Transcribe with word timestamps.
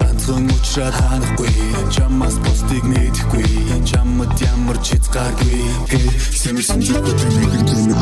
Ганцхан 0.00 0.44
уучраад 0.52 0.94
ханахгүй 1.00 1.48
чамаас 1.94 2.36
бусдыг 2.44 2.84
нэдэхгүй 2.84 3.46
чамд 3.88 4.36
ямар 4.52 4.76
ч 4.84 4.92
хязгааргүй. 4.92 5.64
Сэмэрсэн 6.40 6.80
зүгт 6.84 7.20
нэгэн 7.32 7.64
тэнэг 7.64 8.00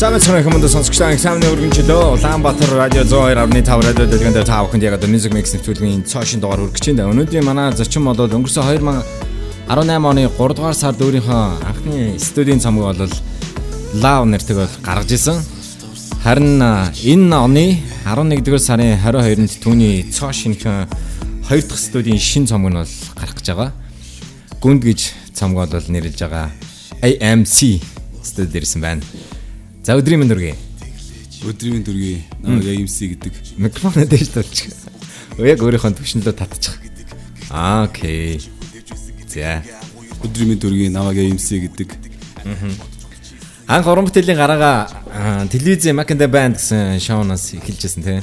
Самбай 0.00 0.20
царай 0.24 0.40
хүмүүнд 0.40 0.64
сонсогчдаа 0.64 1.10
экзамены 1.12 1.50
өргөнчлөө 1.52 2.14
Улаанбаатар 2.14 2.70
радио 2.72 3.02
102.5 3.04 3.84
радио 3.84 4.06
дэлгэнд 4.08 4.38
та 4.48 4.62
бүхэнд 4.64 4.80
яг 4.86 4.94
одоо 4.96 5.10
Music 5.12 5.28
Mix 5.36 5.52
нэвтрүүлгийн 5.52 6.08
цоошин 6.08 6.40
дугаар 6.40 6.64
хүргэж 6.64 6.96
байна. 6.96 7.12
Өнөөдрийн 7.12 7.44
манай 7.44 7.68
зочин 7.76 8.08
бол 8.08 8.16
өнгөрсөн 8.16 8.64
2018 8.80 9.68
оны 9.68 10.24
3 10.24 10.56
дугаар 10.56 10.72
сард 10.72 11.04
өөрийнхөө 11.04 11.44
анхны 11.68 12.16
студийн 12.16 12.64
цомог 12.64 12.96
бол 12.96 13.12
Love 14.00 14.24
нэртэйг 14.24 14.56
бол 14.56 14.72
гаргаж 14.80 15.12
исэн. 15.12 15.36
Харин 16.24 16.64
энэ 16.64 17.36
оны 17.36 17.84
11 18.08 18.40
дугаар 18.40 18.64
сарын 18.64 18.96
22-нд 19.04 19.60
түүний 19.60 20.08
цоошинхэн 20.08 20.88
2 21.44 21.60
дахь 21.68 21.76
студийн 21.76 22.16
шин 22.16 22.48
цомог 22.48 22.72
нь 22.72 22.80
бол 22.80 22.94
гарах 23.20 23.36
гэж 23.36 23.52
байгаа. 23.52 23.76
Гүнд 24.64 24.80
гэж 24.80 25.12
цомог 25.36 25.68
бол 25.68 25.92
нэрлэж 25.92 26.24
байгаа 26.24 26.48
AMC 27.04 27.84
студид 28.24 28.64
ирсэн 28.64 28.80
байна. 28.80 29.04
За 29.90 29.96
өдрийн 29.98 30.20
мэнд 30.22 30.30
үргээ. 30.38 30.54
Өдрийн 31.50 31.82
мэнд 31.82 31.88
үргээ. 31.90 32.18
Намайг 32.46 32.78
AMC 32.78 33.10
гэдэг. 33.10 33.34
Микрофон 33.58 34.06
дэж 34.06 34.30
тавьчих. 34.30 34.70
Яг 35.34 35.58
өөрийнхөө 35.66 35.98
төвшнөлөө 35.98 36.34
татчих. 36.38 36.78
Аа 37.50 37.90
окей. 37.90 38.38
За. 39.26 39.66
Өдрийн 40.22 40.54
мэнд 40.54 40.62
үргээ. 40.62 40.94
Намайг 40.94 41.18
AMC 41.18 41.66
гэдэг. 41.66 41.90
Анх 43.66 43.90
уран 43.90 44.06
бүтээлийн 44.06 44.38
гараагаа 44.38 45.50
телевизэн 45.50 45.98
Mac 45.98 46.14
and 46.14 46.22
the 46.22 46.30
Band 46.30 46.62
гэсэн 46.62 47.02
шоунаас 47.02 47.50
эхэлжсэн 47.58 48.06
тий. 48.06 48.22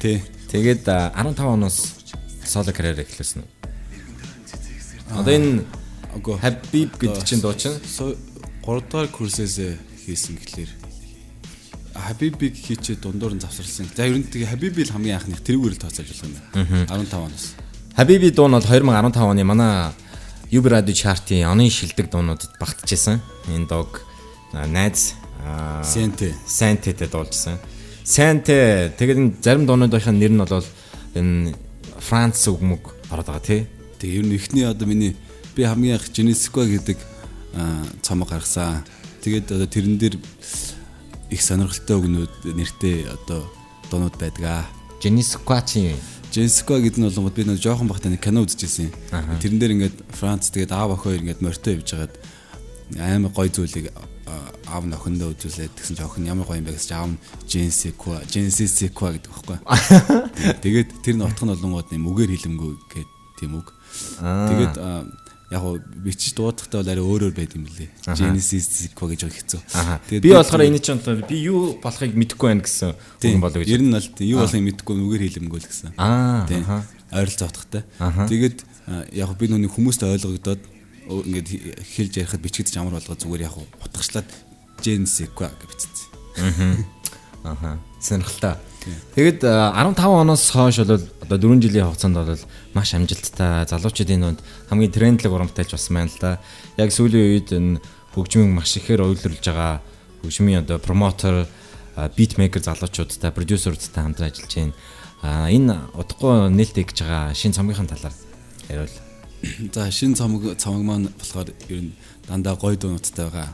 Тий. 0.00 0.16
Тэгээд 0.48 0.88
15 0.88 1.44
оноос 1.44 1.92
соло 2.40 2.72
карьер 2.72 3.04
эхлүүлсэн. 3.04 3.44
Одоо 5.12 5.28
энэ 5.28 5.68
Habib 6.40 6.96
гэдэг 6.96 7.20
чинь 7.28 7.44
дуу 7.44 7.52
чинь 7.52 7.76
3 7.84 8.16
дахь 8.88 9.12
курсээс 9.12 9.76
хийсэн 10.08 10.40
гэхлээр 10.40 10.81
Хабибиг 11.94 12.56
хийчээ 12.56 12.96
дундуур 12.96 13.34
нь 13.36 13.40
завсарлсан. 13.40 13.86
За 13.94 14.08
ер 14.08 14.16
нь 14.16 14.24
тэгээ 14.24 14.48
Хабиби 14.48 14.82
л 14.84 14.92
хамгийн 14.92 15.20
анхных 15.20 15.44
тэрүүгээр 15.44 15.74
л 15.76 15.82
тооцоолж 15.82 16.08
болох 16.08 16.24
юм 16.24 16.34
байна. 16.56 16.88
15 16.88 17.12
оноос. 17.12 17.46
Хабиби 17.96 18.30
дуу 18.32 18.48
нь 18.48 18.56
бол 18.56 18.64
2015 18.64 19.20
оны 19.20 19.44
манай 19.44 19.92
Юб 20.52 20.66
радио 20.66 20.94
чартын 20.94 21.48
оны 21.48 21.68
шилдэг 21.68 22.08
дуунуудад 22.08 22.56
багтжсэн. 22.60 23.20
Энэ 23.48 23.68
дог 23.68 24.00
найз 24.52 25.14
Сенте 25.84 26.34
Сентетэй 26.46 27.08
дуулжсан. 27.08 27.58
Сенте 28.04 28.92
тэгээд 28.96 29.44
зарим 29.44 29.66
дуунуудынхаа 29.66 30.12
нэр 30.12 30.32
нь 30.32 30.44
бол 30.44 30.64
энэ 31.14 31.54
Франц 32.00 32.48
үгмөг 32.48 33.12
ороод 33.12 33.26
байгаа 33.28 33.44
тий. 33.44 33.66
Тэгээ 34.00 34.18
ер 34.20 34.26
нь 34.26 34.36
эхний 34.36 34.64
одоо 34.64 34.88
миний 34.88 35.16
би 35.54 35.62
хамгийн 35.64 36.00
анх 36.00 36.08
Genesco 36.12 36.64
гэдэг 36.64 36.96
цомог 38.02 38.28
гаргасан. 38.28 38.84
Тэгээд 39.22 39.52
одоо 39.52 39.68
тэрэн 39.68 39.98
дээр 39.98 40.16
их 41.32 41.40
сонирхолтой 41.40 41.96
өгнүүд 41.96 42.34
нэртэй 42.52 43.08
одоо 43.08 43.48
дуунууд 43.88 44.16
байдаг 44.20 44.44
аа. 44.44 44.64
Genisquachi. 45.00 45.96
Genisqua 46.28 46.78
гэдэг 46.80 47.00
нь 47.00 47.08
бол 47.08 47.32
би 47.32 47.44
нэг 47.48 47.58
жоохон 47.58 47.88
бахтай 47.88 48.12
нэг 48.12 48.20
кино 48.20 48.44
үзчихсэн. 48.44 48.92
Тэрэн 49.40 49.58
дээр 49.58 49.74
ингээд 49.76 49.96
Франц 50.12 50.52
тэгээд 50.52 50.72
аав 50.76 50.92
охин 50.96 51.02
хоёр 51.02 51.20
ингээд 51.24 51.40
морьтой 51.40 51.80
явж 51.80 51.88
хагаад 51.92 52.14
амар 53.00 53.32
гой 53.32 53.48
зүйлийг 53.48 53.92
аав 54.68 54.84
нь 54.84 54.96
охиндоо 54.96 55.32
үзүүлээд 55.32 55.72
тэгсэн 55.76 55.96
чинь 55.96 56.06
охин 56.08 56.28
ямар 56.28 56.46
гоё 56.48 56.60
юм 56.60 56.68
бэ 56.68 56.76
гэж 56.76 56.92
аав 56.92 57.08
нь 57.12 57.20
Genisqua, 57.48 58.24
Genisqua 58.28 59.08
гэдэг 59.16 59.32
байхгүй. 59.32 59.58
Тэгээд 60.64 60.88
тэр 61.04 61.16
нь 61.16 61.24
утга 61.24 61.44
нь 61.44 61.52
болонгууд 61.52 61.92
юм 61.92 62.08
үгээр 62.08 62.32
хэлэмгүй 62.32 62.72
гэдэг 62.92 63.12
тийм 63.36 63.52
үг. 63.60 63.68
Тэгээд 64.20 64.74
яг 65.52 65.62
уу 65.62 65.76
бичиж 65.76 66.32
дуудахтаа 66.32 66.80
бол 66.80 66.88
арай 66.88 67.04
өөрөөр 67.04 67.34
байд 67.36 67.52
юм 67.52 67.68
лээ. 67.68 67.92
Genesis 68.16 68.88
Zico 68.88 69.04
гэж 69.04 69.28
байгаа 69.28 69.36
хэцүү. 69.36 69.60
Тэгээд 70.08 70.24
би 70.24 70.32
болохоор 70.32 70.64
энэ 70.64 70.80
чинь 70.80 71.00
би 71.28 71.36
юу 71.44 71.76
болохыг 71.76 72.16
мэдэхгүй 72.16 72.48
байна 72.48 72.64
гэсэн 72.64 72.96
хүн 73.20 73.44
болов 73.44 73.60
гэж. 73.60 73.68
Ер 73.68 73.84
нь 73.84 73.92
бол 73.92 74.08
юу 74.24 74.38
болохыг 74.40 74.64
мэдэхгүй 74.64 74.94
нүгээр 74.96 75.22
хэлэмгүй 75.28 75.60
л 75.60 75.68
гэсэн. 75.68 75.92
Аа. 76.00 76.48
Тийм. 76.48 76.64
Ойролцоо 77.12 77.52
утгатай. 77.52 77.84
Тэгээд 78.00 78.58
яг 79.12 79.30
би 79.36 79.44
нүний 79.52 79.68
хүмүүст 79.68 80.08
ойлгогдоод 80.08 80.62
ингээд 81.12 81.48
хэлж 81.84 82.12
ярихад 82.16 82.40
бичигдэж 82.40 82.80
амар 82.80 82.96
болгоо 82.96 83.20
зүгээр 83.20 83.44
яг 83.44 83.56
утгачлаад 83.60 84.28
Genesis 84.80 85.28
Zico 85.28 85.44
гэж 85.44 85.68
бичсэн. 85.68 85.92
Аа. 87.44 87.76
Сонирхолтой. 88.00 88.56
Тэгэд 89.14 89.44
15 89.46 90.00
оноос 90.00 90.50
хойш 90.50 90.82
бол 90.82 91.04
одоо 91.32 91.56
4 91.56 91.64
жилийн 91.64 91.88
хугацаанд 91.88 92.16
бол 92.16 92.44
маш 92.74 92.94
амжилттай 92.94 93.66
залуучуудын 93.66 94.20
дунд 94.20 94.40
хамгийн 94.68 94.92
трендлэг 94.92 95.32
урамтайч 95.32 95.72
болсон 95.72 95.96
байна 95.96 96.12
л 96.12 96.20
да. 96.20 96.40
Яг 96.76 96.92
сүүлийн 96.92 97.28
үед 97.32 97.48
энэ 97.52 97.80
хөгжмийг 98.14 98.52
маш 98.52 98.76
ихээр 98.76 99.02
уйлруулж 99.08 99.40
байгаа 99.40 99.80
хөгжмийн 100.22 100.62
одоо 100.62 100.78
промотер, 100.78 101.48
битмейкер 101.96 102.62
залуучуудтай, 102.62 103.32
продюсеруудтай 103.32 104.02
хамт 104.04 104.20
ажиллаж 104.20 104.52
байна. 104.54 104.74
А 105.22 105.48
энэ 105.48 105.76
удахгүй 105.94 106.50
нээлттэй 106.50 106.84
гэж 106.84 106.98
байгаа 107.02 107.34
шин 107.34 107.52
цомгийнхын 107.56 107.88
талаар 107.88 108.14
яриул. 108.68 108.96
За 109.74 109.90
шин 109.90 110.14
цомог 110.14 110.56
цомог 110.58 110.82
маань 110.82 111.08
болохоор 111.18 111.50
ер 111.68 111.80
нь 111.82 111.94
дандаа 112.28 112.56
гоё 112.56 112.76
дуунуудтай 112.76 113.26
байгаа. 113.26 113.50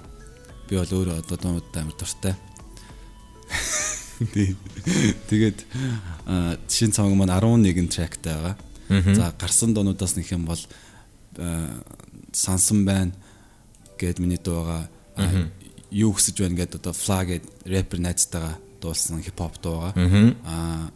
Би 0.69 0.77
бол 0.77 0.93
өөрөө 0.93 1.25
одоо 1.25 1.37
дуунуудтай 1.37 1.83
амар 1.83 1.97
дуртай. 1.97 2.35
Тэгээд 4.19 5.59
шин 6.69 6.93
цомог 6.93 7.15
маань 7.15 7.35
11 7.35 7.89
трактай 7.89 8.35
байгаа. 8.35 8.57
За 9.15 9.33
гарсан 9.39 9.75
дуунуудаас 9.75 10.17
нэг 10.17 10.31
юм 10.33 10.47
бол 10.47 10.61
сансан 12.33 12.85
байна 12.85 13.13
гэд 13.99 14.19
миний 14.19 14.39
дуу 14.39 14.65
байгаа. 14.65 14.89
Юу 15.91 16.13
хүсэж 16.13 16.43
байна 16.43 16.59
гэд 16.59 16.79
одоо 16.83 16.93
Fla 16.93 17.25
гэд 17.25 17.45
рэпер 17.65 18.03
найзтайгаа 18.03 18.59
дуулсан 18.83 19.23
хип 19.23 19.39
хоп 19.39 19.59
дуу 19.63 19.93
байгаа. 19.93 20.35
Аа 20.45 20.91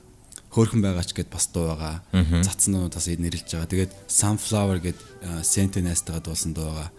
хөөрхөн 0.53 0.82
байгаа 0.84 1.05
ч 1.06 1.16
гэд 1.16 1.31
бас 1.32 1.49
дуу 1.49 1.72
байгаа. 1.72 2.03
Цацнуудаас 2.12 3.06
нэрлж 3.09 3.49
байгаа. 3.56 3.71
Тэгээд 3.72 3.93
Sunflower 4.09 4.78
гэд 4.84 4.99
Sente 5.47 5.81
найзтайгаа 5.81 6.22
дуулсан 6.22 6.53
дуу 6.53 6.75
байгаа. 6.75 6.91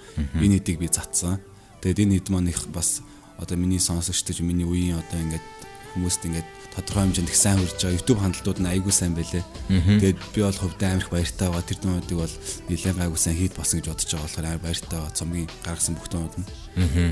Энэ 0.42 0.58
хэдийг 0.58 0.80
би 0.82 0.88
цацсан. 0.90 1.38
Тэгээд 1.86 2.02
энэ 2.02 2.16
хэд 2.18 2.28
маань 2.34 2.50
их 2.50 2.66
бас 2.74 3.06
одоо 3.38 3.58
миний 3.58 3.80
сонсогчдож 3.80 4.42
миний 4.42 4.66
үеийн 4.66 4.98
одоо 4.98 5.20
ингээд 5.22 5.46
хүмүүст 5.94 6.26
ингээд 6.26 6.48
тодорхой 6.74 7.04
хэмжээнд 7.06 7.30
их 7.30 7.38
сайн 7.38 7.58
хүрж 7.62 7.78
байгаа 7.78 7.98
YouTube 7.98 8.22
хандлтууд 8.22 8.60
нь 8.62 8.72
айгүй 8.74 8.94
сайн 8.94 9.14
байлээ. 9.14 9.46
Тэгээд 9.70 10.20
би 10.34 10.40
бол 10.42 10.58
хувьдаа 10.58 10.90
амирх 10.98 11.10
баяртай 11.14 11.48
байгаа. 11.50 11.70
Тэр 11.70 11.80
дүнүүдийг 11.86 12.18
бол 12.18 12.36
нэлээд 12.70 12.98
айгүй 12.98 13.20
сайн 13.22 13.38
хийд 13.38 13.54
басан 13.54 13.78
гэж 13.78 13.88
бодож 13.94 14.10
байгаа 14.10 14.26
болохоор 14.26 14.48
амар 14.50 14.64
баяртай 14.66 14.98
байгаа. 14.98 15.18
Цомгийн 15.18 15.50
гаргасан 15.62 15.94
бүх 15.94 16.08
дүнүүд 16.10 16.36
нь. 16.42 16.48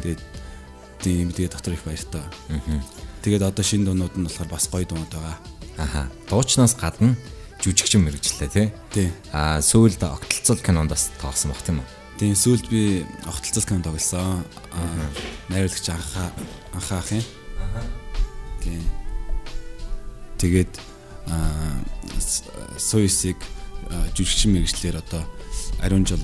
Тэгээд 0.02 0.22
тийм 1.02 1.28
тэгээд 1.30 1.54
дотор 1.54 1.74
их 1.78 1.86
баяртай. 1.86 2.26
Тэгээд 3.22 3.44
одоо 3.46 3.62
шинэ 3.66 3.86
дуунууд 3.86 4.16
нь 4.18 4.26
болохоор 4.26 4.50
бас 4.50 4.66
гоё 4.66 4.86
дуунууд 4.90 5.14
байгаа. 5.14 5.38
Аха. 5.78 6.10
Дуучнаас 6.26 6.74
гадна 6.74 7.14
жүжигчин 7.62 8.02
мэрэгчлээ 8.02 8.50
тий. 8.50 8.68
Тий. 8.90 9.10
Аа 9.30 9.62
сүүлд 9.62 10.02
огтлцол 10.02 10.58
кинонд 10.58 10.90
бас 10.90 11.14
тоглосон 11.22 11.54
баг 11.54 11.62
тийм 11.62 11.86
үү? 11.86 11.88
Тийм 12.18 12.34
сүүлд 12.34 12.66
би 12.74 13.06
огтлцол 13.30 13.66
кинонд 13.66 13.86
тоглосон. 13.86 14.42
Аа 14.74 15.06
найруулагч 15.54 15.86
анхаа 15.94 16.34
анхаа 16.74 17.06
ах 17.06 17.14
юм. 17.14 17.22
Аха. 17.62 18.01
Тийм. 18.64 18.84
Тэгээд 20.38 20.74
соёсыг 22.78 23.38
жүжигчин 24.16 24.56
мэрэгчлэр 24.56 24.98
одоо 25.02 25.24
ариун 25.82 26.06
жил 26.06 26.22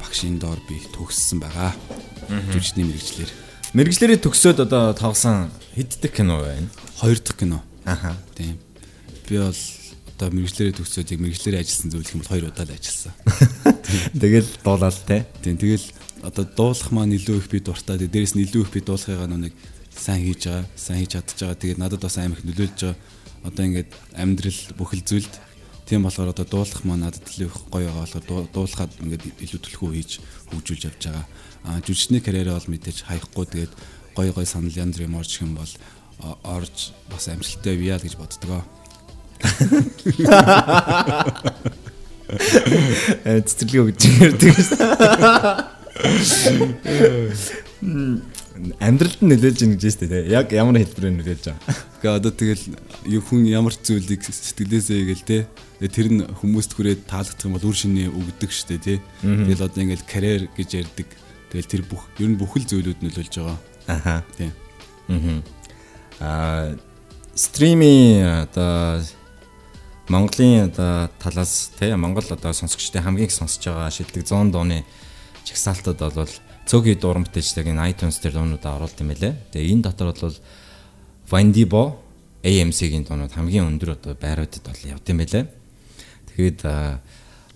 багшийн 0.00 0.38
доор 0.38 0.60
би 0.68 0.76
төгссөн 0.92 1.40
байгаа. 1.40 1.72
Жүжигчний 2.28 2.84
мэрэгчлэр. 2.84 3.30
Мэрэгчлэрээ 3.72 4.18
төгсөөд 4.20 4.68
одоо 4.68 4.92
тоглосон 4.92 5.48
хэддэг 5.72 6.12
кино 6.12 6.44
байна? 6.44 6.68
Хоёр 7.00 7.18
дахь 7.18 7.40
кино. 7.40 7.62
Аха. 7.84 8.16
Тийм. 8.36 8.60
Би 9.28 9.40
бол 9.40 9.56
одоо 9.56 10.28
мэрэгчлэрээ 10.28 10.76
төгсөөд 10.76 11.12
яг 11.16 11.20
мэрэгчлэрээ 11.24 11.60
ажилласан 11.64 11.90
зүйл 11.96 12.12
юм 12.12 12.20
бол 12.20 12.32
хоёр 12.36 12.44
удаа 12.52 12.68
л 12.68 12.76
ажилласан. 12.76 13.14
Тэгэл 14.22 14.50
дуулаад 14.60 14.98
те. 15.08 15.24
Тийм. 15.40 15.56
Тэгэл 15.56 15.86
одоо 16.20 16.44
дуулах 16.44 16.92
маань 16.92 17.16
илүү 17.16 17.40
их 17.40 17.48
би 17.48 17.64
дуртай. 17.64 17.96
Дээрээс 17.96 18.36
нь 18.36 18.44
илүү 18.44 18.68
их 18.68 18.72
би 18.76 18.80
дуулахыгаа 18.84 19.26
нэг 19.32 19.56
сайн 19.96 20.24
хийж 20.24 20.46
байгаа, 20.48 20.64
сайн 20.76 21.00
хийж 21.00 21.12
чадж 21.16 21.38
байгаа. 21.38 21.60
Тэгээд 21.60 21.78
надад 21.78 22.00
бас 22.02 22.18
амар 22.18 22.38
их 22.38 22.44
нөлөөлж 22.46 22.80
байгаа. 22.80 22.96
Одоо 23.42 23.64
ингээд 23.66 23.90
амьдрал 24.16 24.60
бүхэл 24.78 25.02
зүйлд 25.02 25.34
тийм 25.86 26.02
болохоор 26.06 26.32
одоо 26.32 26.46
дуулах 26.46 26.84
маань 26.84 27.04
надад 27.06 27.26
илүү 27.26 27.48
их 27.50 27.58
гоё 27.68 27.90
байгаа 27.90 28.06
болохоор 28.06 28.46
дуулахад 28.54 28.92
ингээд 29.02 29.24
илүү 29.44 29.60
төлхөө 29.60 29.90
хийж 29.92 30.20
хөгжүүлж 30.48 30.82
явж 30.88 31.02
байгаа. 31.10 31.26
Аа 31.66 31.80
жүжигчний 31.82 32.22
карьераа 32.22 32.54
бол 32.58 32.72
мэдээж 32.72 32.98
хаяхгүй 33.06 33.46
тэгээд 33.50 33.72
гоё 34.16 34.32
гоё 34.32 34.46
санал 34.46 34.72
янз 34.72 34.96
бүрийн 34.96 35.18
орж 35.18 35.32
юм 35.42 35.54
бол 35.58 35.72
орж 36.46 36.94
бас 37.10 37.28
амжилттай 37.28 37.76
бия 37.76 37.98
л 37.98 38.06
гэж 38.06 38.14
боддгоо. 38.16 38.62
Цэцэрлэгээ 43.26 43.82
өгч 43.82 44.02
ярьдаг 44.22 44.54
шээ. 46.22 47.34
Амьдралд 48.80 49.20
нь 49.24 49.30
нөлөөлж 49.32 49.60
ийн 49.64 49.72
гэж 49.76 49.84
штэ 49.96 50.06
тий. 50.08 50.22
Яг 50.32 50.52
ямар 50.52 50.76
хэлбэрээр 50.80 51.16
нөлөөлж 51.16 51.44
байгаа. 51.48 51.62
Гэхдээ 52.00 52.16
одоо 52.20 52.32
тэгэл 52.32 52.64
хүн 53.24 53.42
ямар 53.48 53.72
зүйлийг 53.72 54.20
сэтгэлээсээ 54.22 55.08
гээл 55.08 55.24
те. 55.24 55.38
Тэгээ 55.80 55.94
Тэр 55.96 56.08
нь 56.12 56.20
хүмүүст 56.28 56.72
хүрээд 56.76 57.08
таалагдах 57.08 57.46
юм 57.48 57.56
бол 57.56 57.68
үр 57.68 57.76
шинэ 57.76 58.12
өгдөг 58.12 58.50
штэ 58.52 58.76
тий. 58.78 58.98
Тэгэл 59.24 59.66
одоо 59.66 59.80
ингээл 59.80 60.04
карьер 60.04 60.42
гэж 60.52 60.70
ярьдаг. 60.84 61.08
Тэгэл 61.48 61.72
тэр 61.72 61.82
бүх 61.88 62.08
ер 62.20 62.28
нь 62.28 62.38
бүхэл 62.38 62.68
зүйлүүд 62.68 63.00
нөлөөлж 63.00 63.34
байгаа. 63.40 63.58
Аха. 63.88 64.14
Тий. 64.36 64.50
Аа 66.20 66.76
стримийн 67.34 68.44
одоо 68.44 69.00
Монголын 70.08 70.68
одоо 70.68 71.08
талаас 71.18 71.72
тий 71.78 71.94
Монгол 71.96 72.24
одоо 72.28 72.52
сонсогчдын 72.52 73.02
хамгийн 73.02 73.26
их 73.28 73.32
сонсож 73.32 73.64
байгаа 73.64 73.90
шилдэг 73.90 74.28
100 74.28 74.52
дууны 74.52 74.84
чагсаалтад 75.44 75.98
бол 75.98 76.28
цөөхий 76.66 76.96
дуран 76.96 77.26
бүтээлчдэг 77.26 77.70
энэ 77.70 77.90
iTunes 77.92 78.18
дээр 78.22 78.38
дуунуудаа 78.38 78.78
оруулт 78.78 78.98
юм 79.00 79.10
байлээ. 79.12 79.34
Тэгээ 79.52 79.72
энэ 79.72 79.84
дотор 79.86 80.14
бол 80.14 80.36
Vandibo 81.30 82.02
AMC-ийн 82.42 83.06
дуунууд 83.06 83.32
хамгийн 83.32 83.66
өндөр 83.70 83.96
одоо 83.98 84.14
байруудад 84.18 84.66
бол 84.66 84.82
явд 84.86 85.06
юм 85.06 85.18
байлээ. 85.22 85.44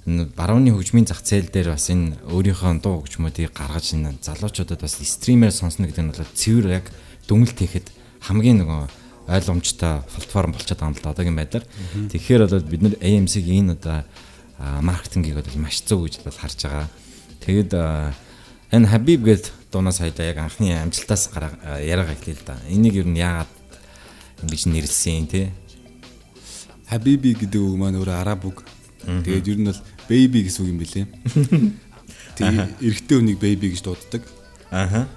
Энэ 0.06 0.30
барууны 0.38 0.70
хөгжмийн 0.70 1.10
зах 1.10 1.26
зээл 1.26 1.50
дээр 1.50 1.74
бас 1.74 1.90
энэ 1.90 2.14
өөрийнхөө 2.30 2.78
дуу 2.78 3.02
хөгжмүүдийг 3.02 3.50
гаргаж 3.50 3.98
энэ 3.98 4.22
залуучуудад 4.22 4.78
бас 4.78 5.02
стримээр 5.02 5.50
сонсно 5.50 5.90
гэдэг 5.90 6.04
нь 6.06 6.14
бол 6.14 6.30
цэвэр 6.30 6.66
яг 6.78 6.86
дүнэлт 7.26 7.58
хийхэд 7.58 7.90
хамгийн 8.22 8.62
нөгөө 8.62 8.86
ойлгомжтой 9.26 10.06
платформ 10.06 10.54
болчиход 10.54 10.78
байгаа 10.78 10.94
юм 10.94 10.98
л 10.98 11.02
да 11.02 11.10
одоогийн 11.10 11.34
байдлаар. 11.34 11.66
Тэгэхээр 12.14 12.42
бол 12.46 12.70
бид 12.70 12.82
нар 12.86 12.94
AMC-ийн 13.02 13.66
энэ 13.66 13.74
одоо 13.74 13.98
маркетингийг 14.86 15.42
бол 15.42 15.58
маш 15.58 15.82
зөв 15.82 16.06
гэж 16.06 16.22
бол 16.22 16.38
харж 16.38 16.58
байгаа. 16.62 16.86
Тэгэд 17.42 17.70
энэ 18.72 18.90
Habib 18.90 19.22
гэдэг 19.24 19.52
дуунаас 19.70 19.98
хойдоо 20.00 20.26
яг 20.26 20.38
анхны 20.38 20.74
амжилтаас 20.74 21.30
гараа 21.30 21.80
яриага 21.80 22.14
эхлэв 22.16 22.40
л 22.40 22.46
да. 22.46 22.56
Энийг 22.68 22.94
ер 23.02 23.06
нь 23.06 23.18
яагаад 23.20 23.50
ингэж 24.42 24.62
нэрлсэн 24.66 25.26
тий? 25.30 25.50
Хабиби 26.90 27.34
гэдэг 27.34 27.60
үг 27.60 27.76
маань 27.78 27.98
өөрөө 27.98 28.16
араб 28.20 28.46
үг. 28.46 28.64
Тэгээд 29.06 29.46
ер 29.50 29.58
нь 29.62 29.68
бол 29.70 29.80
baby 30.08 30.38
гэсэн 30.46 30.60
үг 30.66 30.70
юм 30.70 30.78
билээ. 30.82 31.06
Тэгээд 32.36 32.70
эрэгтэй 32.84 33.16
хүнийг 33.16 33.38
baby 33.40 33.66
гэж 33.72 33.80
дууддаг. 33.82 34.22
Аха. 34.70 35.08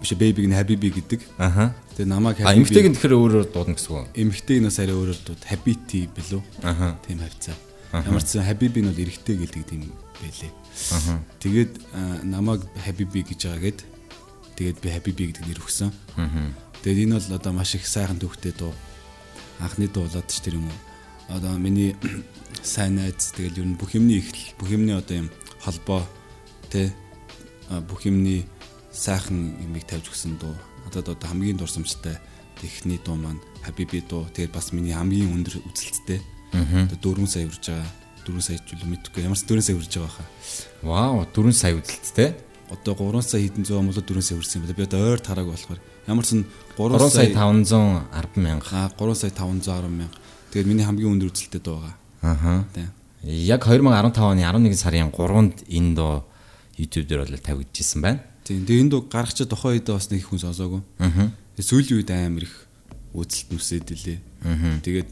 Биш 0.00 0.12
baby-г 0.16 0.46
нь 0.48 0.54
хабиби 0.56 0.88
гэдэг. 0.92 1.20
Аха. 1.36 1.74
Тэгээд 1.96 2.08
намайг 2.08 2.40
А 2.40 2.54
эмгтэйг 2.54 2.88
нь 2.88 2.94
тэгэхээр 2.96 3.16
өөрөөр 3.16 3.46
дуудана 3.52 3.76
гэсэн 3.76 3.90
үг. 3.90 4.08
эмэгтэйг 4.16 4.60
нас 4.64 4.78
арай 4.78 4.96
өөрөөр 4.96 5.20
дууд 5.24 5.42
хабити 5.44 6.08
билүү. 6.14 6.42
Аха. 6.62 6.96
Тийм 7.04 7.20
хавцаа. 7.20 7.56
Ямар 7.92 8.22
ч 8.22 8.38
сан 8.38 8.46
хабиби 8.46 8.80
нь 8.80 8.88
бол 8.88 9.02
эрэгтэй 9.02 9.36
гэдэг 9.44 9.62
тийм 9.66 9.92
байлээ. 10.22 10.52
Тэгээд 11.40 11.72
намайг 12.24 12.64
хабиби 12.84 13.22
гэж 13.22 13.40
байгаа 13.46 13.62
гэд 13.70 13.78
тэгээд 14.56 14.78
би 14.80 14.88
хабиби 14.90 15.24
гэдэг 15.30 15.44
нэр 15.46 15.60
өгсөн. 15.60 15.90
Тэгээд 16.82 17.02
энэ 17.06 17.16
бол 17.20 17.36
одоо 17.36 17.52
маш 17.52 17.74
их 17.76 17.86
сайхан 17.86 18.18
төвхтэй 18.18 18.52
дуу. 18.56 18.72
Анхны 19.60 19.88
дуу 19.88 20.08
болоод 20.08 20.28
ч 20.28 20.40
тэр 20.40 20.56
юм 20.56 20.66
уу. 20.68 20.78
Одоо 21.28 21.54
миний 21.58 21.96
сайн 22.62 22.96
найз 22.96 23.32
тэгэл 23.36 23.60
ер 23.62 23.66
нь 23.68 23.78
бүх 23.78 23.94
юмний 23.94 24.18
ихл 24.18 24.56
бүх 24.58 24.70
юмний 24.72 24.96
одоо 24.96 25.26
юм 25.26 25.28
холбоо 25.60 26.02
тэ 26.72 26.90
бүх 27.68 28.08
юмний 28.08 28.48
сайхан 28.90 29.54
юмыг 29.60 29.86
тавьж 29.86 30.10
өгсөн 30.10 30.40
дуу. 30.40 30.56
Одоо 30.88 31.04
одоо 31.04 31.28
хамгийн 31.28 31.60
дурсамжтай 31.60 32.18
техний 32.60 32.98
дуу 33.04 33.16
маань 33.16 33.40
хабиби 33.62 34.02
дуу. 34.02 34.26
Тэгээд 34.34 34.52
бас 34.52 34.72
миний 34.72 34.92
хамгийн 34.96 35.30
өндөр 35.30 35.60
үзэлттэй. 35.60 36.20
Одоо 36.90 36.98
4 37.14 37.26
сая 37.28 37.46
урж 37.46 37.62
байгаа. 37.62 37.86
4 38.26 38.40
сая 38.40 38.58
ч 38.60 38.76
үл 38.76 38.84
мэдгүй 38.86 39.24
ямар 39.24 39.38
ч 39.38 39.44
4 39.48 39.60
сая 39.60 39.76
урж 39.76 39.88
байгаа 39.90 40.12
хаа. 40.12 40.28
Вау, 40.82 41.26
4 41.26 41.52
сая 41.52 41.74
үзэлттэй. 41.76 42.30
одоо 42.70 42.94
3 42.94 43.22
сая 43.22 43.42
хэдэн 43.42 43.64
зуун 43.66 43.90
болоо 43.90 44.02
4 44.02 44.22
сая 44.22 44.38
хүрсэн 44.38 44.62
юм 44.62 44.66
байна. 44.66 44.78
Би 44.78 44.84
одоо 44.86 45.00
ойр 45.10 45.20
тарааг 45.20 45.48
болохоор 45.50 45.80
ямар 46.06 46.24
ч 46.24 46.38
н 46.38 46.46
3 46.78 47.10
сая 47.10 47.28
510 47.34 48.36
мянга. 48.38 48.66
аа 48.70 48.90
3 48.94 49.14
сая 49.14 49.30
510 49.34 49.90
мянга. 49.90 50.14
Тэгээд 50.54 50.66
миний 50.70 50.86
хамгийн 50.86 51.10
өндөр 51.18 51.30
үзэлтэд 51.34 51.66
байгаа. 51.66 51.94
Аха. 52.22 52.64
Яг 53.22 53.66
2015 53.66 54.22
оны 54.22 54.42
11 54.46 54.78
сарын 54.78 55.10
3-нд 55.10 55.66
энэ 55.66 55.94
доо 55.98 56.24
YouTube 56.78 57.06
дээр 57.10 57.26
бол 57.26 57.38
тавигдчихсан 57.38 58.00
байна. 58.02 58.20
Тийм. 58.44 58.64
Тэгээд 58.64 58.82
энэ 58.86 58.90
дуу 58.90 59.02
гаргачаа 59.10 59.46
тухайн 59.50 59.82
үедээ 59.82 59.94
бас 59.98 60.08
нэг 60.10 60.22
хүн 60.24 60.40
сонсоогүй. 60.40 60.80
Тэгээд 61.58 61.68
сүүлийн 61.68 61.98
үед 61.98 62.10
амар 62.14 62.44
их 62.46 62.54
үзэлт 63.12 63.50
нүсээд 63.50 63.88
илээ. 63.90 64.18
Тэгээд 64.86 65.10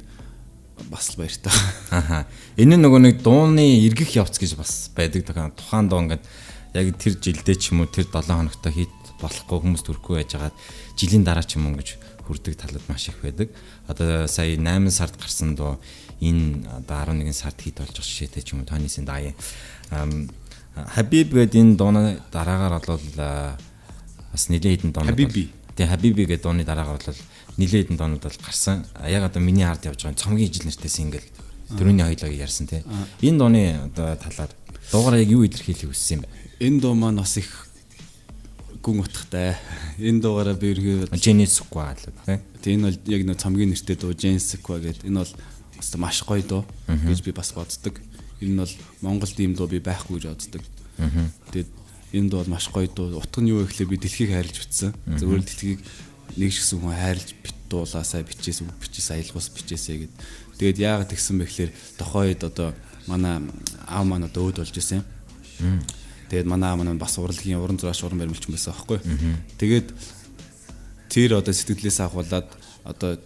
бас 0.91 1.11
л 1.13 1.19
баяртай. 1.19 1.53
Аха. 1.91 2.27
Энэ 2.57 2.79
нь 2.79 2.83
нөгөө 2.83 3.01
нэг 3.03 3.17
дууны 3.23 3.65
эргэх 3.87 4.15
явц 4.15 4.39
гэж 4.39 4.55
бас 4.55 4.91
байдаг. 4.95 5.27
Тухайн 5.59 5.91
дуу 5.91 6.03
ингээд 6.07 6.25
яг 6.75 6.87
тэр 6.97 7.15
жилдээ 7.19 7.57
ч 7.59 7.75
юм 7.75 7.83
уу 7.83 7.91
тэр 7.91 8.07
7 8.07 8.31
хоногтой 8.31 8.73
хийт 8.73 8.95
болохгүй 9.19 9.59
хүмүүс 9.59 9.83
төрөхгүй 9.83 10.23
байжгаад 10.23 10.55
жилийн 10.95 11.27
дараа 11.27 11.43
ч 11.43 11.59
юм 11.59 11.71
уу 11.71 11.79
гэж 11.79 11.99
хүрдэг 12.29 12.55
талууд 12.55 12.87
маш 12.87 13.09
их 13.09 13.19
байдаг. 13.23 13.49
Одоо 13.89 14.29
сая 14.29 14.55
8 14.55 14.91
сард 14.93 15.17
гарсан 15.19 15.57
дуу 15.59 15.81
энэ 16.21 16.69
одоо 16.85 17.15
11 17.15 17.33
сард 17.33 17.59
хийд 17.59 17.81
болж 17.81 17.91
байгаа 17.91 18.07
жишээтэй 18.07 18.43
ч 18.45 18.53
юм 18.55 18.63
уу 18.63 18.71
тоонысын 18.71 19.09
даа. 19.09 19.35
Хабиб 20.77 21.35
гэдэг 21.35 21.59
энэ 21.59 21.75
дууны 21.75 22.21
дараагаар 22.31 22.79
бол 22.85 23.03
бас 24.33 24.45
нэлээд 24.49 24.87
хэдэн 24.87 24.93
доонууд. 24.93 25.17
Хабиби. 25.17 25.51
Тэгээ 25.75 25.91
Хабиби 25.91 26.23
гэдэг 26.29 26.45
дууны 26.45 26.63
дараагаар 26.63 27.01
бол 27.01 27.19
нэлээд 27.59 27.93
хэдэн 27.93 27.99
доонууд 27.99 28.23
бол 28.23 28.41
гарсан. 28.47 28.87
Яг 29.05 29.27
одоо 29.27 29.43
миний 29.43 29.67
ард 29.67 29.85
явж 29.85 30.07
байгаа 30.07 30.19
цомгийн 30.19 30.49
ижил 30.49 30.71
нэртэй 30.71 30.91
сингл 30.91 31.27
дөрөвний 31.69 32.07
хоёлоо 32.07 32.31
ярьсан 32.31 32.67
тий. 32.71 32.83
Энэ 33.21 33.39
дууны 33.39 33.63
одоо 33.91 34.17
талаар 34.17 34.51
дуугаар 34.93 35.21
яг 35.21 35.29
юу 35.29 35.45
илэрхийлэх 35.45 35.91
хүссэн 35.91 36.23
юм 36.23 36.23
бэ? 36.25 36.31
Энэ 36.65 36.81
дуу 36.81 36.95
маань 36.95 37.21
бас 37.21 37.37
их 37.37 37.69
гүн 38.81 39.05
утгатай. 39.05 39.59
Энэ 39.99 40.23
дуугаараа 40.23 40.57
би 40.57 40.73
ерөөд 40.73 41.13
Genesis 41.19 41.61
Squad 41.67 41.99
л 41.99 42.15
тий. 42.25 42.39
Тэгээ 42.63 42.77
энэ 42.79 42.87
бол 42.89 42.99
яг 43.11 43.23
нэг 43.27 43.39
цомгийн 43.43 43.71
нэртэй 43.75 43.97
дуу 43.99 44.15
Jensikwa 44.15 44.81
гэдэг. 44.81 45.05
Энэ 45.05 45.21
бол 45.21 45.33
бас 45.77 45.89
маш 45.99 46.23
гоё 46.25 46.43
дуу 46.47 46.63
гэж 46.87 47.21
би 47.27 47.33
бас 47.37 47.53
боддог. 47.53 48.01
Энэ 48.41 48.55
нь 48.55 48.61
бол 48.63 48.75
Монголд 49.03 49.37
ийм 49.37 49.53
дуу 49.53 49.69
би 49.69 49.83
байхгүй 49.83 50.23
гэж 50.23 50.27
боддог. 50.31 50.63
Тэгээд 51.53 51.71
энэ 52.17 52.29
дуу 52.31 52.43
маш 52.49 52.71
гоё 52.73 52.89
дуу. 52.89 53.19
Утга 53.21 53.43
нь 53.43 53.51
юу 53.53 53.61
вэ 53.61 53.69
гэхлээр 53.69 53.91
би 53.93 53.97
дэлхийг 53.99 54.31
хайрлаж 54.33 54.59
утсан. 54.63 54.95
Зөвхөн 55.05 55.45
дэлхийг 55.45 55.79
нэг 56.37 56.51
ч 56.53 56.61
гэсэн 56.61 56.83
хүн 56.83 56.95
хайрлаж 56.95 57.31
бит 57.41 57.57
дуулаасаа 57.71 58.23
бичээс 58.25 58.61
үг 58.65 58.73
бичээс 58.81 59.09
аялгуус 59.15 59.49
бичээсээ 59.55 59.97
гэд. 60.05 60.15
Тэгээд 60.59 60.79
яагаад 60.83 61.11
тэгсэн 61.13 61.39
бэ 61.39 61.45
гэхлээр 61.47 61.73
тохойд 61.97 62.41
одоо 62.45 62.75
манай 63.07 63.41
аав 63.87 64.05
маань 64.05 64.29
одоо 64.29 64.51
өөд 64.51 64.61
болж 64.61 64.75
исэн. 64.77 65.05
Тэгээд 66.29 66.49
манай 66.49 66.73
аав 66.73 66.81
маань 66.81 67.01
бас 67.01 67.17
урлагийн 67.17 67.61
уран 67.61 67.79
зураач 67.79 68.03
уран 68.05 68.21
баримлч 68.21 68.49
юм 68.49 68.57
байсан 68.57 68.73
аахгүй. 68.75 68.99
Тэгээд 69.61 69.89
тэр 71.09 71.41
одоо 71.41 71.53
сэтгэлээс 71.55 72.01
авахулаад 72.05 72.49
одоо 72.85 73.17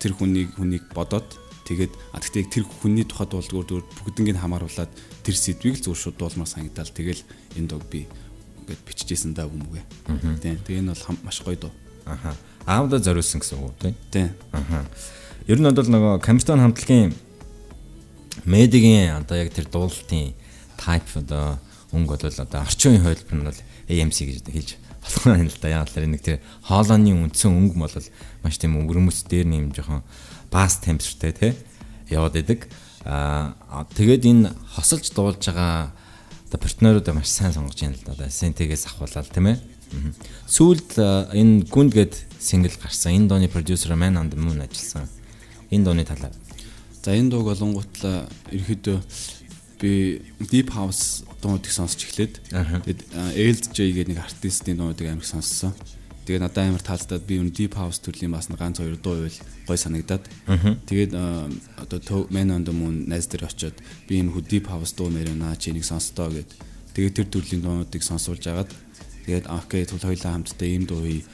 тэр 0.00 0.12
хүнийг 0.16 0.56
хүнийг 0.56 0.84
бодоод 0.92 1.28
тэгээд 1.68 1.92
тэгтээ 2.16 2.44
тэр 2.52 2.64
хүний 2.64 3.04
тухай 3.04 3.28
дуулдгаар 3.28 3.84
бүгднийг 4.04 4.36
хамааруулад 4.36 4.90
тэр 5.24 5.36
сэдвийг 5.36 5.80
л 5.80 5.84
зүгээр 5.92 6.02
шууд 6.02 6.16
дуулмаар 6.18 6.48
санагдал 6.48 6.88
тэгэл 6.88 7.22
энэ 7.56 7.68
дог 7.68 7.84
би 7.88 8.08
ингээд 8.64 8.80
биччихсэн 8.86 9.32
даа 9.34 9.48
хүмүүгээ. 9.48 9.84
Тийм. 10.40 10.56
Тэгээ 10.64 10.80
энэ 10.84 10.92
бол 10.96 11.16
маш 11.24 11.38
гоё 11.44 11.56
дуу. 11.56 11.72
Аха. 12.06 12.34
Аавда 12.66 12.98
зориулсан 12.98 13.40
гэсэн 13.40 13.58
үг 13.60 13.74
тий. 13.80 13.94
Тийм. 14.10 14.30
Аха. 14.52 14.84
Ер 15.46 15.58
нь 15.60 15.68
бол 15.68 15.88
нөгөө 15.88 16.20
Камстон 16.20 16.60
хамтлагийн 16.60 17.14
медигийн 18.44 19.16
одоо 19.16 19.36
яг 19.40 19.52
тэр 19.52 19.66
дуулалтын 19.68 20.34
type 20.76 21.10
одоо 21.18 21.58
өнгө 21.92 22.20
бол 22.20 22.40
одоо 22.44 22.60
орчин 22.62 22.96
үеийн 22.96 23.04
хөлбөр 23.04 23.36
нь 23.36 23.48
бол 23.48 23.60
AMC 23.90 24.18
гэж 24.28 24.36
хэлж 24.46 24.70
болох 25.02 25.24
юм 25.26 25.48
л 25.48 25.58
да. 25.60 25.68
Яг 25.68 25.88
л 25.90 26.06
нэг 26.06 26.22
тэр 26.22 26.38
хоолойны 26.68 27.16
үндсэн 27.16 27.50
өнгө 27.50 27.76
бол 27.80 27.96
маш 28.44 28.56
тийм 28.60 28.78
өнгөрмөс 28.78 29.26
дээр 29.26 29.48
нэм 29.48 29.72
жоохон 29.74 30.04
бас 30.52 30.78
темпертэй 30.78 31.32
тий 31.32 31.52
яваад 32.10 32.36
идэг. 32.38 32.68
Аа 33.04 33.54
тэгээд 33.96 34.24
энэ 34.28 34.52
хосолж 34.76 35.10
дуулж 35.14 35.40
байгаа 35.40 35.90
одоо 36.50 36.58
партнеруудаа 36.60 37.14
маш 37.14 37.30
сайн 37.30 37.54
сонгож 37.54 37.80
байна 37.80 37.96
л 37.96 38.18
да. 38.18 38.30
Сентегээс 38.30 38.86
ахуулаад 38.86 39.30
тийм 39.30 39.46
ээ. 39.54 39.58
Сүүлд 40.46 40.98
энэ 41.34 41.66
гүнд 41.70 41.92
гэд 41.94 42.14
сингл 42.40 42.72
гарсан. 42.80 43.12
Энэ 43.12 43.28
дууны 43.28 43.48
продюсер 43.48 43.92
Man 43.92 44.16
on 44.16 44.30
the 44.32 44.36
Moon 44.40 44.64
ажилласан. 44.64 45.08
Энэ 45.70 45.84
дууны 45.84 46.04
талаар. 46.04 46.32
За 47.04 47.12
энэ 47.12 47.30
дууг 47.30 47.52
олонгуутлаа 47.52 48.28
ерөөдөө 48.48 48.98
би 49.80 50.20
Deep 50.40 50.72
House 50.72 51.24
дуунуудыг 51.40 51.72
сонсч 51.72 52.04
эхлээд 52.04 52.40
тэгээд 52.52 53.00
LJ 53.36 53.76
гэдэг 53.76 54.08
нэг 54.12 54.20
артистийн 54.24 54.76
дуунуудыг 54.76 55.08
амар 55.08 55.24
сонссон. 55.24 55.72
Тэгээд 56.28 56.44
надад 56.44 56.68
амар 56.68 56.84
таалагдаад 56.84 57.24
би 57.24 57.40
энэ 57.40 57.52
Deep 57.52 57.76
House 57.76 58.00
төрлийн 58.00 58.32
бас 58.32 58.48
ганц 58.48 58.80
хоёр 58.80 58.96
дуу 59.00 59.16
байвал 59.20 59.40
гой 59.68 59.78
санагдаад. 59.80 60.24
Тэгээд 60.88 61.12
одоо 61.76 62.28
Man 62.28 62.52
on 62.52 62.64
the 62.64 62.72
Moon 62.72 63.08
найз 63.08 63.28
дээр 63.28 63.48
очиод 63.48 63.76
би 64.08 64.20
энэ 64.20 64.32
хүү 64.32 64.44
Deep 64.48 64.66
House 64.68 64.92
дуу 64.96 65.08
мэрэнэ 65.08 65.56
чи 65.56 65.72
нэг 65.72 65.84
сонсдоо 65.84 66.28
гэд. 66.28 66.52
Тэгээд 66.92 67.16
тэр 67.16 67.28
төрлийн 67.32 67.64
дуунуудыг 67.64 68.04
сонсуулж 68.04 68.44
агаад 68.48 68.68
тэгээд 69.24 69.48
окей 69.48 69.84
тул 69.88 70.04
хоёлаа 70.04 70.36
хамтдаа 70.36 70.68
ийм 70.68 70.84
дуу 70.84 71.04
хий 71.08 71.24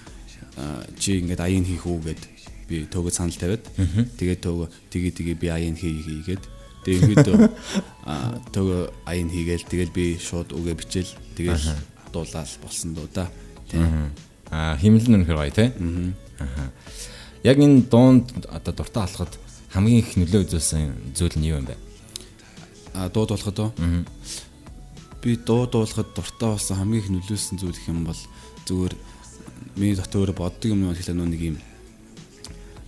чи 0.98 1.20
ингээд 1.20 1.40
аян 1.40 1.64
хийх 1.64 1.86
үү 1.86 2.00
гэд. 2.04 2.22
би 2.66 2.82
төөгөө 2.90 3.14
санал 3.14 3.38
тавиад 3.38 3.62
тэгээд 4.18 4.42
төөгөө 4.42 4.68
тгий 4.90 5.12
тгий 5.14 5.36
би 5.38 5.48
аян 5.54 5.78
хий 5.78 6.02
хийгээд 6.02 6.42
тэгээд 6.82 7.02
ихэд 7.14 7.28
төөгөө 8.50 8.82
аян 9.10 9.30
хийгээл 9.30 9.70
тэгэл 9.70 9.94
би 9.94 10.18
шууд 10.18 10.50
үгээ 10.50 10.74
бичээл 10.74 11.12
тэгэл 11.38 11.62
дуулаад 12.10 12.50
болсон 12.62 12.94
доо 12.94 13.06
да. 13.14 13.30
Тийм. 13.70 14.10
Аа 14.50 14.76
химлэн 14.78 15.22
өнөхөр 15.22 15.38
гоё 15.38 15.54
те. 15.54 15.70
Аа. 16.42 16.70
Яг 17.46 17.58
энэ 17.62 17.86
дуунд 17.86 18.46
одоо 18.50 18.72
дуртай 18.74 19.06
алхад 19.06 19.32
хамгийн 19.70 20.02
их 20.02 20.18
нөлөө 20.18 20.46
үзүүлсэн 20.46 21.14
зүйл 21.14 21.38
нь 21.38 21.46
юу 21.46 21.62
юм 21.62 21.70
бэ? 21.70 21.76
Аа 22.94 23.08
дуу 23.14 23.26
дуулахад 23.30 23.58
уу? 23.62 23.70
Би 25.22 25.36
дуу 25.36 25.66
дуулахад 25.70 26.14
дуртай 26.14 26.50
болсон 26.50 26.76
хамгийн 26.82 27.02
их 27.02 27.10
нөлөөсөн 27.10 27.62
зүйл 27.62 27.78
гэх 27.78 27.90
юм 27.90 28.06
бол 28.06 28.20
зүгээр 28.66 28.94
миний 29.74 29.98
дотор 29.98 30.22
өөрөө 30.30 30.38
боддог 30.38 30.70
юм 30.70 30.86
хэлээ 30.94 31.16
нөө 31.18 31.28
нэг 31.34 31.42
юм 31.42 31.56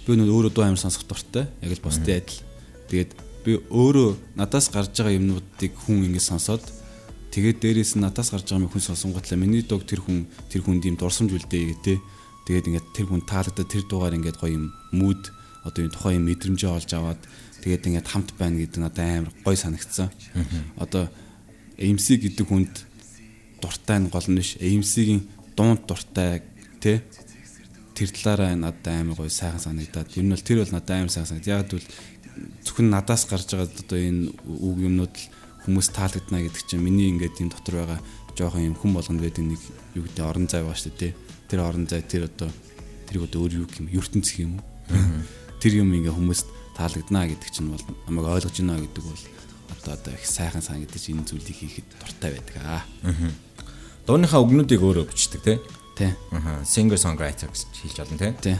би 0.06 0.16
нөө 0.16 0.30
өөрөө 0.32 0.52
дуу 0.54 0.64
амар 0.64 0.80
сонсох 0.80 1.04
дуртай. 1.04 1.50
Яг 1.60 1.76
л 1.76 1.84
бусдын 1.84 2.22
адил. 2.22 2.40
Тэгээд 2.88 3.10
би 3.44 3.52
өөрөө 3.68 4.38
надаас 4.40 4.72
гарч 4.72 4.96
байгаа 4.96 5.18
юмнуудыг 5.18 5.72
хүн 5.84 6.08
ингэ 6.08 6.22
сонсоод 6.22 6.64
Тэгээд 7.28 7.60
дээрээс 7.60 7.92
нь 7.94 8.02
надаас 8.02 8.32
гарч 8.32 8.48
байгаа 8.48 8.72
хүн 8.72 8.82
сонсонготлаа 8.88 9.36
миний 9.36 9.60
дог 9.60 9.84
тэр 9.84 10.00
хүн 10.00 10.24
тэр 10.48 10.64
хүнд 10.64 10.88
юм 10.88 10.96
дурсамж 10.96 11.36
үлдээ 11.36 11.76
гэдэг. 11.76 11.98
Тэгээд 12.48 12.68
ингээд 12.72 12.88
тэр 12.96 13.06
хүн 13.12 13.22
таалагдаад 13.28 13.68
тэр 13.68 13.84
дуугаар 13.84 14.16
ингээд 14.16 14.40
гоё 14.40 14.56
юм 14.56 14.72
мууд 14.96 15.22
одоо 15.60 15.80
юм 15.84 15.92
тухайн 15.92 16.24
юм 16.24 16.26
мэдрэмжээ 16.32 16.72
олж 16.72 16.90
аваад 16.96 17.20
тэгээд 17.60 17.86
ингээд 17.92 18.08
хамт 18.08 18.32
байна 18.40 18.56
гэдэг 18.64 18.80
надад 18.80 19.04
амар 19.04 19.30
гоё 19.44 19.58
санагдсан. 19.60 20.08
Одоо 20.80 21.12
MC 21.76 22.16
гэдэг 22.16 22.46
хүнд 22.48 22.74
дуртай 23.60 23.98
нь 24.00 24.08
гол 24.08 24.26
нь 24.32 24.38
биш. 24.40 24.56
MC-ийн 24.56 25.28
дунд 25.52 25.84
дуртай 25.84 26.40
тий 26.80 26.98
тэр 27.94 28.08
талаараа 28.14 28.54
надад 28.54 28.86
амар 28.86 29.16
гоё 29.18 29.30
сайхан 29.30 29.62
санагдаад 29.62 30.08
ер 30.14 30.24
нь 30.24 30.32
бол 30.32 30.46
тэр 30.46 30.58
бол 30.62 30.74
надад 30.74 30.94
амар 30.96 31.12
сайхан 31.12 31.30
санагдаад 31.34 31.66
яг 31.66 31.72
л 31.74 31.86
зөвхөн 32.62 32.88
надаас 32.94 33.26
гарч 33.26 33.50
байгаа 33.50 33.66
одоо 33.66 33.98
энэ 33.98 34.30
үг 34.46 34.76
юмнууд 34.78 35.14
л 35.14 35.26
хүмүүс 35.66 35.88
таалагдана 35.92 36.46
гэдэг 36.46 36.62
чинь 36.64 36.80
миний 36.80 37.10
ингээд 37.10 37.36
тийм 37.36 37.50
дотор 37.50 37.82
байгаа 37.82 38.00
жоохон 38.38 38.70
юм 38.70 38.76
хүн 38.78 38.94
болгонд 38.94 39.20
байдаг 39.20 39.44
нэг 39.44 39.60
юу 39.98 40.06
гэдэг 40.06 40.24
орон 40.24 40.46
зай 40.46 40.62
байгаа 40.62 40.78
шүү 40.78 40.94
дээ. 40.94 41.12
Тэр 41.50 41.60
орон 41.66 41.84
зай 41.90 42.02
тэр 42.06 42.30
одоо 42.30 42.50
тэр 43.10 43.26
одоо 43.26 43.38
өөр 43.42 43.52
юу 43.58 43.66
юм 43.66 43.86
ертөнц 43.90 44.38
юм 44.38 44.62
уу? 44.62 44.64
Тэр 45.60 45.82
юм 45.82 45.90
ингээ 45.90 46.14
хүмүүст 46.14 46.46
таалагдана 46.78 47.26
гэдэг 47.26 47.50
чинь 47.50 47.74
бол 47.74 47.82
намайг 48.06 48.26
ойлгож 48.30 48.56
байна 48.62 48.78
гэдэг 48.78 49.04
бол 49.04 49.22
одоо 49.74 49.92
одоо 49.98 50.12
их 50.14 50.24
сайхан 50.24 50.62
санагдаж 50.62 51.02
энэ 51.02 51.26
зүйлийг 51.26 51.58
хийхэд 51.58 51.88
дуртай 51.98 52.30
байдаг 52.38 52.56
аа. 52.62 52.82
Дууныхаа 54.06 54.40
үгнүүдийг 54.46 54.80
өөрөө 54.80 55.10
бичдэг 55.10 55.42
тий. 55.42 55.58
Тий. 55.98 56.14
Аа 56.30 56.62
singer 56.62 56.98
songwriter 57.00 57.50
гэж 57.50 57.66
хэлж 57.82 57.96
болно 57.98 58.18
тий. 58.18 58.32
Тий. 58.40 58.56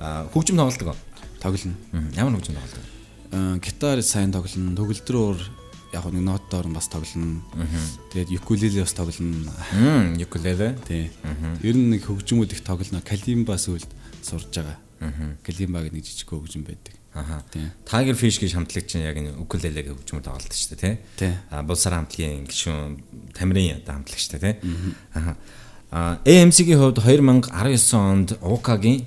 Аа 0.00 0.26
хөгжим 0.34 0.58
тоглодог. 0.58 0.96
Тоглоно. 1.38 1.74
Ямар 2.18 2.34
хөгжим 2.34 2.58
тоглодог? 2.58 2.86
Аа 3.30 3.58
гитар 3.62 4.02
сайн 4.02 4.32
тоглоно. 4.34 4.74
Төгөлдрөөр 4.74 5.38
яг 5.94 6.08
нэг 6.10 6.24
нотоор 6.26 6.66
бас 6.74 6.88
тоглоно. 6.90 7.42
Тэгээд 8.12 8.34
юкулеле 8.42 8.82
бас 8.82 8.92
тоглоно. 8.92 9.52
Мм, 9.72 10.18
юкулеле. 10.18 10.74
Тий. 10.88 11.10
Ер 11.62 11.76
нь 11.78 11.94
нэг 11.94 12.10
хөгжмүүд 12.10 12.58
их 12.58 12.64
тоглоно. 12.66 13.02
Калимба 13.06 13.54
сүлд 13.54 13.86
сурж 14.22 14.50
байгаа. 14.50 14.78
Калимба 15.46 15.86
гэдэг 15.86 15.94
нэг 15.94 16.04
жижиг 16.10 16.34
хөгжим 16.34 16.66
байдаг. 16.66 16.98
Аха. 17.14 17.44
Tiger 17.84 18.16
Fish 18.16 18.40
гэж 18.40 18.56
хамтлагч 18.56 18.88
чинь 18.88 19.04
яг 19.04 19.18
энэ 19.20 19.36
укулелег 19.36 19.92
хөгжмөд 19.92 20.24
тоглолт 20.24 20.48
шүү 20.56 20.80
дээ, 20.80 20.96
тий. 21.20 21.34
А 21.52 21.60
булсар 21.60 21.92
хамтлагийн 21.92 22.48
гишүүн 22.48 23.36
Тамирын 23.36 23.84
одоо 23.84 24.00
хамтлагч 24.00 24.32
тий. 24.32 24.56
Аха. 25.12 25.36
А 25.92 26.16
AMC-ийн 26.24 26.80
хувьд 26.80 27.04
2019 27.04 27.52
онд 28.00 28.32
Укагийн 28.40 29.04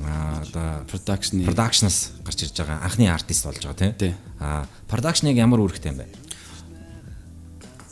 а 0.00 0.40
одоо 0.40 0.80
production 0.88 1.44
production-аас 1.44 2.16
гарч 2.24 2.48
ирж 2.48 2.56
байгаа 2.56 2.80
анхны 2.80 3.04
артист 3.12 3.44
болж 3.44 3.60
байгаа 3.60 3.92
тий. 3.92 4.16
А 4.40 4.64
production-ыг 4.88 5.36
ямар 5.36 5.60
үүрэгтэй 5.60 5.92
юм 5.92 6.00
бэ? 6.00 6.08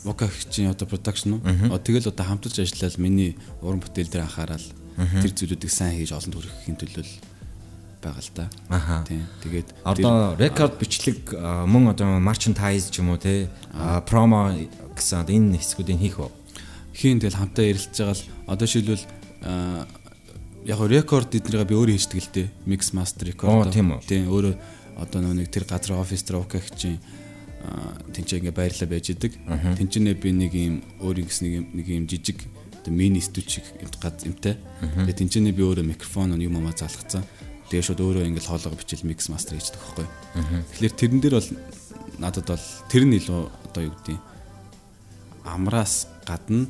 Вокагчийн 0.09 0.73
одоо 0.73 0.89
production 0.89 1.37
уу? 1.37 1.77
Тэгэл 1.77 2.09
одоо 2.09 2.25
хамтарч 2.25 2.57
ажиллаад 2.65 2.97
миний 2.97 3.37
уран 3.61 3.77
бүтээл 3.77 4.09
дээр 4.09 4.25
анхаарал 4.25 4.65
тэр 4.97 5.29
зүйлүүдийг 5.29 5.69
сайн 5.69 5.93
хийж 5.93 6.09
олон 6.09 6.33
төрөхийн 6.33 6.81
төлөө 6.81 7.05
байгаа 8.01 8.25
л 8.25 8.31
да. 8.33 8.49
Аха. 8.73 9.05
Тийм. 9.05 9.21
Тэгээд 9.45 9.69
одоо 9.85 10.33
рекорд 10.33 10.81
бичлэг 10.81 11.35
мөн 11.37 11.93
одоо 11.93 12.17
merchandise 12.17 12.89
ч 12.89 13.05
юм 13.05 13.13
уу 13.13 13.21
те 13.21 13.53
промо 14.09 14.55
гэсэн 14.97 15.29
энэ 15.29 15.61
хэсгүүдийг 15.61 15.99
хийх 15.99 16.17
үү? 16.25 16.38
Хийн 16.99 17.23
тэгэл 17.23 17.39
хамтаа 17.39 17.63
ярилцж 17.63 17.95
байгаа 17.95 18.11
л 18.19 18.27
одоо 18.51 18.67
шилбэл 18.67 19.03
яг 20.67 20.79
рекорд 20.83 21.31
эднийгээ 21.31 21.71
би 21.71 21.75
өөрөө 21.79 21.95
хийдэг 21.95 22.19
л 22.19 22.31
дээ. 22.35 22.47
Mix 22.67 22.91
master 22.91 23.31
record. 23.31 23.71
Тийм 23.71 23.95
үү. 23.95 24.03
Тийм 24.03 24.27
өөрөө 24.27 24.53
одоо 24.99 25.19
нэг 25.23 25.47
тэр 25.47 25.63
газар 25.63 25.95
офис 25.95 26.27
дээр 26.27 26.43
окагчийн 26.43 26.99
тэнцээ 28.11 28.43
ингээ 28.43 28.55
байрлал 28.55 28.91
байж 28.91 29.15
идэг. 29.15 29.31
Тэнцэнэ 29.47 30.19
би 30.19 30.35
нэг 30.35 30.51
юм 30.51 30.83
өөр 30.99 31.23
ингэс 31.23 31.39
нэг 31.47 31.53
юм 31.55 31.65
нэг 31.71 31.87
юм 31.87 32.03
жижиг 32.03 32.43
одоо 32.83 32.91
мини 32.91 33.23
студик 33.23 33.63
гад 34.03 34.19
юмтай. 34.27 34.59
Тэгээ 34.83 35.19
тэнцэнэ 35.23 35.55
би 35.55 35.63
өөрөө 35.63 35.87
микрофон 35.87 36.35
юм 36.35 36.59
амаа 36.59 36.75
залгацсан. 36.75 37.23
Тэгээ 37.71 37.85
шууд 37.87 38.03
өөрөө 38.03 38.27
ингээл 38.27 38.51
хоолоо 38.51 38.75
бичил 38.75 39.07
микс 39.07 39.31
мастер 39.31 39.55
хийдэг 39.55 39.79
байхгүй. 39.79 40.07
Тэгэхээр 40.75 40.95
тэрэн 40.99 41.19
дээр 41.23 41.35
бол 41.39 41.49
надад 42.19 42.47
бол 42.51 42.67
тэр 42.91 43.03
нь 43.07 43.15
илүү 43.15 43.41
одоо 43.71 43.81
юу 43.87 43.95
гэдэг 43.95 44.17
амраас 45.47 46.07
гадна 46.27 46.67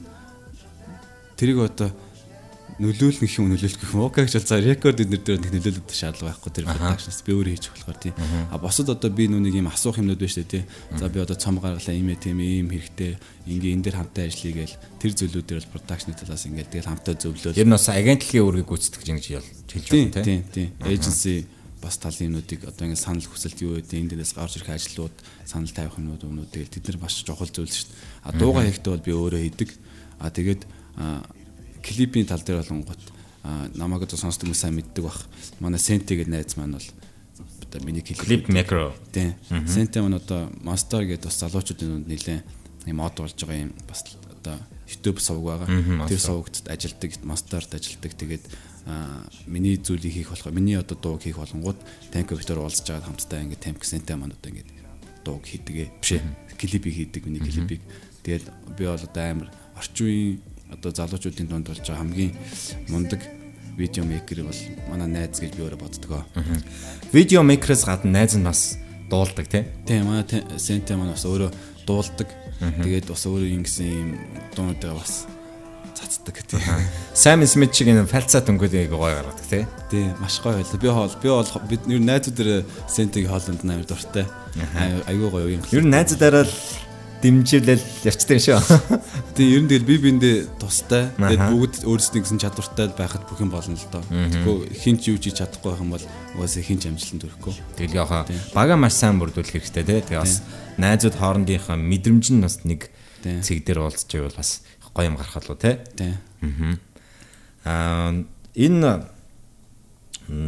тэрийг 1.39 1.63
одоо 1.63 1.95
нөлөөлөх 2.79 3.27
юм 3.39 3.51
нөлөөлөх 3.51 3.75
гэх 3.75 3.91
юм. 3.91 4.07
Уу 4.07 4.11
гэж 4.11 4.39
бол 4.39 4.47
за 4.47 4.59
рекорд 4.63 5.03
эднэр 5.03 5.19
дээр 5.19 5.39
нэг 5.43 5.51
нөлөөлөд 5.51 5.91
шаардлага 5.91 6.31
байхгүй 6.31 6.51
тэр 6.55 6.65
продакшнс 6.71 7.19
би 7.27 7.31
өөрөө 7.35 7.53
хийж 7.59 7.65
болохоор 7.75 7.99
тийм 7.99 8.15
а 8.15 8.55
босод 8.55 8.87
одоо 8.87 9.11
би 9.11 9.27
нүг 9.27 9.51
юм 9.51 9.67
асуух 9.67 9.99
юмнууд 9.99 10.15
байна 10.15 10.31
шүү 10.31 10.47
дээ 10.47 10.63
тийм 10.63 10.65
за 10.95 11.11
би 11.11 11.19
одоо 11.19 11.35
цом 11.35 11.59
гаргалаа 11.59 11.91
ийм 11.91 12.07
ээ 12.07 12.23
тийм 12.23 12.39
ийм 12.39 12.71
хэрэгтэй. 12.71 13.19
Ингээ 13.51 13.73
энэ 13.75 13.83
дээр 13.83 13.99
хамтаа 13.99 14.23
ажиллая 14.31 14.55
гээл 14.63 14.75
тэр 14.95 15.11
зүйлүүд 15.11 15.47
дээр 15.49 15.59
бол 15.59 15.75
продакшны 15.75 16.15
талаас 16.15 16.43
ингээ 16.47 16.71
тэгэл 16.71 16.87
хамтаа 16.87 17.15
зөвлөөл 17.19 17.59
ер 17.59 17.67
нь 17.67 17.75
бас 17.75 17.87
агентлагийн 17.91 18.45
үүргийг 18.47 18.67
гүйцэтгэж 18.71 19.07
ингэж 19.11 19.25
хэлж 19.27 19.87
байна 19.91 20.23
тийм 20.23 20.41
тийм 20.47 20.67
эйженси 20.79 21.35
бас 21.83 21.99
талын 21.99 22.31
юмнуудыг 22.31 22.63
одоо 22.63 22.85
ингээ 22.87 23.03
санал 23.03 23.27
хүсэлт 23.27 23.59
юу 23.59 23.75
гэдэг 23.79 23.99
энэ 23.99 24.09
дээрээс 24.15 24.33
гарч 24.35 24.55
ирэх 24.59 24.71
ажлууд 24.71 25.15
санал 25.43 25.71
тавих 25.71 25.99
юмнууд 25.99 26.23
өмнөд 26.27 26.51
тэгэл 26.51 26.75
тэд 26.75 26.85
нар 26.91 26.99
маш 27.07 27.23
чухал 27.23 27.47
зүйл 27.47 27.71
шүү 27.71 27.87
дээ. 27.87 28.27
А 28.27 28.29
дууга 28.35 28.67
хийхдээ 28.67 28.91
бол 28.91 29.07
би 29.07 29.13
өөрөө 29.15 29.41
хийдэг. 29.47 29.69
А 30.19 30.27
тэгээд 30.27 30.61
клипийн 31.81 32.27
тал 32.27 32.43
дээр 32.43 32.63
болонгот 32.63 33.01
намайг 33.75 34.03
одоо 34.03 34.19
сонсдог 34.19 34.49
хүмүүс 34.49 34.61
сайн 34.61 34.75
мэддэг 34.75 35.03
бах. 35.03 35.25
Манай 35.59 35.79
Сенти 35.79 36.15
гэдэг 36.15 36.31
найз 36.31 36.57
маань 36.57 36.75
бол 36.75 36.87
одоо 37.63 37.85
миний 37.85 38.01
клип 38.01 38.49
микро. 38.49 38.93
Тийм. 39.13 39.35
Сенти 39.67 39.99
маань 39.99 40.19
одоо 40.19 40.51
Monster 40.61 41.05
гэдэг 41.05 41.25
бас 41.25 41.39
залуучуудын 41.39 42.03
дунд 42.03 42.07
нэлээд 42.07 42.43
юм 42.87 42.99
од 42.99 43.15
болж 43.15 43.35
байгаа 43.39 43.63
юм 43.63 43.73
бас 43.87 44.03
одоо 44.27 44.57
YouTube 44.89 45.19
сувг 45.21 45.45
байгаа. 45.45 46.07
Тэр 46.09 46.19
сувгт 46.19 46.67
ажилдаг, 46.67 47.11
Monster-т 47.23 47.77
ажилдаг. 47.77 48.11
Тэгээд 48.17 48.45
миний 49.47 49.77
зүйлийг 49.77 50.13
хийх 50.13 50.29
болохоор 50.33 50.55
миний 50.55 50.75
одоо 50.75 50.97
дууг 50.97 51.23
хийх 51.23 51.37
болонгууд 51.37 51.77
танк 52.11 52.27
компьютер 52.27 52.59
уулзж 52.59 52.89
байгаа 52.89 53.07
хамтдаа 53.07 53.43
ингээд 53.45 53.63
танк 53.63 53.85
Сенти 53.85 54.13
маань 54.17 54.33
одоо 54.33 54.49
ингээд 54.51 54.69
дууг 55.23 55.45
хийдэг. 55.45 55.93
Биш 56.01 56.17
ээ. 56.17 56.25
Клипийг 56.57 56.95
хийдэг 56.95 57.23
миний 57.25 57.39
клипийг. 57.39 57.81
Тэгээд 58.25 58.45
би 58.75 58.83
бол 58.89 58.97
одоо 58.97 59.23
амар 59.23 59.49
орчин 59.77 60.05
үеийн 60.09 60.41
одоо 60.71 60.91
залуучуудын 60.93 61.47
дунд 61.49 61.67
болж 61.67 61.81
байгаа 61.81 62.01
хамгийн 62.01 62.33
мундаг 62.89 63.21
видео 63.79 64.03
мейкер 64.03 64.43
бол 64.43 64.61
манай 64.91 65.07
найз 65.07 65.39
гэж 65.39 65.55
би 65.55 65.63
өөрөө 65.63 65.79
боддог. 65.79 66.25
Видео 67.13 67.43
мейкерээс 67.47 67.87
гадна 67.87 68.19
найз 68.19 68.35
нь 68.35 68.43
бас 68.43 68.77
дуулдаг 69.09 69.47
тий. 69.47 69.63
Тийм 69.87 70.11
манай 70.11 70.25
Сенте 70.59 70.95
маань 70.95 71.15
бас 71.15 71.25
өөрөө 71.25 71.51
дуулдаг. 71.87 72.27
Тэгээд 72.59 73.07
бас 73.07 73.23
өөрөө 73.23 73.55
ингэсэн 73.55 73.87
юм 73.87 74.09
дуунуудаа 74.51 74.99
бас 74.99 75.25
цацдаг 75.95 76.43
тий. 76.43 76.59
Sam 77.15 77.47
Smith 77.47 77.71
шиг 77.71 77.87
энэ 77.87 78.03
фальцаа 78.03 78.43
дөнгөдийг 78.43 78.91
гоё 78.91 79.15
гаргадаг 79.15 79.47
тий. 79.47 79.63
Тий, 79.87 80.11
маш 80.19 80.43
гоё 80.43 80.59
байл. 80.59 80.75
Би 80.75 80.87
хоол 80.91 81.15
би 81.23 81.29
бол 81.31 81.51
бид 81.71 81.87
нэр 81.87 82.03
найзууд 82.03 82.35
дээр 82.35 82.51
Сентегийн 82.87 83.31
хоолнд 83.31 83.63
амар 83.63 83.87
дуртай. 83.87 84.27
Айгуу 85.07 85.31
гоё 85.31 85.55
юм. 85.55 85.63
Ер 85.71 85.83
нь 85.87 85.93
найзуудаараа 85.95 86.43
л 86.43 86.53
дэмжүүлэл 87.19 87.83
ярьцдаг 88.07 88.39
шүү. 88.39 88.59
Тэгээ 89.35 89.55
ер 89.59 89.61
нь 89.63 89.69
тэгэл 89.69 89.89
би 89.91 89.95
биэндээ 89.99 90.37
тустай. 90.55 91.11
Тэгээд 91.19 91.51
бүгд 91.51 91.75
өөрсдийн 91.83 92.23
гэсэн 92.23 92.39
чадвартай 92.39 92.87
байхад 92.95 93.27
бүх 93.27 93.43
юм 93.43 93.51
болно 93.51 93.75
л 93.75 93.91
доо. 93.91 94.03
Тэгэхгүй 94.07 94.57
хинч 94.79 95.01
юу 95.11 95.19
ч 95.19 95.35
чадахгүй 95.35 95.75
байх 95.75 95.83
юм 95.83 95.91
бол 95.91 96.05
угаасаа 96.39 96.63
хинч 96.63 96.87
амжилтанд 96.87 97.23
хүрэхгүй. 97.27 97.53
Тэгэл 97.75 97.99
яхаа 97.99 98.23
бага 98.55 98.79
маш 98.79 98.95
сайн 98.95 99.19
бүрдүүлэх 99.19 99.51
хэрэгтэй 99.51 99.83
те. 99.83 99.99
Тэгээ 99.99 100.23
бас 100.23 100.39
найзууд 100.79 101.15
хоорондынхаа 101.19 101.75
мэдрэмж 101.75 102.25
нь 102.31 102.39
бас 102.39 102.63
нэг 102.63 102.87
цэг 103.19 103.67
дээр 103.67 103.83
уулзч 103.83 104.07
байвал 104.15 104.39
бас 104.39 104.63
гоё 104.95 105.11
юм 105.11 105.19
гарах 105.19 105.43
лу 105.43 105.59
те. 105.59 105.83
Аа 107.67 108.15
энэ 108.55 108.91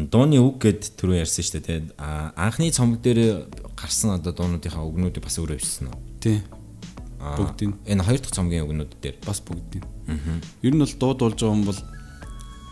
дууны 0.07 0.39
үг 0.39 0.63
гэд 0.63 0.95
түрүү 0.95 1.19
ярьсан 1.19 1.43
шүү 1.43 1.59
дээ 1.59 1.67
те. 1.67 1.75
Анхны 1.99 2.71
цомог 2.71 3.03
дээр 3.03 3.51
гарсан 3.75 4.15
одоо 4.15 4.31
дуунуудынхаа 4.31 4.87
үгнүүдийг 4.87 5.25
бас 5.25 5.35
өөрөө 5.41 5.57
бичсэн 5.59 5.91
үү? 5.91 5.99
Тий 6.21 6.39
бүгдийн 7.21 7.71
энэ 7.85 8.03
хоёр 8.03 8.21
дахь 8.21 8.35
цомгийн 8.35 8.65
өгнүүд 8.65 8.91
дээр 9.01 9.17
бас 9.21 9.39
бүгдийн. 9.45 9.85
Ер 10.65 10.73
нь 10.73 10.81
бол 10.81 10.95
дуу 10.97 11.13
дуулж 11.13 11.37
байгаа 11.37 11.55
хүн 11.55 11.69
бол 11.69 11.81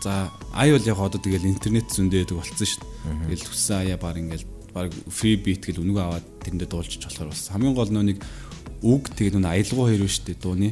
За 0.00 0.32
ай 0.54 0.72
бол 0.72 0.80
яг 0.80 0.98
одоо 0.98 1.20
тэгэл 1.20 1.44
интернет 1.44 1.92
зөндөө 1.92 2.24
байдаг 2.24 2.36
болцсон 2.40 2.66
шүү 2.66 2.80
дээ. 2.80 3.36
Тэгэл 3.36 3.48
хүссэн 3.52 3.76
аяа 3.84 3.98
баг 4.00 4.16
ингээл 4.16 4.48
баг 4.72 4.88
фри 5.12 5.36
бит 5.36 5.60
гэл 5.60 5.84
үнэгээ 5.84 6.04
аваад 6.08 6.26
тэрэндээ 6.40 6.68
дуулчих 6.72 7.04
болохоор 7.04 7.28
бас 7.28 7.52
хамгийн 7.52 7.76
гол 7.76 7.92
нь 7.92 8.00
нэг 8.08 8.18
үг 8.80 9.12
тэгээд 9.12 9.36
нүн 9.36 9.52
аялгуу 9.52 9.92
хоёр 9.92 10.08
шүү 10.08 10.24
дээ 10.24 10.38
дууны. 10.40 10.68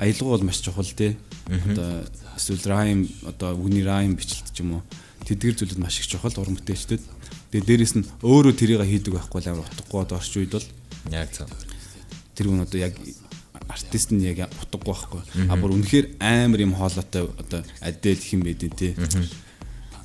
Аялгуу 0.00 0.32
бол 0.32 0.48
маш 0.48 0.64
чухал 0.64 0.88
тий. 0.88 1.20
Одоо 1.44 2.08
эсвэл 2.40 2.64
райм 2.64 3.04
одоо 3.28 3.52
үгний 3.52 3.84
райм 3.84 4.16
бичлэлт 4.16 4.48
ч 4.48 4.64
юм 4.64 4.80
уу 4.80 4.82
тэдгэр 5.28 5.60
зүйлүүд 5.60 5.84
маш 5.84 6.00
их 6.00 6.08
чухал 6.08 6.32
уран 6.40 6.56
бүтээлчдэд. 6.56 7.04
Тэгээд 7.52 7.68
дээрэс 7.68 7.94
нь 8.00 8.08
өөрөө 8.24 8.54
тэрийг 8.56 8.80
хийдэг 8.80 9.12
байхгүй 9.12 9.44
амар 9.44 9.68
утгагүй 9.68 10.00
одоо 10.08 10.16
орчин 10.16 10.40
үед 10.48 10.56
бол 10.56 10.66
Яг 11.12 11.32
зөв. 11.36 11.48
Тэр 12.34 12.48
хүн 12.48 12.64
одоо 12.64 12.80
яг 12.80 12.94
артист 13.68 14.10
нь 14.10 14.24
яг 14.26 14.50
утгагүй 14.62 14.86
байхгүй. 14.86 15.22
А 15.50 15.54
бүр 15.56 15.74
үнэхээр 15.78 16.06
амар 16.20 16.60
юм 16.60 16.74
хоолойтой 16.74 17.30
одоо 17.38 17.60
Adele 17.80 18.18
хэм 18.18 18.42
байдэн 18.42 18.72
тий. 18.74 18.92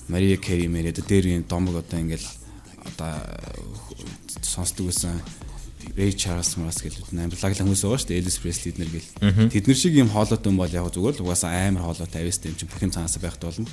Мария 0.08 0.38
Кэри 0.38 0.68
мэрэ 0.70 0.94
одоо 0.94 1.06
дээр 1.06 1.26
юм 1.42 1.46
домог 1.50 1.82
одоо 1.82 2.00
ингээл 2.00 2.28
одоо 2.86 3.14
сонсдог 4.42 4.88
байсан 4.90 5.22
Ray 5.94 6.14
Charles 6.18 6.58
Mars 6.58 6.82
гэдэг 6.82 7.14
амар 7.14 7.38
лаглан 7.38 7.70
хүмүүс 7.70 7.86
байгаа 7.86 8.02
шүү 8.02 8.10
дээ 8.10 8.22
Elvis 8.22 8.40
Presley 8.42 8.72
эднэр 8.74 8.90
гэл. 8.90 9.10
Тэд 9.54 9.66
нар 9.70 9.78
шиг 9.78 9.94
юм 9.94 10.10
хоолойтой 10.10 10.50
юм 10.50 10.58
бол 10.58 10.74
яг 10.74 10.90
зүгээр 10.90 11.16
л 11.22 11.24
угаасаа 11.30 11.70
амар 11.70 11.86
хоолойтой 11.86 12.22
авьяастай 12.26 12.50
юм 12.52 12.58
чинь 12.58 12.70
бүх 12.70 12.82
юм 12.82 12.94
цаанасаа 12.94 13.22
байхтай 13.22 13.48
болно. 13.54 13.70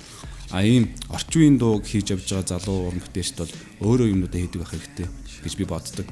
А 0.52 0.60
ийм 0.60 0.92
орчин 1.08 1.40
үеийн 1.40 1.56
дууг 1.56 1.88
хийж 1.88 2.12
явж 2.12 2.28
байгаа 2.28 2.60
залуу 2.60 2.92
уран 2.92 3.00
бүтээлчд 3.00 3.38
бол 3.40 3.52
өөрөө 3.80 4.12
юмнуудаа 4.12 4.40
хийдэг 4.44 4.60
байх 4.60 4.72
хэрэгтэй 4.76 5.08
гэж 5.40 5.54
би 5.56 5.64
боддог. 5.64 6.06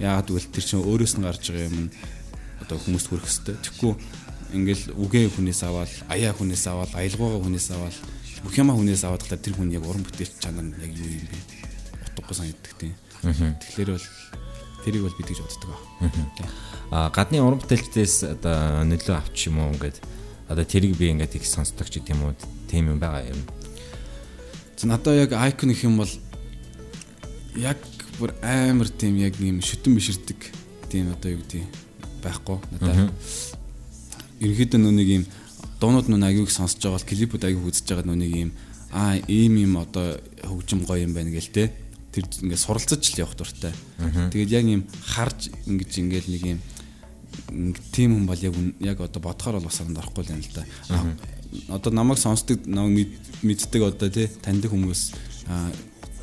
Яагаад 0.00 0.28
гэвэл 0.30 0.52
тэр 0.54 0.64
чинь 0.64 0.84
өөрөөс 0.86 1.14
нь 1.18 1.26
гарч 1.26 1.44
байгаа 1.50 1.68
юм 1.68 1.78
нь 1.88 1.90
одоо 2.62 2.78
хүмүүст 2.78 3.08
хүрэх 3.10 3.26
хэрэгтэй. 3.26 3.56
Тэгэхгүй 3.60 3.92
ингээл 4.52 4.84
үгээ 4.96 5.26
хүнээс 5.32 5.60
аваад, 5.66 5.92
аяа 6.08 6.32
хүнээс 6.32 6.64
аваад, 6.68 6.92
аялгаагаа 6.94 7.40
хүнээс 7.42 7.68
аваад, 7.72 7.96
бүх 8.44 8.54
юмаа 8.56 8.76
хүнээс 8.76 9.02
аваад 9.04 9.22
талаар 9.24 9.42
тэр 9.42 9.54
хүн 9.56 9.72
яг 9.72 9.84
уран 9.84 10.04
бүтээлч 10.04 10.36
чанар 10.40 10.64
нь 10.64 10.76
яг 10.80 10.92
юу 10.92 11.08
юм 11.08 11.26
бэ? 11.28 11.38
Утгагүй 12.12 12.36
санагддаг 12.36 12.74
тийм. 12.76 12.94
Тэгэхээр 13.22 13.90
бол 13.96 14.08
тэрийг 14.84 15.02
бол 15.06 15.18
бид 15.18 15.28
гэж 15.30 15.40
боддог 15.40 15.70
аа. 16.90 17.08
Гадны 17.14 17.38
уран 17.40 17.62
бүтээлчдээс 17.62 18.16
одоо 18.36 18.84
нөлөө 18.84 19.16
авч 19.16 19.48
юм 19.48 19.62
уу 19.62 19.72
ингээд 19.72 19.96
одоо 20.50 20.64
тэрийг 20.66 20.98
би 20.98 21.14
ингээд 21.14 21.38
их 21.38 21.46
сонсдог 21.46 21.86
ч 21.88 22.02
гэдэм 22.02 22.20
үү 22.20 22.34
тийм 22.68 22.90
юм 22.92 22.98
байгаа 22.98 23.30
юм. 23.30 23.40
За 24.76 24.90
надаа 24.90 25.14
яг 25.14 25.32
айкон 25.32 25.70
гэх 25.70 25.86
юм 25.86 26.02
бол 26.02 26.12
яг 27.56 27.78
бүр 28.18 28.34
амар 28.42 28.88
тийм 28.88 29.16
яг 29.20 29.38
юм 29.40 29.60
шүтэн 29.60 29.94
биширдэг 29.96 30.40
тийм 30.90 31.12
одоо 31.12 31.32
юу 31.32 31.40
гэдэг 31.40 31.64
байхгүй 32.22 32.58
надаа. 32.76 33.10
Ерөнхийдөө 34.40 34.80
нүг 34.80 35.08
юм 35.08 35.24
дуунууд 35.80 36.08
нүг 36.08 36.22
аяг 36.22 36.50
сонсож 36.50 36.82
байгаа 36.82 36.98
бол 36.98 37.10
клипүүд 37.10 37.46
аяг 37.46 37.58
үзэж 37.58 37.86
байгаа 37.88 38.06
нүг 38.12 38.34
юм 38.36 38.50
аа 38.92 39.16
ийм 39.26 39.56
юм 39.56 39.80
одоо 39.80 40.20
хөгжим 40.44 40.84
гоё 40.84 41.08
юм 41.08 41.16
байна 41.16 41.32
гэл 41.32 41.48
те 41.48 41.72
тэр 42.12 42.28
ингээд 42.28 42.60
суралцаж 42.60 43.00
л 43.00 43.20
явах 43.24 43.36
дуртай. 43.40 43.72
Тэгээд 43.98 44.52
яг 44.52 44.64
юм 44.68 44.84
харж 45.00 45.48
ингэж 45.64 45.92
ингээд 45.96 46.26
нэг 46.28 46.42
юм 46.44 46.58
тийм 47.90 48.20
хүн 48.20 48.26
бол 48.28 48.40
яг 48.44 48.54
яг 48.80 49.00
одоо 49.00 49.20
бодохоор 49.24 49.56
бол 49.58 49.68
бас 49.72 49.80
санд 49.80 49.96
орохгүй 49.96 50.28
юм 50.28 50.44
л 50.44 50.52
да. 50.52 50.64
Одоо 51.72 51.90
намайг 51.92 52.20
сонсдог 52.20 52.60
намайг 52.68 53.16
мэддэг 53.40 53.82
одоо 53.82 54.12
тий 54.12 54.28
таньдаг 54.44 54.70
хүмүүс 54.70 55.00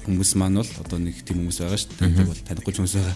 хүмүүс 0.10 0.32
маань 0.36 0.58
бол 0.58 0.72
одоо 0.82 0.98
нэг 0.98 1.22
тийм 1.22 1.46
хүмүүс 1.46 1.60
байгаа 1.62 1.78
шүү 1.78 1.90
дээ. 1.94 2.02
Таньдаг 2.02 2.28
бол 2.28 2.42
танихгүй 2.50 2.74
хүмүүс 2.74 2.96
байгаа. 2.98 3.16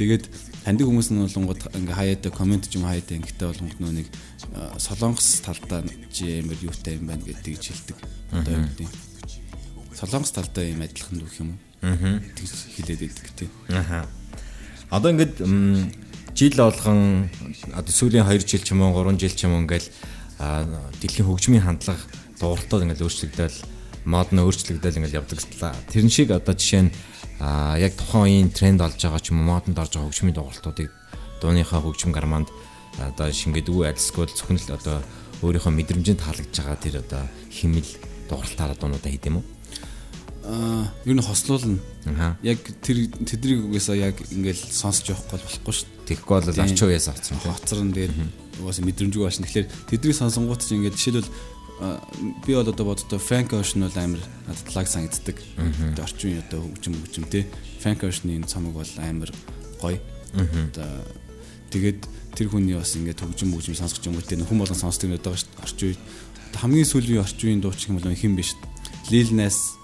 Тэгээд 0.00 0.24
таньдаг 0.64 0.86
хүмүүс 0.88 1.08
нь 1.12 1.20
болонгод 1.22 1.60
ингээ 1.76 1.96
хаяада 1.96 2.28
комент 2.32 2.64
ч 2.66 2.80
юм 2.80 2.88
хаяада 2.88 3.12
ингэхдээ 3.20 3.48
болгонд 3.52 3.76
нөө 3.76 3.92
нэг 4.00 4.08
солонгос 4.80 5.28
талдаа 5.44 5.84
чи 6.08 6.40
ямар 6.40 6.58
юутай 6.64 6.96
юм 6.96 7.12
байна 7.12 7.22
гэдэг 7.22 7.60
хэлдэг. 7.60 7.98
Одоо 8.32 8.52
юм 8.56 8.66
тийм. 8.74 8.90
Солонгос 9.92 10.32
талдаа 10.32 10.64
юм 10.64 10.80
адилхан 10.80 11.20
дүүх 11.20 11.36
юм 11.38 11.54
уу? 11.54 11.60
Аа. 11.82 12.18
Тэгж 12.34 12.50
хэлээд 12.80 13.00
байдаг 13.04 13.28
тий. 13.36 13.48
Аха. 13.68 14.08
Одоо 14.88 15.12
ингээд 15.12 15.36
жил 16.34 16.56
болгон 16.56 17.28
одоо 17.76 17.92
сүүлийн 17.92 18.24
2 18.24 18.48
жил 18.48 18.64
ч 18.64 18.72
юм 18.72 18.82
уу 18.82 18.96
3 18.96 19.20
жил 19.20 19.34
ч 19.36 19.44
юм 19.44 19.54
уу 19.56 19.62
ингээл 19.64 19.88
дэлхийн 21.00 21.28
хөгжмийн 21.28 21.64
хандлага 21.64 22.00
дууралтууд 22.40 22.88
ингээл 22.88 23.04
өөрчлөгдөөл 23.04 23.58
мод 24.04 24.30
нь 24.34 24.42
өөрчлөгдөөл 24.42 24.98
ингээл 24.98 25.18
явдаг 25.22 25.38
талаа. 25.38 25.74
Тэрэн 25.90 26.10
шиг 26.10 26.30
одоо 26.34 26.54
жишээ 26.54 26.82
нь 26.88 26.94
яг 27.42 27.92
тухайн 27.98 28.24
үеийн 28.26 28.50
тренд 28.50 28.80
олж 28.82 28.98
байгаа 28.98 29.22
ч 29.22 29.30
юм 29.30 29.42
уу 29.42 29.58
модонд 29.58 29.78
орж 29.78 29.92
байгаа 29.94 30.08
хөгжмийн 30.10 30.36
дууралтуудыг 30.36 30.90
дууныхаа 31.42 31.80
хөгжим 31.82 32.10
гарманд 32.14 32.48
одоо 32.98 33.28
шингээд 33.32 33.68
үе 33.70 33.90
альсгүй 33.90 34.26
зөвхөн 34.30 34.58
л 34.62 34.76
одоо 34.78 35.02
өөрийнхөө 35.42 35.72
мэдрэмжинд 35.74 36.22
таалагдж 36.22 36.54
байгаа 36.54 36.78
тэр 36.78 36.94
одоо 37.02 37.22
химэл 37.50 37.90
дууралтаараа 38.30 38.78
дуунуудаа 38.78 39.10
хийдэм 39.10 39.38
үү? 39.38 39.44
Аа, 40.46 40.90
ер 41.06 41.14
нь 41.14 41.22
хослуулна. 41.22 41.78
Яг 42.42 42.58
тэр 42.82 43.06
тэднийг 43.26 43.70
угаасаа 43.70 43.94
яг 43.94 44.18
ингээл 44.30 44.58
сонсож 44.58 45.14
явахгүй 45.14 45.38
болохгүй 45.38 45.74
шүү 45.74 45.86
дээ. 45.86 46.01
Тэгэхгүй 46.12 46.36
бол 46.44 46.60
арч 46.60 46.80
уяас 46.84 47.08
авцсан. 47.08 47.40
Хоцрон 47.40 47.92
тэгээд 47.96 48.14
угаасаа 48.60 48.84
мэдрэмжгүй 48.84 49.22
бааш. 49.24 49.40
Тэгэхээр 49.40 49.68
тэднийг 49.88 50.16
сонсонгууд 50.16 50.60
чинь 50.60 50.84
ингээд 50.84 50.98
жишээлбэл 51.00 51.32
би 52.44 52.52
бол 52.52 52.68
одоо 52.68 52.84
боддоо 52.86 53.18
Frank 53.18 53.56
Ocean 53.56 53.88
бол 53.88 53.96
амар 53.96 54.22
надад 54.46 54.68
лаг 54.76 54.86
санагддаг. 54.86 55.36
Одоо 55.56 56.04
орчин 56.04 56.38
одоо 56.38 56.60
хөгжим 56.68 56.94
хөгжим 57.00 57.24
те. 57.32 57.48
Frank 57.80 58.04
Ocean-ийн 58.04 58.44
цомог 58.44 58.76
бол 58.76 58.92
амар 59.00 59.32
гоё. 59.80 59.98
Одоо 60.36 61.00
тэгээд 61.72 62.00
тэр 62.36 62.52
хүний 62.52 62.76
бас 62.76 62.92
ингээд 62.92 63.24
хөгжим 63.24 63.56
хөгжим 63.56 63.74
сонсох 63.74 64.04
юм 64.04 64.20
уу 64.20 64.22
те 64.22 64.36
хүн 64.36 64.60
болгон 64.60 64.78
сонсдог 64.78 65.10
юм 65.10 65.16
шүү 65.16 65.24
дээ. 65.26 65.64
Орчин 65.64 65.88
үед 65.90 66.00
хамгийн 66.60 66.86
сүүлийн 66.86 67.24
орчин 67.24 67.48
үеийн 67.48 67.62
дууч 67.64 67.88
юм 67.88 67.96
бол 67.98 68.12
хэн 68.12 68.36
биш. 68.36 68.54
Lil 69.10 69.32
Nas 69.34 69.80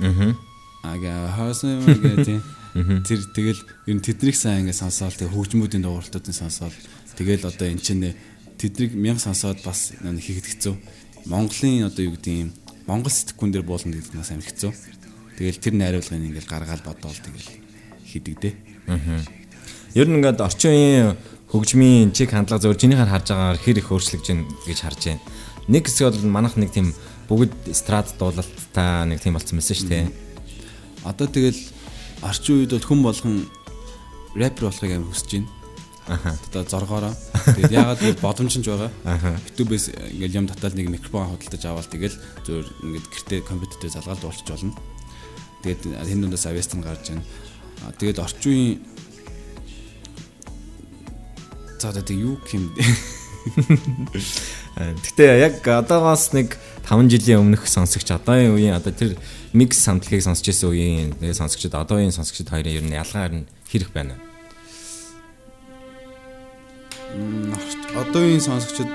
Аа. 0.00 0.34
Ага 0.82 1.32
хоосон 1.36 1.80
гэдэг. 1.84 2.42
Тэр 2.76 3.20
тэгэл 3.32 3.62
ер 3.88 3.94
нь 3.96 4.04
тэднийг 4.04 4.36
сайн 4.36 4.68
ингэ 4.68 4.76
сонсоол 4.76 5.16
тэг 5.16 5.32
хөгжмүүдийн 5.32 5.80
дууралтуудын 5.80 6.36
сонсоол 6.36 6.76
тэгэл 7.16 7.48
одоо 7.48 7.66
эн 7.72 7.80
чинь 7.80 8.12
тэднийг 8.60 8.92
мянга 8.92 9.24
сонсоод 9.24 9.64
бас 9.64 9.96
хэцүү. 9.96 10.74
Монголын 11.26 11.88
одоо 11.88 12.02
юу 12.04 12.14
гэдэг 12.20 12.34
юм 12.36 12.50
Монгол 12.84 13.12
сэтгүүн 13.12 13.50
дээр 13.52 13.64
буулна 13.64 13.96
гэдэг 13.96 14.20
сайн 14.20 14.44
хэцүү. 14.44 14.72
Тэгэл 15.40 15.60
тэр 15.60 15.74
найруулгыг 15.74 16.20
ингээл 16.20 16.52
гаргаал 16.52 16.84
бодоол 16.84 17.16
тэгэл 17.16 17.48
хийдэг 18.04 18.34
дээ. 18.40 18.54
Аа. 18.92 19.24
Ер 19.96 20.08
нь 20.08 20.16
ингээд 20.20 20.44
орчин 20.44 20.70
үеийн 20.72 21.16
хөгжмийн 21.48 22.12
чиг 22.12 22.30
хандлага 22.32 22.62
зөв 22.62 22.76
чинийхээр 22.76 23.08
харж 23.08 23.32
байгаагаар 23.32 23.60
хэр 23.60 23.80
их 23.80 23.88
өөрчлөгдөж 23.92 24.28
байна 24.28 24.44
гэж 24.68 24.78
харж 24.84 25.00
байна. 25.08 25.24
Нэг 25.68 25.82
хэсэг 25.88 26.12
бол 26.12 26.28
манах 26.28 26.54
нэг 26.56 26.70
тийм 26.72 26.92
бүгд 27.28 27.72
эстрад 27.72 28.12
дуулалттай 28.18 29.08
нэг 29.08 29.20
тийм 29.20 29.34
болцсон 29.34 29.58
байсан 29.58 29.76
шүү 29.76 29.88
дээ. 29.88 30.06
Одоо 31.04 31.26
тэгэл 31.26 31.60
орчин 32.22 32.62
үед 32.62 32.72
бол 32.72 32.86
хүн 32.86 33.00
болгон 33.02 33.36
рэпер 34.36 34.64
болохыг 34.68 34.92
амар 34.96 35.10
хүсэж 35.12 35.30
байна. 35.32 35.48
Аа. 36.06 36.38
Одоо 36.48 36.62
зоргоороо. 36.64 37.14
Тэгээд 37.56 37.72
яагаад 37.74 38.00
гэвэл 38.00 38.24
боломж 38.24 38.54
нь 38.56 38.64
байгаа. 38.64 38.90
Аа. 39.04 39.36
YouTube-ээс 39.50 39.86
ингээл 40.14 40.38
юм 40.38 40.46
татаад 40.46 40.78
нэг 40.78 40.88
микрофон 40.92 41.34
худалдаж 41.34 41.62
аваад 41.66 41.90
тэгэл 41.90 42.16
зөвөр 42.46 42.66
ингээд 42.86 43.06
гэртээ 43.10 43.40
компьютертэй 43.42 43.90
залгаад 43.90 44.20
дуулчих 44.22 44.46
болно. 44.46 44.74
Тэгээд 45.66 45.82
энэ 45.98 46.22
дундаас 46.22 46.46
авьяастан 46.46 46.80
гарч 46.80 47.10
байна. 47.10 47.26
Тэгээд 47.98 48.22
орчин 48.22 48.52
үеийн 48.54 48.78
за 51.80 51.90
одоо 51.90 52.16
юу 52.16 52.38
юм 52.52 52.72
Гэтэ 54.76 55.24
яг 55.38 55.62
одоогоос 55.62 56.34
нэг 56.34 56.58
5 56.86 57.10
жилийн 57.10 57.40
өмнөх 57.40 57.66
сонсогч 57.66 58.10
одоогийн 58.10 58.54
үеийн 58.54 58.76
одоо 58.76 58.92
тэр 58.92 59.16
микс 59.56 59.80
самтлагийг 59.80 60.20
сонсч 60.20 60.44
байсан 60.44 60.68
үеийн 60.68 61.16
тэгээ 61.16 61.40
сонсогчд 61.40 61.72
одоогийн 61.72 62.12
сонсогчд 62.12 62.52
хоёрын 62.52 62.76
ер 62.76 62.84
нь 62.84 62.92
ялгаар 62.92 63.32
нь 63.40 63.48
хэрэг 63.72 63.90
байна. 63.96 64.20
Одоогийн 67.96 68.44
сонсогчд 68.44 68.90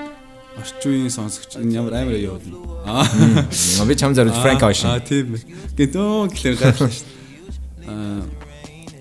орчин 0.58 0.90
үеийн 0.92 1.10
сонсогч 1.10 1.58
ямар 1.74 1.94
амар 1.98 2.14
яваад 2.14 2.46
нь. 2.46 2.54
Аа 2.86 3.86
би 3.88 3.94
чам 3.98 4.14
зориулж 4.14 4.38
Frank 4.38 4.62
Ocean. 4.62 4.94
Аа 4.94 5.02
тийм. 5.02 5.34
Гэтөө 5.74 6.30
гэлээ 6.30 6.54
гайхлаа 6.62 6.90
шүү. 6.92 7.08
Аа 7.90 8.22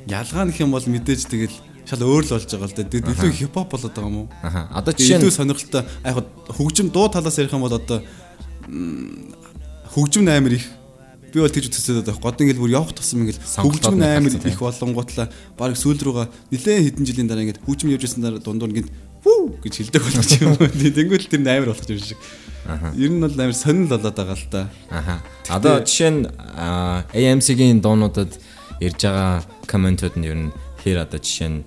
ялгаа 0.07 0.49
нөх 0.49 0.57
юм 0.57 0.73
бол 0.73 0.81
мэдээж 0.81 1.29
тэгэл 1.29 1.55
шал 1.85 2.01
өөр 2.01 2.23
л 2.25 2.33
болж 2.33 2.47
байгаа 2.49 2.67
л 2.71 2.75
да. 2.75 2.83
Тэгээд 2.87 3.11
илүү 3.13 3.31
хипхоп 3.37 3.69
болоод 3.69 3.93
байгаа 3.93 4.09
юм 4.09 4.17
уу? 4.25 4.27
Аха. 4.41 4.71
Одоо 4.73 4.91
жишээ 4.95 5.19
нь 5.19 5.21
илүү 5.27 5.35
сонирхолтой 5.35 5.83
яг 6.07 6.17
хөгжим 6.55 6.87
дуу 6.89 7.07
талаас 7.11 7.37
ярих 7.37 7.53
юм 7.53 7.67
бол 7.67 7.75
одоо 7.75 7.99
хөгжим 9.91 10.25
амар 10.25 10.55
их 10.55 10.65
би 11.31 11.39
бол 11.39 11.49
тэгж 11.51 11.71
үзсэн 11.71 12.03
одоо 12.03 12.15
год 12.19 12.41
ингээл 12.41 12.61
бүр 12.61 12.75
явах 12.75 12.93
тусам 12.93 13.23
ингээл 13.23 13.39
хөгжим 13.39 13.97
амар 14.03 14.35
их 14.35 14.59
болонгуутлаа 14.59 15.27
баг 15.57 15.75
сүүл 15.79 15.99
рүүгээ 15.99 16.27
нэлээд 16.51 16.85
хэдэн 16.91 17.05
жилийн 17.07 17.27
дараа 17.31 17.43
ингээд 17.47 17.63
хөгжим 17.63 17.91
явж 17.95 18.03
ирсэн 18.05 18.23
дараа 18.23 18.43
дундуур 18.43 18.71
ингээд 18.75 18.91
хүү 19.21 19.61
гэж 19.61 19.73
хэлдэг 19.77 20.01
болчих 20.01 20.41
юм. 20.45 20.57
Тэнгүүл 20.57 21.29
тэр 21.29 21.41
амар 21.45 21.69
болох 21.71 21.89
юм 21.89 22.01
шиг. 22.01 22.19
Ер 22.97 23.11
нь 23.13 23.21
бол 23.21 23.37
амар 23.37 23.53
сонирн 23.53 23.87
болоод 23.89 24.17
байгаа 24.17 24.37
л 24.37 24.47
да. 24.49 24.61
Аха. 24.89 25.15
Одоо 25.49 25.85
жишээ 25.85 26.09
нь 26.09 26.21
AMC-гийн 27.13 27.81
дуунуудад 27.81 28.33
ирж 28.81 28.99
байгаа 29.05 29.45
комментууд 29.69 30.17
нь 30.17 30.25
ер 30.25 30.37
нь 30.49 30.53
хэр 30.81 31.05
одоо 31.05 31.21
жишээ 31.21 31.49
нь 31.53 31.61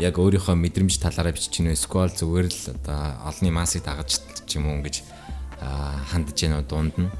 яг 0.00 0.16
өөрийнхөө 0.16 0.56
мэдрэмж 0.56 0.96
талаараа 0.96 1.36
бичиж 1.36 1.60
чинь 1.60 1.68
эсвэл 1.68 2.08
зүгээр 2.08 2.48
л 2.48 2.62
одоо 2.72 3.00
олонний 3.28 3.52
массыг 3.52 3.84
дагаж 3.84 4.16
ч 4.16 4.50
юм 4.56 4.72
уу 4.72 4.80
ингэж 4.80 5.04
хандж 6.08 6.40
яана 6.40 6.64
дунд 6.64 6.96
нь. 6.96 7.12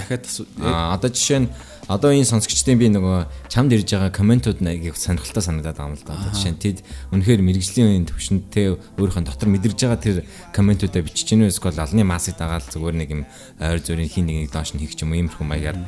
Дахиад 0.00 0.24
асуу. 0.24 0.46
Одоо 0.56 1.10
жишээ 1.12 1.40
нь 1.44 1.48
одоо 1.90 2.14
энэ 2.14 2.24
сонсогчдын 2.24 2.78
би 2.78 2.86
нөгөө 2.88 3.50
чамд 3.50 3.74
ирж 3.74 3.92
байгаа 3.92 4.14
комментууд 4.14 4.62
нэг 4.62 4.94
сонирхолтой 4.94 5.42
санагдаад 5.42 5.76
байгаа 5.76 5.90
юм 5.90 5.98
л 5.98 6.06
да. 6.06 6.14
Жишээ 6.32 6.52
нь 6.54 6.62
тэд 6.62 6.78
үнэхээр 7.10 7.42
мэрэгжлийн 7.42 8.06
төвшөнтэй 8.06 8.78
өөрийнхөө 8.94 9.26
дотор 9.26 9.50
мэдэрж 9.50 9.78
байгаа 9.84 9.98
тэр 9.98 10.16
комментуудаа 10.54 11.02
бичиж 11.02 11.34
гинөө 11.34 11.50
эсвэл 11.50 11.82
алны 11.82 12.06
масыг 12.06 12.38
дагаад 12.38 12.70
зүгээр 12.70 12.94
нэг 12.94 13.08
юм 13.10 13.22
ойр 13.58 13.82
зүрийн 13.82 14.06
хин 14.06 14.30
нэг 14.30 14.54
доош 14.54 14.70
нь 14.70 14.80
хийх 14.80 14.94
юм 15.02 15.18
иймэрхүү 15.18 15.42
маягаар 15.42 15.82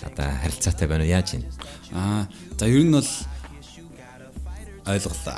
одоо 0.00 0.26
харилцаатай 0.42 0.88
байна 0.88 1.04
уу 1.04 1.12
яаж 1.12 1.36
юм? 1.36 1.44
Аа 1.92 2.24
за 2.56 2.64
ер 2.64 2.88
нь 2.88 2.94
бол 2.96 3.10
ойлголоо. 4.88 5.36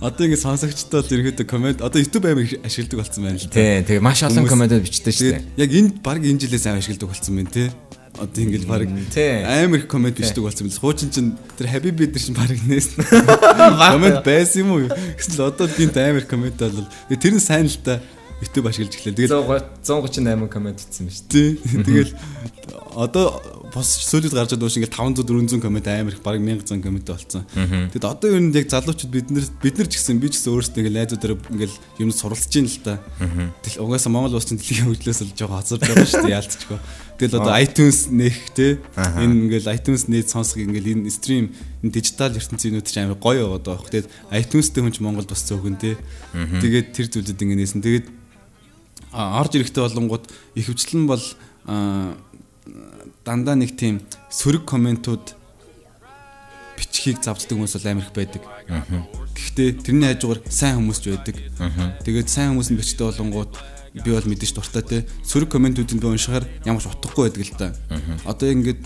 Одоо 0.00 0.22
ингэ 0.26 0.38
сонсогчдод 0.38 1.10
ерөөдөө 1.10 1.46
комент 1.46 1.82
одоо 1.82 1.98
YouTube 1.98 2.26
амар 2.30 2.46
ашигладаг 2.62 2.98
болсон 3.02 3.26
байна 3.26 3.38
л. 3.38 3.50
Тий, 3.50 3.82
тэгээ 3.82 4.02
маш 4.02 4.22
олон 4.22 4.46
комментод 4.46 4.82
бичдэг 4.86 5.14
шүү 5.14 5.30
дээ. 5.34 5.42
Яг 5.58 5.70
энэ 5.74 5.90
баг 6.02 6.22
энэ 6.22 6.42
жилээс 6.46 6.66
амар 6.70 6.82
ашигладаг 6.82 7.10
болсон 7.10 7.34
байна 7.36 7.50
те. 7.50 7.70
Одоо 8.18 8.40
ингэж 8.44 8.64
баг 8.68 8.86
тий. 9.10 9.42
амар 9.42 9.78
их 9.82 9.88
комент 9.88 10.16
бичдэг 10.18 10.42
болсон 10.44 10.68
байна. 10.68 10.78
Хуучин 10.78 11.10
чинь 11.10 11.34
тэр 11.58 11.66
Habibi 11.66 12.06
дээр 12.06 12.22
чинь 12.22 12.36
баг 12.38 12.50
нээс. 12.54 12.94
Комент 13.94 14.22
байсан 14.22 14.62
юм 14.62 14.70
уу? 14.78 14.86
Гэсэн 14.88 15.34
л 15.38 15.48
одоо 15.50 15.66
гинт 15.66 15.96
амар 15.96 16.22
комент 16.22 16.60
бол 16.60 16.86
тэр 17.08 17.34
нь 17.34 17.42
сайн 17.42 17.66
л 17.66 17.78
та 17.82 17.98
YouTube 18.42 18.66
ашиглаж 18.66 18.98
эхлэв. 18.98 19.14
Тэгээд 19.14 19.32
138 19.86 20.50
коммент 20.50 20.82
бичсэн 20.82 21.06
ба 21.06 21.14
шүү. 21.14 21.26
Тий. 21.30 21.50
Тэгэл 21.62 22.10
одоо 22.98 23.38
бос 23.72 23.88
сүүлд 24.04 24.34
гарч 24.34 24.52
байгаа 24.52 24.68
шиг 24.68 24.84
ингээл 24.84 25.22
500 25.22 25.24
400 25.24 25.62
коммент 25.62 25.86
амар 25.88 26.12
их 26.12 26.22
баг 26.26 26.42
1100 26.42 26.82
коммент 26.82 27.06
болсон. 27.08 27.46
Тэгэд 27.54 28.04
одоо 28.04 28.28
ер 28.34 28.42
нь 28.42 28.52
яг 28.52 28.68
залуучууд 28.68 29.12
бид 29.12 29.30
нар 29.30 29.46
бид 29.62 29.78
нар 29.78 29.88
ч 29.88 29.96
гэсэн 29.96 30.20
би 30.20 30.28
ч 30.28 30.42
гэсэн 30.42 30.52
өөрсдөө 30.52 30.80
ингээл 30.82 30.98
найзуудаараа 31.00 31.38
ингээл 31.54 31.76
юмд 32.02 32.18
суралцж 32.18 32.52
ийн 32.58 32.68
л 32.68 32.78
та. 32.84 33.00
Тэгэл 33.64 33.80
угаасаа 33.86 34.12
Монгол 34.12 34.36
улсын 34.36 34.60
дэлхийн 34.60 34.90
хөгжлөөс 34.92 35.20
л 35.24 35.32
жоохон 35.32 35.56
хазарч 35.56 35.82
байгаа 35.86 36.04
шүү 36.04 36.24
дээ 36.26 36.36
яалтчгүй. 36.36 36.78
Тэгэл 37.22 37.38
одоо 37.38 37.54
iTunes 37.56 37.98
нэх 38.12 38.36
те 38.52 38.82
энэ 38.98 39.48
ингээл 39.48 39.72
iTunes 39.72 40.10
нээд 40.10 40.28
сонсох 40.28 40.60
ингээл 40.60 41.00
энэ 41.00 41.08
стрим 41.08 41.54
энэ 41.80 41.94
дижитал 41.96 42.34
ертөнцийн 42.34 42.82
ч 42.84 42.98
амар 43.00 43.16
гоё 43.16 43.46
яваад 43.46 43.64
байгаа. 43.64 43.88
Тэгэд 43.88 44.10
iTunes-тэй 44.36 44.82
хүн 44.84 44.92
ч 44.92 45.00
Монголд 45.00 45.32
бас 45.32 45.46
цөөхөн 45.48 45.80
те. 45.80 45.96
Тэгээд 46.34 46.92
тэр 46.92 47.06
зүйлүүд 47.08 47.40
ингээд 47.40 47.60
нээсэн. 47.62 47.80
Тэгээд 47.80 48.06
орж 49.12 49.52
ирэхтэй 49.56 49.82
болонгууд 49.84 50.24
их 50.56 50.66
хвчлэн 50.66 51.06
бол 51.06 51.24
дандаа 53.24 53.54
нэг 53.54 53.76
тийм 53.76 54.00
сөрөг 54.32 54.64
комментууд 54.64 55.36
бичхийг 56.76 57.22
завддаг 57.22 57.54
хүмүүс 57.54 57.76
бол 57.76 57.90
амар 57.92 58.04
их 58.08 58.12
байдаг. 58.16 58.42
Гэхдээ 59.36 59.68
тэрний 59.84 60.08
хажуугаар 60.16 60.40
сайн 60.48 60.80
хүмүүс 60.80 60.98
ч 60.98 61.12
байдаг. 61.12 61.36
Тэгээд 62.02 62.28
сайн 62.28 62.56
хүмүүс 62.56 62.72
нь 62.72 62.78
бичдэг 62.80 63.06
болонгууд 63.12 63.52
би 63.92 64.10
бол 64.10 64.26
мэдээж 64.26 64.52
дуртай 64.56 64.82
те 64.82 64.98
сөрөг 65.22 65.52
комментуудыг 65.52 66.00
би 66.00 66.08
уншихаар 66.08 66.48
ямар 66.64 66.80
ч 66.80 66.88
утгагүй 66.88 67.28
байдаг 67.28 67.44
л 67.44 67.56
да. 67.60 67.68
Одоо 68.24 68.48
ингээд 68.48 68.80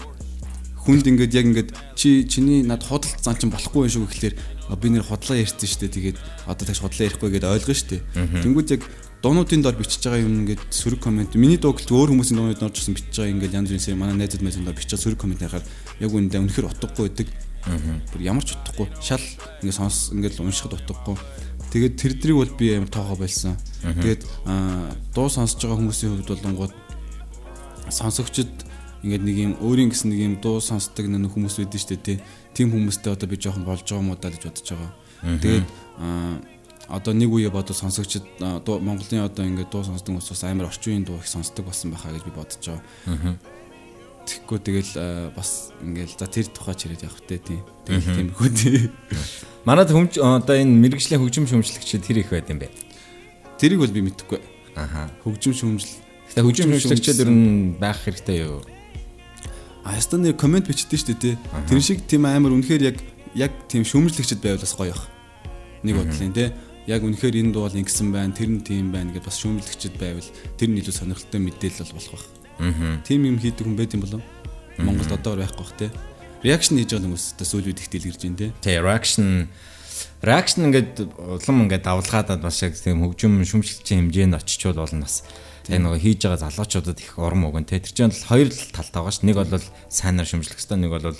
хүнд 0.82 1.06
ингээд 1.06 1.32
яг 1.34 1.46
ингээд 1.46 1.70
чи 1.94 2.26
чиний 2.26 2.66
над 2.66 2.82
худалд 2.82 3.22
зан 3.22 3.38
чин 3.38 3.54
болохгүй 3.54 3.86
юм 3.86 3.92
шүү 3.94 4.10
гэхлээр 4.10 4.34
би 4.82 4.88
нэр 4.90 5.06
худлаа 5.06 5.38
ярьсан 5.38 5.62
шүү 5.62 5.86
дээ. 5.86 5.94
Тэгээд 5.94 6.18
одоо 6.50 6.64
тэгш 6.66 6.82
худлаа 6.82 7.06
ярихгүй 7.06 7.30
гэдээ 7.38 7.54
ойлгоно 7.54 7.78
шүү 7.78 7.90
дээ. 7.90 8.02
Тэнгүүд 8.42 8.68
яг 8.74 8.82
дуунуудын 9.22 9.62
доор 9.62 9.76
бичиж 9.76 10.02
байгаа 10.04 10.22
юм 10.22 10.44
ингээд 10.44 10.62
сөрөг 10.70 11.00
комент 11.00 11.34
миний 11.34 11.56
дуугалт 11.56 11.88
өөр 11.88 12.12
хүмүүсийн 12.12 12.36
дуунууд 12.36 12.62
орж 12.62 12.76
ирсэн 12.80 12.94
бичиж 12.94 13.16
байгаа 13.16 13.32
ингээд 13.32 13.56
янз 13.56 13.70
бүрийн 13.72 13.98
манай 13.98 14.16
найзууд 14.20 14.44
мэзэн 14.44 14.64
доор 14.68 14.76
бичиж 14.76 15.00
сөрөг 15.00 15.18
комент 15.18 15.40
харахаар 15.40 15.64
яг 16.00 16.10
үүндээ 16.12 16.40
үнэхээр 16.44 16.70
утгагүй 16.70 17.04
байдаг. 17.08 17.28
Аа. 17.66 17.98
Ямар 18.20 18.44
ч 18.44 18.54
утгагүй. 18.54 18.86
Шал 19.00 19.24
ингээд 19.64 19.78
сонс 19.80 20.12
ингээд 20.12 20.38
уншихад 20.38 20.76
утгагүй. 20.78 21.16
Тэгээд 21.72 21.94
тэр 21.98 22.12
дрийг 22.20 22.36
бол 22.38 22.52
би 22.54 22.66
амар 22.76 22.92
тоогоо 22.92 23.16
болсон. 23.18 23.56
Тэгээд 23.82 24.22
дуу 25.16 25.28
сонсож 25.32 25.58
байгаа 25.58 25.80
хүмүүсийн 25.80 26.12
хувьд 26.14 26.30
болонгууд 26.30 26.74
сонсогчд 27.90 28.54
ингээд 29.02 29.24
нэг 29.26 29.36
юм 29.36 29.52
өөрийн 29.64 29.90
гэсэн 29.90 30.10
нэг 30.14 30.20
юм 30.22 30.34
дуу 30.38 30.62
сонсдог 30.62 31.10
нэг 31.10 31.32
хүмүүс 31.34 31.58
байдэн 31.58 31.82
штэ 31.82 31.98
тий. 31.98 32.18
Тим 32.54 32.70
хүмүүстэй 32.70 33.12
одоо 33.12 33.26
би 33.26 33.36
жоохон 33.36 33.66
болж 33.66 33.82
байгаа 33.82 34.02
юм 34.02 34.10
уу 34.14 34.18
даа 34.20 34.30
гэж 34.30 34.42
бодож 34.46 34.66
байгаа. 34.70 34.92
Тэгээд 35.42 35.66
одоо 36.88 37.12
нэг 37.14 37.30
үе 37.30 37.50
бодож 37.50 37.82
сонсогчд 37.82 38.22
Монголын 38.38 39.26
одоо 39.26 39.42
ингээд 39.42 39.70
дуу 39.70 39.82
сонсдог 39.82 40.14
хүмүүс 40.14 40.30
бас 40.30 40.44
амар 40.46 40.70
орчин 40.70 40.92
үеийн 40.94 41.06
дуу 41.06 41.18
их 41.18 41.26
сонсдог 41.26 41.66
болсон 41.66 41.90
байхаа 41.90 42.14
гэж 42.14 42.22
би 42.22 42.30
бодож 42.30 42.62
байгаа. 42.62 43.34
Тэгэхгүй 44.26 44.58
тэгэл 44.62 44.92
бас 45.34 45.74
ингээд 45.82 46.18
за 46.18 46.26
тэр 46.30 46.46
тухай 46.46 46.74
чирээд 46.78 47.06
явах 47.06 47.22
тэ 47.26 47.42
тийм. 47.42 47.62
Тэгэл 47.86 48.30
тиймэрхүү 48.30 48.50
тийм. 48.54 48.90
Манад 49.66 49.90
хөмж 49.90 50.18
одоо 50.22 50.54
энэ 50.54 50.78
мэрэгжлийн 50.78 51.22
хөгжим 51.22 51.50
шүмжлэгчид 51.50 52.06
тэр 52.06 52.22
их 52.22 52.30
байд 52.30 52.50
юм 52.50 52.62
бэ. 52.62 52.70
Тэрийг 53.58 53.82
бол 53.82 53.90
би 53.90 54.06
мэдэхгүй. 54.06 54.38
Аха. 54.78 55.10
Хөгжим 55.26 55.54
шүмжил. 55.54 55.90
Гэтэ 56.30 56.42
хөгжим 56.42 56.70
шүмжлэгчид 56.70 57.22
ер 57.22 57.30
нь 57.30 57.74
байх 57.78 57.98
хэрэгтэй 58.02 58.46
юу? 58.46 58.62
А 59.82 59.94
ястаа 59.94 60.18
нэр 60.18 60.34
комент 60.38 60.66
бичдэг 60.66 60.98
шүү 60.98 61.18
дээ 61.18 61.22
тий. 61.22 61.34
Тэр 61.70 61.82
шиг 61.82 62.02
тийм 62.06 62.26
амар 62.26 62.54
үнэхээр 62.54 62.82
яг 62.82 62.98
яг 63.34 63.54
тийм 63.70 63.86
шүмжлэгчд 63.86 64.42
байвал 64.42 64.62
бас 64.62 64.74
гоё 64.74 64.90
бах. 64.90 65.06
Нэг 65.86 66.02
бодлын 66.02 66.34
тий 66.34 66.50
яг 66.86 67.02
үнэхээр 67.02 67.42
энэ 67.42 67.52
дуу 67.52 67.66
бол 67.66 67.80
ингэсэн 67.82 68.08
байна, 68.14 68.34
тэр 68.34 68.50
нь 68.54 68.62
тийм 68.62 68.94
байна 68.94 69.10
гэдээ 69.10 69.26
бас 69.26 69.38
шүүмжлэгчд 69.42 69.94
байвал 69.98 70.30
тэр 70.54 70.70
нь 70.70 70.78
илүү 70.78 70.94
сонирхолтой 70.94 71.40
мэдээлэл 71.42 71.94
болох 71.94 72.14
байх. 72.14 72.26
Аа. 72.62 73.02
Тим 73.02 73.26
юм 73.26 73.38
хийдэг 73.42 73.66
хүн 73.66 73.76
байд 73.76 73.94
юм 73.94 74.02
болов? 74.06 74.22
Монголд 74.78 75.12
одоор 75.12 75.42
байхгүй 75.42 75.60
бах 75.66 75.74
те. 75.74 75.90
Реакшн 76.46 76.78
хийж 76.78 76.94
байгаа 76.94 77.10
хүмүүс 77.10 77.26
та 77.36 77.44
сүүл 77.44 77.68
үед 77.68 77.82
их 77.82 77.90
дэлгэрж 77.90 78.22
байна 78.22 78.38
те. 78.38 78.48
Тий, 78.62 78.78
reaction 78.78 79.50
reaction 80.22 80.68
ингээд 80.70 81.04
улам 81.18 81.66
ингээд 81.66 81.84
давлгаадаад 81.84 82.40
бас 82.44 82.62
яг 82.62 82.78
тийм 82.78 83.02
хөгжим 83.02 83.42
шүмжлэгчийн 83.42 84.08
хэмжээнд 84.08 84.38
очичвол 84.38 84.78
болно 84.78 85.04
бас. 85.08 85.24
Тэгээ 85.66 85.82
нөгөө 85.82 86.00
хийж 86.00 86.20
байгаа 86.22 86.44
залуучуудад 86.46 87.00
их 87.02 87.18
урам 87.18 87.48
өгөн 87.50 87.66
те. 87.66 87.82
Тэр 87.82 87.92
чинь 87.92 88.12
бол 88.14 88.30
хоёр 88.30 88.48
талтай 88.52 89.00
байгаа 89.02 89.14
ш. 89.16 89.26
Нэг 89.26 89.36
бол 89.36 89.64
сайнаар 89.90 90.28
шүмжлэх 90.28 90.60
хэвээр 90.60 90.80
нэг 90.86 90.92
бол 90.94 91.18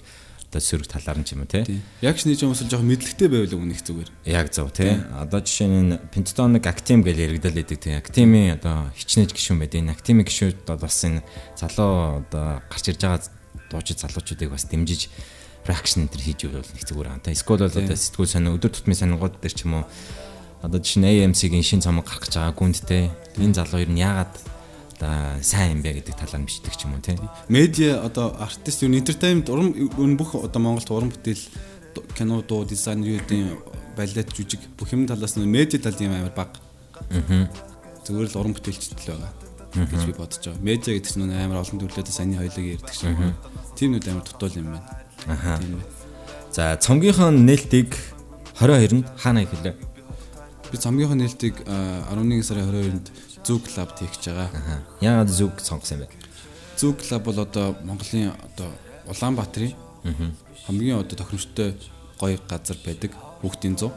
одоо 0.56 0.64
сөрөг 0.64 0.88
талаар 0.88 1.20
нь 1.20 1.28
ч 1.28 1.36
юм 1.36 1.44
уу 1.44 1.52
тий. 1.52 1.84
Яг 2.00 2.16
ч 2.16 2.24
нэг 2.24 2.40
юм 2.40 2.56
бол 2.56 2.64
жоохон 2.64 2.88
мэдлэгтэй 2.88 3.28
байвал 3.28 3.60
үнэх 3.60 3.84
зүгээр. 3.84 4.10
Яг 4.24 4.48
зөв 4.48 4.72
тий. 4.72 4.96
Одоо 5.12 5.40
жишээ 5.44 5.68
нь 5.68 6.00
Pentatonix 6.08 6.64
Actim 6.64 7.04
гэж 7.04 7.16
яригдал 7.20 7.60
идэг 7.60 7.76
тий. 7.76 7.92
Actim-ийн 8.00 8.56
одоо 8.56 8.88
хичнээн 8.96 9.28
гишүүн 9.28 9.60
байд. 9.60 9.76
Энэ 9.76 9.92
Actim-ийн 9.92 10.24
гишүүд 10.24 10.64
бас 10.64 10.96
энэ 11.04 11.20
залуу 11.60 12.24
одоо 12.24 12.64
гарч 12.72 12.84
ирж 12.88 13.00
байгаа 13.04 13.20
дуучид 13.68 14.00
залуучуудыг 14.00 14.48
бас 14.48 14.64
дэмжиж 14.64 15.12
reaction 15.68 16.08
энэ 16.08 16.24
хийж 16.24 16.48
өгвөл 16.48 16.72
нэг 16.72 16.84
зүгээр 16.88 17.08
аа. 17.12 17.20
Эсвэл 17.28 17.60
бол 17.60 17.68
одоо 17.68 17.96
сэтгүүл 18.00 18.32
сонио 18.32 18.56
өдөр 18.56 18.72
тутмын 18.72 18.96
сонингууд 18.96 19.36
дээр 19.44 19.52
ч 19.52 19.68
юм 19.68 19.84
уу 19.84 19.84
одоо 20.64 20.80
жишээ 20.80 21.04
нь 21.04 21.08
AMC-гийн 21.20 21.66
шин 21.66 21.84
цомог 21.84 22.08
гарах 22.08 22.24
гэж 22.24 22.40
байгаа 22.40 22.56
гүндтэй 22.56 23.04
энэ 23.44 23.56
залуу 23.60 23.84
ер 23.84 23.92
нь 23.92 24.00
яагаад 24.00 24.55
одоо 24.96 25.42
сайн 25.44 25.78
юм 25.78 25.80
бэ 25.85 26.00
гэдэг 26.00 26.16
талаар 26.16 26.40
нь 26.40 26.48
бичдэг 26.48 26.72
ч 26.72 26.88
юм 26.88 26.96
уу 26.96 27.04
тийм. 27.04 27.20
Медиа 27.48 28.00
одоо 28.00 28.32
артист 28.40 28.82
юу 28.82 28.90
entertainment 28.90 29.48
уран 29.52 30.16
бүх 30.16 30.35
одоо 30.35 30.61
Монголд 30.61 30.90
уран 30.90 31.12
бүтээл 31.12 31.44
кино 32.16 32.40
дуу 32.42 32.64
дизайн 32.64 33.04
юу 33.04 33.20
гэдэг 33.20 33.96
балет 33.96 34.32
жүжиг 34.32 34.61
бүх 34.80 34.92
юм 34.92 35.06
талаас 35.06 35.37
нь 35.37 35.44
медиа 35.44 35.80
тал 35.80 36.00
юм 36.00 36.16
амар 36.16 36.32
баг. 36.32 36.56
Аа. 37.12 37.48
Зүгээр 38.09 38.32
л 38.32 38.38
уран 38.40 38.56
бүтээлчд 38.56 38.96
л 38.96 39.12
байгаа 39.12 39.32
гэж 39.85 40.02
би 40.09 40.14
бодож 40.16 40.40
байгаа. 40.40 40.64
Медиа 40.64 40.96
гэдэг 40.96 41.12
чинь 41.12 41.28
амар 41.28 41.61
олон 41.61 41.80
төрлөөд 41.80 42.09
саний 42.09 42.40
хоёлыг 42.40 42.80
ярьдаг 42.80 42.94
шиг. 42.96 43.12
Тийм 43.76 43.92
нүд 43.92 44.09
амар 44.09 44.24
дутуул 44.24 44.56
юм 44.56 44.72
байна. 44.72 44.88
Аа. 45.28 45.61
За 46.52 46.76
цомгийнхоо 46.80 47.30
нээлтийг 47.37 47.92
22-нд 48.56 49.04
хаана 49.20 49.44
ихэлээ? 49.44 49.76
Би 50.72 50.76
цомгийнхоо 50.80 51.20
нээлтийг 51.20 51.61
11 51.68 52.40
сарын 52.48 52.64
22-нд 52.72 53.06
Зүг 53.46 53.62
клуб 53.62 53.90
тэгж 53.94 54.26
байгаа. 54.26 54.50
Яагаад 54.98 55.30
зүг 55.30 55.62
сонгосон 55.62 56.02
юм 56.02 56.11
бэ? 56.11 56.18
Зүг 56.74 56.98
клуб 56.98 57.22
бол 57.30 57.38
одоо 57.46 57.78
Монголын 57.87 58.35
одоо 58.35 58.74
Улаанбаатарын 59.06 59.70
хамгийн 60.66 60.98
одоо 60.98 61.14
тохиромжтой 61.14 61.78
гоё 62.18 62.38
газар 62.50 62.76
байдаг. 62.82 63.14
Хүүхдийн 63.38 63.78
зуу. 63.78 63.92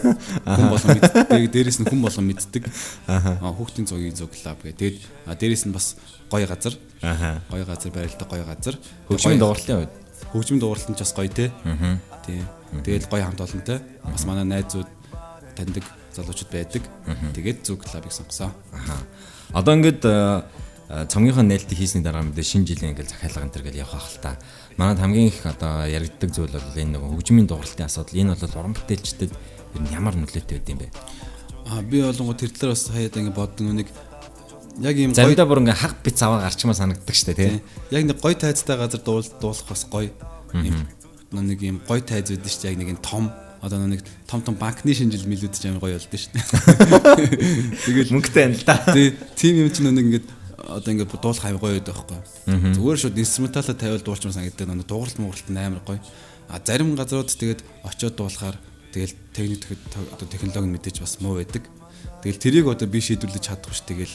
Хүн 0.56 0.68
болон 0.72 0.88
мэддэг. 0.96 1.52
Дээрээс 1.52 1.84
нь 1.84 1.88
хүн 1.90 2.00
болон 2.00 2.24
мэддэг. 2.32 2.64
Аа 3.04 3.52
хүүхдийн 3.52 3.84
зуугийн 3.84 4.16
зүг 4.16 4.32
клуб 4.32 4.56
гэдэг. 4.64 4.96
Тэгээд 5.28 5.36
дээрээс 5.36 5.68
нь 5.68 5.74
бас 5.76 6.00
гоё 6.32 6.48
газар. 6.48 6.72
Аа 7.04 7.44
гоё 7.52 7.68
газар 7.68 7.92
байралтай 7.92 8.24
гоё 8.24 8.44
газар. 8.48 8.80
Хөгжмийн 9.10 9.42
дууралтын 9.42 9.84
үед. 9.84 9.92
Хөгжмийн 10.32 10.62
дууралт 10.64 10.88
нь 10.88 10.96
ч 10.96 11.04
бас 11.04 11.12
гоё 11.12 11.28
те. 11.28 11.52
Аа. 11.68 12.00
Тийм. 12.24 12.48
Тэгэл 12.80 13.10
гоё 13.10 13.26
хамт 13.28 13.44
олонтой. 13.44 13.84
Бас 14.00 14.24
манай 14.24 14.48
найзууд 14.48 14.88
таньдаг 15.58 15.84
залуучууд 16.14 16.50
байдаг. 16.50 16.82
Тэгээд 17.34 17.66
зүг 17.66 17.84
клубыг 17.84 18.12
сонгосон. 18.12 18.54
Аха. 18.72 19.02
Одоо 19.52 19.74
ингээд 19.74 20.02
цомгийнхоо 21.08 21.42
нээлтийг 21.42 21.78
хийсний 21.80 22.04
дараа 22.04 22.22
мэдээ 22.22 22.44
шинэ 22.44 22.68
жилийн 22.68 22.92
ингээл 22.92 23.10
захиалга 23.10 23.42
энэ 23.42 23.54
төр 23.56 23.64
гэж 23.66 23.76
явах 23.82 24.04
хэл 24.04 24.20
та. 24.20 24.38
Манайд 24.76 25.00
хамгийн 25.00 25.28
их 25.32 25.40
одоо 25.42 25.88
яригддаг 25.88 26.30
зүйл 26.30 26.52
бол 26.52 26.76
энэ 26.76 26.98
нэг 26.98 27.02
хөгжмийн 27.02 27.48
дууралтын 27.48 27.88
асуудал. 27.88 28.20
Энэ 28.20 28.36
бол 28.36 28.58
уран 28.60 28.76
бүтээлчдэд 28.76 29.32
ер 29.32 29.80
нь 29.80 29.94
ямар 29.96 30.14
нөлөөтэй 30.14 30.60
байд 30.60 30.70
юм 30.70 30.78
бэ? 30.84 30.92
Аа 31.72 31.82
би 31.82 32.04
болонгоо 32.04 32.36
тэр 32.36 32.52
талаар 32.52 32.76
бас 32.76 32.84
хаяад 32.92 33.16
ингэ 33.16 33.32
боддог 33.32 33.64
нэг 33.64 33.88
яг 34.84 34.96
ийм 35.00 35.16
гоё 35.16 35.18
заримдаа 35.18 35.48
бүр 35.48 35.62
ингээ 35.64 35.80
хаг 35.80 35.94
бит 36.04 36.16
заваа 36.20 36.44
гарчмаа 36.44 36.76
санагддаг 36.76 37.16
штэ 37.16 37.34
тий. 37.34 37.62
Яг 37.90 38.04
нэг 38.04 38.20
гоё 38.20 38.36
тайзтай 38.36 38.76
газар 38.76 39.00
дуул 39.00 39.24
дуулах 39.40 39.64
бас 39.64 39.88
гоё. 39.88 40.12
Нэг 40.52 40.76
нэг 41.32 41.58
ийм 41.64 41.80
гоё 41.88 42.04
тайз 42.04 42.28
байдаг 42.28 42.52
штэ 42.52 42.70
яг 42.70 42.78
нэг 42.78 42.92
юм 42.92 43.00
том 43.00 43.32
одоо 43.64 43.80
нэг 43.88 44.04
том 44.28 44.44
том 44.44 44.54
банкны 44.60 44.92
шинжил 44.92 45.24
мэлүүд 45.24 45.56
ч 45.56 45.72
амар 45.72 45.80
гоё 45.80 45.96
болдсон 45.96 46.20
шүү 46.20 46.32
дээ. 46.36 46.44
Тэгэл 47.88 48.12
мөнгөтэй 48.12 48.44
юм 48.44 48.54
л 48.60 48.64
да. 48.68 48.76
Тийм 48.92 49.64
юм 49.64 49.72
чинь 49.72 49.88
нэг 49.88 50.04
ингээд 50.04 50.26
одоо 50.60 50.90
ингээд 50.92 51.16
дуулах 51.16 51.44
аяг 51.48 51.56
гоё 51.56 51.80
байдаг 51.80 51.96
байхгүй. 51.96 52.76
Зүгээр 52.76 53.00
шууд 53.00 53.16
инструменталаа 53.16 53.72
тавиал 53.72 54.04
дуулчмаар 54.04 54.36
санагддаг. 54.36 54.68
Нэг 54.68 54.84
дууралт 54.84 55.16
мууралт 55.16 55.48
амар 55.48 55.80
гоё. 55.80 56.00
А 56.52 56.60
зарим 56.60 56.92
газрууд 56.92 57.32
тэгээд 57.32 57.64
очиод 57.88 58.16
дуулахаар 58.20 58.60
тэгэл 58.92 59.16
техник 59.32 59.64
одоо 60.12 60.28
технологи 60.28 60.76
мэдээж 60.76 61.00
бас 61.00 61.16
муу 61.24 61.40
байдаг. 61.40 61.64
Тэгэл 62.20 62.40
тэрийг 62.40 62.66
одоо 62.68 62.88
би 62.88 63.00
шийдвэрлэж 63.00 63.48
чадахгүй 63.48 63.76
ш. 63.76 63.84
Тэгэл 63.88 64.14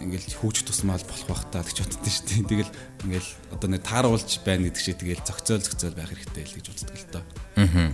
ингээл 0.00 0.36
хүүч 0.40 0.64
тусмаал 0.64 1.04
болох 1.04 1.26
бах 1.28 1.44
таа 1.52 1.64
гэж 1.64 1.84
боддоо 1.84 2.08
шүү 2.08 2.24
дээ. 2.28 2.48
Тэгэл 2.50 2.72
ингээл 3.04 3.30
одоо 3.52 3.68
нэг 3.68 3.82
тааруулж 3.84 4.30
байна 4.44 4.68
гэдэг 4.68 4.80
шиг 4.80 4.96
тэгэл 5.00 5.26
зөгцөөл 5.28 5.64
зөгцөөл 5.64 5.96
байх 5.98 6.08
хэрэгтэй 6.08 6.44
л 6.48 6.56
гэж 6.56 6.66
боддог 6.72 6.96
л 6.96 7.12
доо. 7.12 7.24
Аа. 7.60 7.92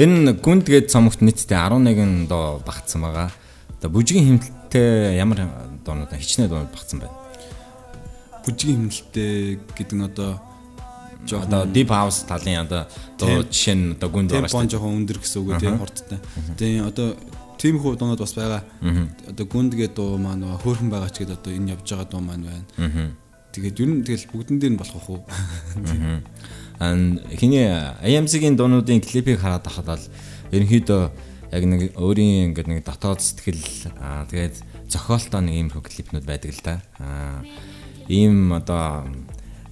Энэ 0.00 0.40
гүнд 0.40 0.64
гээд 0.72 0.88
цомогт 0.88 1.20
нийтдээ 1.20 1.68
11 1.68 2.24
доо 2.24 2.64
багтсан 2.64 3.04
байгаа. 3.04 3.28
Одоо 3.76 3.90
бүжгийн 3.92 4.40
хэмнэлттэй 4.40 5.20
ямар 5.20 5.44
доонууд 5.84 6.16
хичнээн 6.16 6.48
доонууд 6.48 6.72
багтсан 6.72 7.04
байна. 7.04 7.12
Бүжгийн 8.40 8.88
хэмнэлттэй 8.88 9.60
гэдэг 9.76 9.96
нь 10.00 10.06
одоо 10.08 10.40
жоохон 11.28 11.44
одоо 11.44 11.62
deep 11.68 11.92
house 11.92 12.24
талын 12.24 12.64
одоо 12.64 12.88
жишээ 13.20 13.76
нь 13.76 13.92
одоо 13.92 14.08
гүнд 14.08 14.32
байгаа 14.32 14.48
шүү 14.48 14.64
дээ. 14.64 14.72
жоохон 14.72 14.96
өндөр 14.96 15.18
гэсэн 15.20 15.38
үг 15.44 15.60
тийм 15.60 15.76
хурдтай. 15.76 16.18
Тэгээ 16.56 16.82
одоо 16.88 17.08
тийм 17.60 17.76
хүү 17.76 17.92
дуунууд 18.00 18.22
бас 18.24 18.32
байгаа. 18.32 18.62
Одоо 19.28 19.44
гүнд 19.44 19.72
гэдэг 19.76 19.92
дуу 19.92 20.16
маань 20.16 20.56
хөөрхөн 20.56 20.88
байгаа 20.88 21.12
ч 21.12 21.20
гэдэг 21.20 21.36
одоо 21.36 21.52
энэ 21.52 21.76
явж 21.76 21.84
байгаа 21.84 22.08
дуу 22.08 22.24
маань 22.24 22.48
байна. 22.48 23.12
Тэгээд 23.52 23.80
ер 23.84 23.90
нь 23.92 24.04
тэгэл 24.08 24.32
бүгдэн 24.32 24.56
дээр 24.56 24.72
нь 24.72 24.80
болох 24.80 25.04
уу. 25.04 25.20
Хиний 27.38 27.70
AMC-гийн 28.02 28.56
дуунуудын 28.58 29.00
клипийг 29.00 29.38
хараад 29.38 29.62
тахад 29.62 29.86
л 29.86 30.06
ерөнхийдөө 30.50 31.02
яг 31.54 31.62
нэг 31.68 31.94
өөрийн 31.94 32.50
ингээд 32.50 32.68
нэг 32.68 32.80
дотоод 32.82 33.22
сэтгэл 33.22 33.92
тэгээд 34.30 34.56
зохиолтой 34.90 35.40
нэг 35.46 35.54
ийм 35.54 35.68
клипнүүд 35.70 36.26
байдаг 36.26 36.50
л 36.50 36.62
да. 36.64 36.74
Аа 36.98 37.46
ийм 38.10 38.50
одоо 38.50 39.06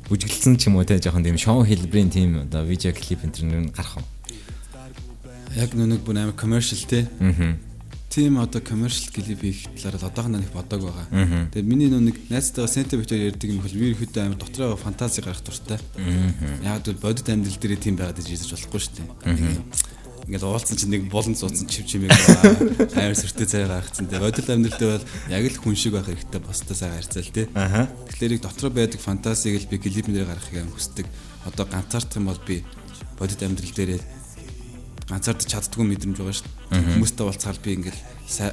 бүжиглсэн 0.06 0.54
ч 0.54 0.70
юм 0.70 0.78
уу 0.78 0.86
те 0.86 1.02
жоохон 1.02 1.26
тийм 1.26 1.40
шоу 1.40 1.66
хэлбэрийн 1.66 2.10
тийм 2.14 2.30
одоо 2.46 2.62
видео 2.62 2.94
клип 2.94 3.26
энэ 3.26 3.34
төр 3.34 3.74
гарах 3.74 3.98
уу? 3.98 4.06
Яг 5.58 5.74
нэг 5.74 6.06
бүр 6.06 6.20
амар 6.20 6.38
commercial 6.38 6.78
те. 6.86 7.10
Аа 7.18 7.69
тийм 8.10 8.40
одоо 8.42 8.60
commercial 8.60 9.14
клип 9.14 9.40
хийх 9.40 9.70
талаар 9.78 10.10
одоохондоо 10.10 10.42
нэг 10.42 10.50
бодог 10.50 10.82
байгаа. 10.82 11.06
Тэгээ 11.54 11.62
миний 11.62 11.86
нэг 11.86 12.18
найзтайгаа 12.26 12.66
сентэ 12.66 12.98
битээр 12.98 13.30
ярьдаг 13.30 13.46
юм 13.46 13.62
бол 13.62 13.70
би 13.70 13.94
ихэдтэй 13.94 14.26
амар 14.26 14.38
дотроо 14.42 14.74
фантази 14.74 15.22
гарах 15.22 15.46
дуртай. 15.46 15.78
Яг 16.66 16.82
л 16.90 16.98
бодит 16.98 17.30
амьдрал 17.30 17.54
дээр 17.54 17.78
тийм 17.78 17.94
байгаад 17.94 18.18
ижиж 18.18 18.50
болохгүй 18.50 18.80
шүү 18.82 18.94
дээ. 18.98 19.62
Ингээд 20.26 20.42
уулцсан 20.42 20.76
чинь 20.76 20.90
нэг 20.90 21.06
болон 21.06 21.38
цууцсан 21.38 21.70
чив 21.70 21.86
чимээ 21.86 22.10
амар 22.98 23.14
сүртэй 23.22 23.46
цай 23.46 23.66
гаргацсан. 23.70 24.10
Тэгээ 24.10 24.26
бодит 24.26 24.50
амьдрал 24.50 24.78
дээр 24.78 24.94
бол 24.98 25.06
яг 25.30 25.42
л 25.46 25.58
хүн 25.62 25.78
шиг 25.78 25.94
байх 25.94 26.10
хэрэгтэй 26.10 26.42
бостой 26.42 26.76
сайхан 26.76 26.98
харьцаал 26.98 27.30
тий. 27.30 27.46
Тэгэхээр 27.50 28.34
их 28.34 28.42
дотроо 28.42 28.70
байдаг 28.74 29.00
фантазиг 29.00 29.54
л 29.58 29.70
би 29.70 29.78
клипэн 29.78 30.14
дээр 30.14 30.30
гаргахыг 30.30 30.66
амар 30.66 30.74
хүсдэг. 30.74 31.06
Одоо 31.46 31.64
ганцаардах 31.66 32.18
юм 32.20 32.30
бол 32.30 32.42
би 32.46 32.62
бодит 33.18 33.42
амьдрал 33.42 33.74
дээр 33.74 34.02
ганцаардаж 35.10 35.48
чаддгүй 35.50 35.84
мэдрэмж 35.90 36.16
байгаа 36.16 36.36
шүү 36.38 36.46
дээ. 36.70 36.94
Хүмүүстэй 36.94 37.24
уулзахаар 37.26 37.58
би 37.58 37.70
ингээл 37.74 38.00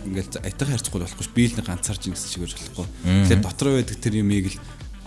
ингээл 0.10 0.42
аятайхан 0.42 0.74
харьцахгүй 0.74 1.02
болохгүй 1.06 1.26
ш. 1.26 1.32
Би 1.38 1.44
л 1.48 1.58
нэг 1.62 1.68
ганцаарч 1.70 2.02
ингэсэн 2.10 2.42
байж 2.42 2.54
болохгүй. 2.58 2.88
Тэгэхээр 3.06 3.46
дотроо 3.46 3.74
байдаг 3.78 3.98
тэр 4.02 4.14
юмыг 4.20 4.46
л 4.52 4.62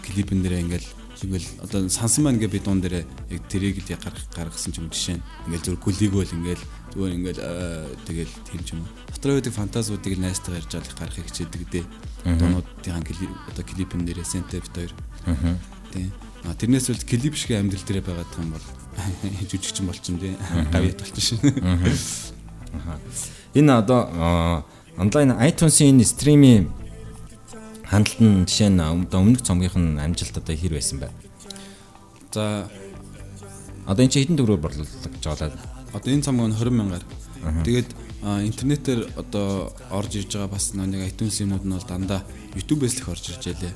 клипэн 0.06 0.40
дээрээ 0.46 0.64
ингээл 0.64 0.88
Тэгвэл 1.20 1.44
одоо 1.60 1.84
сансан 1.92 2.24
маань 2.24 2.40
ингээ 2.40 2.48
би 2.48 2.60
дуун 2.64 2.80
дээрээ 2.80 3.04
яг 3.04 3.44
тэрийг 3.52 3.84
л 3.84 3.92
гаргах 3.92 4.24
гаргасан 4.32 4.72
ч 4.72 4.80
юм 4.80 4.88
жишээ 4.88 5.20
нь 5.20 5.24
ингээл 5.52 5.66
зөв 5.68 5.76
гүлийгөл 5.84 6.32
ингээл 6.32 6.64
зүгээр 6.96 7.16
ингээл 7.20 7.40
тэгэл 8.08 8.34
тийм 8.48 8.60
ч 8.64 8.68
юм. 8.72 8.88
Дотроо 9.12 9.36
байдаг 9.36 9.52
фантазуудыг 9.52 10.16
л 10.16 10.24
найстайгаар 10.24 10.64
ярьж 10.64 10.72
авах 10.80 10.96
гаргахыг 10.96 11.28
хичээдэг 11.28 11.62
дээ. 11.68 11.84
Дуунуудын 12.24 13.04
одоо 13.04 13.64
клипэн 13.68 14.08
дээрээ 14.08 14.24
сентэ 14.24 14.64
бит 14.64 14.72
хоёр. 14.72 14.92
Тийм. 15.92 16.08
А 16.48 16.56
тэрнээс 16.56 16.88
бол 16.88 17.04
клип 17.04 17.36
шиг 17.36 17.52
амьдрал 17.52 17.84
дээрээ 17.84 18.00
байгаад 18.00 18.30
байгаа 18.32 18.40
юм 18.40 18.52
бол 18.56 18.66
жүжигчин 19.50 19.86
болчихсон 19.86 20.18
тий. 20.18 20.36
Гавьяд 20.72 20.98
болчихсон 21.00 21.38
шин. 21.38 21.52
Энэ 23.54 23.72
одоо 23.72 24.64
онлайн 24.96 25.34
iTunes-ийн 25.48 26.02
стримийн 26.04 26.70
хандлт 27.90 28.20
нь 28.20 28.46
жишээ 28.46 28.70
нь 28.70 28.80
өмнөх 28.80 29.42
цомгийнх 29.42 29.76
нь 29.76 29.98
амжилт 29.98 30.38
одоо 30.38 30.54
хэр 30.54 30.78
байсан 30.78 31.02
бэ? 31.02 31.10
За 32.30 32.70
одоо 33.86 34.02
энэ 34.04 34.12
чинь 34.12 34.22
хэдэн 34.22 34.38
төгрөгөөр 34.38 34.62
борлуулдаг 34.62 35.12
гэж 35.14 35.24
байна? 35.26 35.58
Одоо 35.90 36.10
энэ 36.14 36.22
цомог 36.22 36.46
нь 36.46 36.54
20 36.54 36.70
мянгаар. 36.70 37.04
Тэгээд 37.66 37.88
интернетээр 38.20 39.16
одоо 39.16 39.72
орж 39.88 40.20
ирж 40.20 40.36
байгаа 40.36 40.52
бас 40.52 40.76
нэг 40.76 41.08
iTunes 41.08 41.40
юмнууд 41.40 41.64
нь 41.64 41.72
бол 41.72 41.88
дандаа 41.88 42.20
YouTube-ээс 42.52 43.00
л 43.00 43.00
их 43.00 43.08
орж 43.08 43.24
ирж 43.32 43.44
байлээ. 43.48 43.72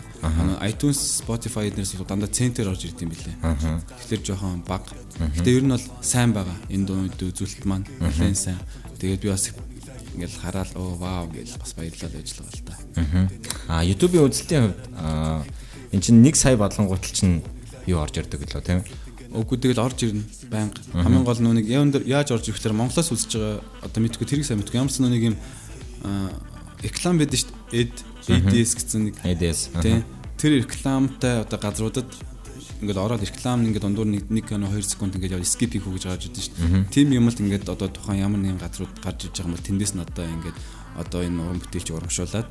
iTunes, 0.68 1.00
Spotify 1.24 1.72
эднээс 1.72 1.96
бол 1.96 2.04
дандаа 2.04 2.28
центр 2.28 2.68
орж 2.68 2.84
ирд 2.84 3.00
юм 3.00 3.08
билээ. 3.16 3.40
Тэгэхээр 3.40 4.20
жоохон 4.20 4.60
баг. 4.68 4.84
Гэтэ 5.16 5.48
ер 5.48 5.64
нь 5.64 5.72
бол 5.72 5.86
сайн 6.04 6.36
байгаа. 6.36 6.56
Энэ 6.68 6.84
дууд 6.84 7.16
үзүүлэлт 7.16 7.64
маань 7.64 7.88
нэлээд 8.04 8.36
сайн. 8.36 8.60
Тэгээд 9.00 9.24
би 9.24 9.28
бас 9.32 9.48
ингээл 10.12 10.36
хараад 10.36 10.70
оо 10.76 10.92
вау 10.92 11.24
гэж 11.32 11.56
бас 11.56 11.72
баярлалаа 11.72 12.12
байж 12.12 12.28
байгаа 12.36 12.52
л 12.52 12.66
та. 12.68 12.76
Аа 13.72 13.80
YouTube-ийн 13.80 14.28
үзэлтийн 14.28 14.62
хувьд 14.68 14.82
эн 15.88 16.00
чинь 16.04 16.20
1 16.20 16.36
сая 16.36 16.60
бодлонгууд 16.60 17.00
чинь 17.00 17.40
юу 17.88 18.04
орж 18.04 18.20
ирдэг 18.20 18.44
лөө 18.44 18.60
тийм 18.60 18.84
ээ 18.84 19.03
Үгүй 19.34 19.58
тэгэл 19.58 19.82
орж 19.82 19.98
ирнэ 20.06 20.22
байнга. 20.46 20.78
Хамгийн 20.94 21.26
гол 21.26 21.40
нүг 21.42 21.66
яаж 22.06 22.30
орж 22.30 22.54
ирэхээр 22.54 22.78
Монголоос 22.78 23.10
үзэж 23.10 23.34
байгаа 23.34 23.58
одоо 23.82 24.00
мэдгүй 24.00 24.26
тэрийг 24.30 24.46
сайн 24.46 24.62
мэдгүй. 24.62 24.78
Ямар 24.78 24.94
ч 24.94 25.02
нэг 25.02 25.34
юм 25.34 25.36
реклам 26.80 27.18
байдаг 27.18 27.38
шүү 27.42 27.50
дээ. 27.74 27.90
EDS 28.30 28.72
гэсэн 28.78 29.00
нэг 29.10 29.14
EDS. 29.26 29.74
Тэр 30.38 30.52
рекламтай 30.62 31.42
одоо 31.42 31.58
газруудад 31.58 32.08
ингээд 32.84 33.00
ороод 33.00 33.22
реклам 33.24 33.64
ингээд 33.64 33.84
дундуур 33.84 34.08
нэг 34.08 34.28
1 34.28 34.44
кино 34.44 34.68
2 34.68 34.82
секунд 34.84 35.16
ингээд 35.16 35.40
яваа 35.40 35.48
скип 35.48 35.72
хийх 35.72 35.88
гэж 35.88 36.04
гарч 36.04 36.28
идэв 36.28 36.44
шүү 36.44 36.54
дээ. 36.54 36.92
Тим 36.92 37.08
юм 37.16 37.28
л 37.28 37.34
ингээд 37.34 37.68
одоо 37.68 37.88
тухайн 37.88 38.22
ямар 38.22 38.40
нэгэн 38.40 38.60
газрууд 38.60 38.92
гарч 39.00 39.28
иж 39.28 39.34
байгаа 39.34 39.48
юм 39.48 39.54
бол 39.56 39.66
тэндээс 39.66 39.92
нь 39.96 40.04
одоо 40.04 40.26
ингээд 40.28 40.58
одоо 41.00 41.20
энэ 41.24 41.40
уран 41.40 41.60
бүтээлч 41.64 41.88
урамшуулад 41.90 42.48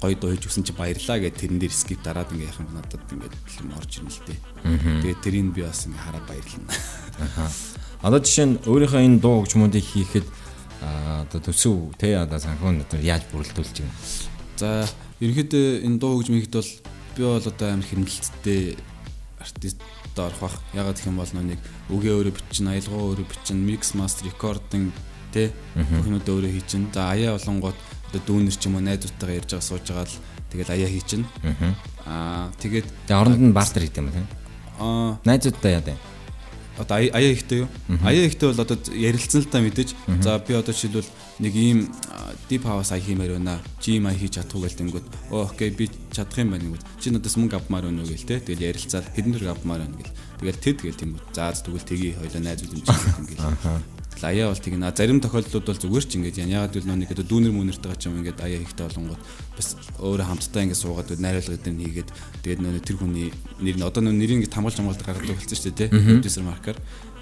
гоё 0.00 0.16
дуу 0.16 0.32
хийж 0.32 0.48
өгсөн 0.48 0.64
чи 0.64 0.72
баярлаа 0.72 1.20
гэд 1.20 1.36
тэрэн 1.36 1.60
дээр 1.60 1.74
скип 1.76 2.00
дараад 2.00 2.32
ингээ 2.32 2.48
яхах 2.48 2.64
юм 2.64 2.72
надад 2.72 3.04
ингээ 3.12 3.30
юм 3.60 3.70
орж 3.76 3.92
ирнэ 4.00 4.10
л 4.10 4.24
дээ. 4.24 4.38
Тэгээд 5.04 5.20
тэрийг 5.20 5.48
би 5.52 5.62
бас 5.62 5.84
ингээ 5.84 6.00
хараад 6.00 6.24
баярлана. 6.24 6.72
Аха. 7.20 7.44
Одоо 8.00 8.20
жишээ 8.24 8.46
нь 8.48 8.56
өөрийнхөө 8.64 9.00
энэ 9.04 9.20
дуу 9.20 9.44
хөгжмүүдийг 9.44 9.84
хийхэд 9.84 10.26
одоо 10.80 11.40
төсөв 11.44 11.92
те 12.00 12.16
одоо 12.16 12.40
санхүүн 12.40 12.88
одоо 12.88 13.00
яаж 13.04 13.28
бүрэлдүүлж 13.28 13.76
байна. 13.84 13.96
За 14.56 14.88
ерөнхийдөө 15.20 15.84
энэ 15.84 16.00
дуу 16.00 16.16
хөгжмийг 16.16 16.48
хийхэд 16.48 16.56
бол 16.56 16.72
би 17.16 17.22
бол 17.28 17.44
одоо 17.44 17.68
амар 17.68 17.84
хэмнэлттэй 17.84 18.80
артист 19.36 19.80
орох 20.16 20.40
бах. 20.40 20.56
Ягаад 20.72 20.96
гэх 20.96 21.08
юм 21.08 21.20
бол 21.20 21.32
нэг 21.32 21.60
үгээ 21.92 22.12
өөрөө 22.16 22.34
бичнэ, 22.36 22.72
аялгаа 22.76 23.00
өөрөө 23.04 23.26
бичнэ, 23.28 23.56
микс 23.56 23.94
мастер, 23.96 24.28
рекординг 24.28 24.92
тэ 25.32 25.52
бүх 25.76 26.06
юмудаа 26.08 26.34
өөрөө 26.36 26.52
хийчин. 26.52 26.88
За 26.92 27.12
аяа 27.12 27.36
болонгууд 27.36 27.76
одоо 28.10 28.20
дүүнер 28.26 28.56
ч 28.58 28.66
юм 28.66 28.76
уу 28.76 28.84
найзуудтайгаа 28.84 29.38
ярьж 29.38 29.50
байгаа 29.54 29.68
сууж 29.70 29.86
байгаа 29.86 30.06
л 30.10 30.18
тэгэл 30.50 30.74
аяа 30.74 30.90
хийчин. 30.90 31.22
Аа 32.06 32.50
тэгээд 32.58 32.86
тэгээ 33.06 33.20
оронд 33.22 33.38
нь 33.38 33.54
бартер 33.54 33.86
хийх 33.86 33.96
юм 33.96 34.10
байна. 34.10 34.26
Аа 34.82 35.18
найзуудтай 35.22 35.78
яа 35.78 35.84
даа. 35.86 35.98
Одоо 36.80 36.96
аяа 36.98 37.30
ихтэй 37.30 37.62
юу? 37.62 37.68
Аяа 38.02 38.26
ихтэй 38.26 38.50
бол 38.50 38.64
одоо 38.64 38.76
ярилцсан 38.90 39.46
л 39.46 39.52
та 39.52 39.62
мэдээж. 39.62 39.94
За 40.24 40.42
би 40.42 40.58
одоо 40.58 40.74
жишээлбэл 40.74 41.06
нэг 41.38 41.54
ийм 41.54 41.78
deep 42.48 42.66
house 42.66 42.90
аяа 42.90 43.04
хиймээр 43.04 43.38
байна. 43.38 43.60
Gym 43.78 44.10
аяа 44.10 44.18
хийж 44.18 44.40
чадах 44.40 44.58
уу 44.58 44.64
гэл 44.66 44.80
тэнгүүд. 44.80 45.06
Оо 45.30 45.46
окей 45.46 45.70
би 45.70 45.86
чадах 46.10 46.40
юм 46.40 46.56
байна 46.56 46.66
гэвэл 46.66 46.86
чи 46.98 47.14
надаас 47.14 47.36
мөнгө 47.36 47.60
авмаар 47.60 47.86
уу 47.86 48.08
гэл 48.08 48.26
те. 48.26 48.40
Тэгэл 48.40 48.74
ярилцаад 48.74 49.06
хэдэн 49.12 49.32
төгрөг 49.36 49.54
авмаар 49.54 49.84
байна 49.84 50.00
гэл. 50.00 50.16
Тэгэл 50.40 50.62
тэд 50.64 50.78
гэл 50.82 51.02
үү. 51.04 51.20
За 51.36 51.52
тэгвэл 51.52 51.84
тгий 51.84 52.16
хоёлоо 52.16 52.42
найзууд 52.42 52.72
юм 52.74 52.82
чинь 52.82 53.28
гэл 53.28 53.99
аяа 54.24 54.48
бол 54.50 54.60
тийг 54.60 54.76
на 54.76 54.92
зарим 54.92 55.20
тохиолдлууд 55.20 55.66
бол 55.66 55.80
зүгээр 55.80 56.04
ч 56.04 56.12
ингэж 56.18 56.36
яа. 56.44 56.64
Ягаад 56.64 56.74
гэвэл 56.76 56.92
нэг 56.96 57.10
дүүнер 57.14 57.52
мүнэртэйгээ 57.54 58.00
ч 58.00 58.04
юм 58.08 58.20
ингээд 58.20 58.40
аяа 58.40 58.60
ихтэй 58.60 58.84
болонгууд 58.88 59.22
бас 59.56 59.68
өөрөө 60.00 60.26
хамтдаа 60.26 60.62
ингээд 60.64 60.82
суугаад 60.82 61.08
найруулга 61.20 61.70
нь 61.70 61.82
хийгээд 61.84 62.10
тэгээд 62.44 62.60
нөө 62.60 62.80
тэр 62.84 62.96
хүний 63.00 63.28
нэр 63.60 63.76
нь 63.80 63.86
одоо 63.86 64.02
нөө 64.04 64.14
нэрийг 64.16 64.36
ингээд 64.44 64.56
хамгаалж 64.56 64.76
хамгаалдаг 64.80 65.06
гаргадаг 65.06 65.36
болсон 65.40 65.56
шүү 65.56 65.72
дээ 65.72 65.88
тий 65.88 65.88
продюсер 65.90 66.44
маркаар 66.44 66.78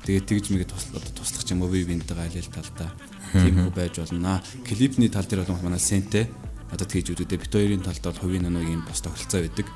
тэгээд 0.07 0.27
тэгж 0.27 0.47
мэгээ 0.51 0.69
одоо 0.69 1.13
туслах 1.15 1.45
ч 1.45 1.49
юм 1.55 1.63
уу 1.63 1.71
бинтэйгээ 1.71 2.27
алил 2.27 2.51
талдаа 2.55 2.91
тийм 3.33 3.55
хөө 3.63 3.75
байж 3.75 3.95
болно. 4.01 4.43
Клипний 4.65 5.11
тал 5.13 5.27
дээр 5.27 5.45
бол 5.45 5.63
манай 5.63 5.83
сентэй 5.83 6.27
одоо 6.73 6.87
тэгж 6.87 7.13
үүдээ 7.13 7.41
бит 7.41 7.53
хоёрын 7.53 7.85
талд 7.85 8.05
бол 8.05 8.21
хувийн 8.23 8.49
юм 8.49 8.85
бас 8.85 9.01
тохиролцоо 9.01 9.41
байдаг. 9.45 9.67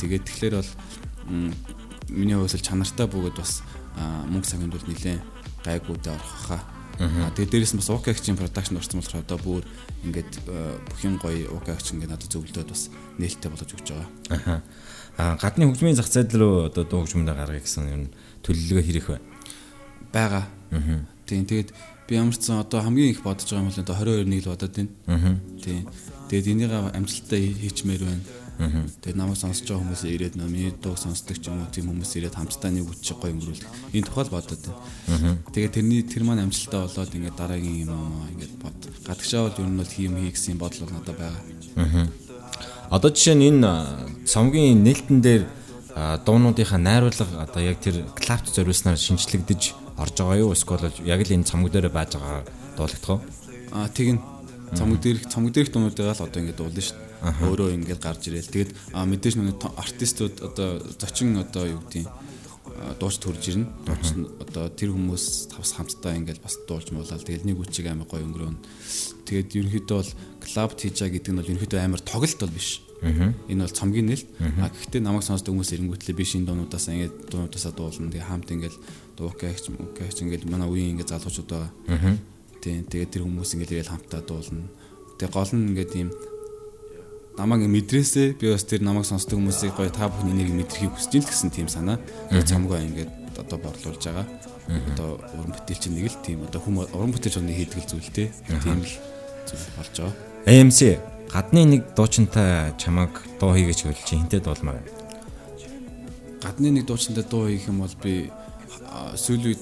Тэгээд 0.00 0.24
тэгэхээр 0.24 0.54
бол 0.60 0.70
миний 2.08 2.36
хувьд 2.36 2.62
чанартай 2.62 3.06
бөгөөд 3.08 3.36
бас 3.36 3.62
мөнгө 3.96 4.48
цагт 4.48 4.68
бол 4.68 4.86
нэлээд 4.86 5.35
гайгуудаа 5.66 6.14
орох 6.14 6.34
хаа. 6.46 6.62
Аа 6.96 7.34
тэгээд 7.36 7.52
дээрэс 7.52 7.74
нь 7.76 7.80
бас 7.82 7.90
УК-гийн 7.92 8.40
продакшн 8.40 8.80
орсон 8.80 9.04
болохоор 9.04 9.20
одоо 9.20 9.38
бүр 9.42 9.62
ингээд 10.06 10.32
э, 10.48 10.80
бүх 10.80 11.00
юм 11.04 11.20
гоё 11.20 11.52
УК-ч 11.52 11.92
ингээд 11.92 12.14
надад 12.14 12.32
зөвлөдөөд 12.32 12.72
бас 12.72 12.88
нээлттэй 13.20 13.50
болгож 13.52 13.72
өгч 13.76 13.88
байгаа. 13.92 14.64
Аа 15.20 15.36
гадны 15.36 15.68
хөгжмийн 15.68 15.98
зах 15.98 16.08
зээл 16.08 16.40
рүү 16.40 16.54
одоо 16.72 16.84
дуу 16.88 17.04
хөгжмөндө 17.04 17.36
гаргая 17.36 17.60
гэсэн 17.60 17.84
юм 17.92 18.02
төлөвлөгөө 18.40 18.84
хэрэг 18.88 19.06
бай. 19.12 19.20
Бага. 20.12 20.42
Тийм 21.28 21.44
тэгээд 21.44 21.70
би 22.08 22.16
ямар 22.16 22.36
ч 22.38 22.48
сан 22.48 22.64
одоо 22.64 22.80
хамгийн 22.80 23.12
их 23.12 23.20
бодож 23.20 23.44
байгаа 23.44 23.60
юм 23.60 23.68
бол 23.68 23.82
одоо 23.82 23.96
22-ыг 24.00 24.44
л 24.46 24.50
бодоод 24.56 24.72
байна. 24.72 25.40
Тийм. 25.60 25.84
Тэгээд 26.32 26.48
энийг 26.48 26.72
амжилттай 26.72 27.42
хийчмээр 27.60 28.02
байна. 28.08 28.24
Тэгээд 28.56 29.20
намайг 29.20 29.36
сонсож 29.36 29.68
байгаа 29.68 29.84
хүмүүс 29.84 30.02
ирээд 30.08 30.34
миний 30.40 30.72
дууг 30.72 30.96
сонсдог 30.96 31.36
ч 31.36 31.52
юм 31.52 31.60
уу 31.60 31.68
тийм 31.68 31.92
хүмүүс 31.92 32.16
ирээд 32.16 32.40
хамтдаа 32.40 32.72
нэг 32.72 32.88
үтч 32.88 33.12
гоё 33.12 33.36
өнгөрүүлэх. 33.36 33.68
Энэ 33.92 34.08
тухайл 34.08 34.32
бодоод 34.32 34.62
байна. 34.64 35.36
Тэгээд 35.52 35.76
тэрний 35.76 36.00
тэр 36.08 36.24
маань 36.24 36.48
амжилттай 36.48 36.80
болоод 36.80 37.12
ингээд 37.12 37.36
дараагийн 37.36 37.84
юм 37.84 37.92
аа 37.92 38.32
ингээд 38.32 38.54
бод. 38.56 38.78
Гадагшаа 39.04 39.52
бол 39.52 39.60
ер 39.60 39.68
нь 39.68 39.76
бол 39.76 39.92
хийм 39.92 40.16
хий 40.16 40.32
гэсэн 40.32 40.56
бодол 40.56 40.88
бол 40.88 40.96
надад 40.96 41.16
байгаа. 41.20 41.42
Аа. 41.76 42.08
Одоо 42.96 43.10
жишээ 43.12 43.36
нь 43.36 43.44
энэ 43.52 43.68
цомгийн 44.24 44.80
нээлтэн 44.80 45.20
дээр 45.20 45.44
дуунуудынхаа 46.24 46.80
найруулга 46.80 47.44
одоо 47.44 47.60
яг 47.60 47.76
тэр 47.84 48.08
клапт 48.16 48.48
зориулснаар 48.56 48.96
шинжлэгдэж 48.96 50.00
орж 50.00 50.16
байгаа 50.16 50.40
юу? 50.40 50.56
Эсвэл 50.56 50.88
яг 51.04 51.20
л 51.20 51.34
энэ 51.36 51.44
цомог 51.44 51.68
дээр 51.76 51.92
байж 51.92 52.16
байгаа 52.16 52.40
дуулагдах 52.80 53.20
уу? 53.20 53.20
Аа 53.76 53.92
тэгин 53.92 54.16
цомог 54.72 54.96
дээрх 55.04 55.28
цомог 55.28 55.52
дээрх 55.52 55.72
дуунуудаа 55.76 56.16
л 56.16 56.24
одоо 56.24 56.40
ингээд 56.40 56.56
дуулна 56.56 56.80
шүү 56.80 56.96
дээ 56.96 57.05
өөрөө 57.22 57.72
ингээд 57.76 58.00
гарч 58.02 58.28
ирээл. 58.28 58.52
Тэгээд 58.52 58.70
мэдээж 58.92 59.34
нэг 59.40 59.60
артистууд 59.76 60.36
одоо 60.44 60.82
зочин 61.00 61.36
одоо 61.40 61.64
юу 61.66 61.80
гэдэг 61.86 62.06
дууч 63.00 63.16
төрж 63.20 63.42
ирнэ. 63.52 63.66
Дууч 63.86 64.06
нь 64.16 64.26
одоо 64.42 64.68
тэр 64.68 64.92
хүмүүс 64.92 65.52
тавс 65.54 65.76
хамтдаа 65.76 66.16
ингээд 66.18 66.42
бас 66.42 66.60
дуулж 66.68 66.92
муулаад 66.92 67.24
тэгэл 67.24 67.48
нэг 67.48 67.58
үчиг 67.62 67.88
амар 67.88 68.06
гоё 68.08 68.26
өнгөрөөн. 68.26 68.58
Тэгээд 69.24 69.56
ерөнхийдөө 69.56 69.96
бол 69.96 70.12
клаб 70.44 70.70
тийжа 70.76 71.08
гэдэг 71.08 71.32
нь 71.32 71.38
бол 71.40 71.50
ерөнхийдөө 71.50 71.80
амар 71.80 72.02
тоглолт 72.04 72.40
бол 72.42 72.52
биш. 72.52 72.82
Энэ 73.02 73.64
бол 73.64 73.76
цомгийн 73.76 74.08
нэлт. 74.08 74.28
А 74.60 74.68
гэхдээ 74.68 75.00
намайг 75.00 75.24
сонсдог 75.24 75.52
хүмүүс 75.56 75.72
эренгүүтлээ 75.72 76.16
биш 76.16 76.36
энэ 76.36 76.48
дуунуудаас 76.52 76.86
ингээд 76.90 77.14
дуунуудаасаа 77.32 77.72
дуулна. 77.72 78.12
Тэгээ 78.12 78.28
хамт 78.28 78.48
ингээд 78.50 78.76
дуукагч 79.16 79.64
мукагч 79.72 80.16
ингээд 80.24 80.44
манай 80.48 80.68
үеийн 80.68 80.96
ингээд 80.96 81.12
залуучууд 81.12 81.48
байгаа. 81.48 81.72
Тийм 82.60 82.84
тэгээд 82.88 83.12
тэр 83.12 83.24
хүмүүс 83.24 83.50
ингээд 83.56 83.72
ирэл 83.72 83.92
хамтдаа 83.92 84.22
дуулна. 84.24 84.68
Тэгээ 85.20 85.32
гол 85.32 85.52
нь 85.54 85.66
ингээд 85.70 85.92
ийм 85.96 86.10
намайг 87.36 87.68
мэдрээсээ 87.68 88.40
би 88.40 88.52
бас 88.52 88.64
тэр 88.64 88.80
намайг 88.82 89.04
сонсдог 89.04 89.36
хүмүүсийг 89.36 89.76
гоё 89.76 89.92
та 89.92 90.08
бүхэн 90.08 90.32
энийг 90.32 90.50
мэдрахийг 90.56 90.92
хүсэж 90.96 91.12
ин 91.20 91.22
л 91.22 91.28
гэсэн 91.28 91.50
тийм 91.52 91.68
санаа. 91.68 92.00
Цамгаа 92.32 92.80
ингээд 92.80 93.12
одоо 93.36 93.58
борлуулж 93.60 94.00
байгаа. 94.00 94.26
Одоо 94.66 95.20
уран 95.36 95.52
бүтээл 95.52 95.82
чинь 95.84 95.96
нэг 96.00 96.08
л 96.08 96.18
тийм 96.24 96.48
одоо 96.48 96.60
хүм 96.64 96.88
уран 96.88 97.12
бүтээлч 97.12 97.36
оны 97.36 97.52
хийдэг 97.52 97.84
зүйл 97.84 98.08
те. 98.08 98.32
Тийм 98.48 98.80
л 98.80 98.92
зүйл 99.44 99.68
болж 99.76 99.94
байгаа. 100.00 100.14
AMC 100.48 100.80
гадны 101.28 101.62
нэг 101.76 101.82
дуучинтай 101.92 102.72
чамаг 102.80 103.12
дуу 103.36 103.52
хийгээч 103.52 103.80
хөл 103.84 104.00
чи 104.00 104.16
хинтээ 104.16 104.40
дуулмаар. 104.40 104.80
Гадны 106.40 106.72
нэг 106.72 106.88
дуучинтай 106.88 107.24
дуу 107.28 107.52
хийх 107.52 107.68
юм 107.68 107.84
бол 107.84 107.96
би 108.00 108.32
сүүлийн 109.12 109.60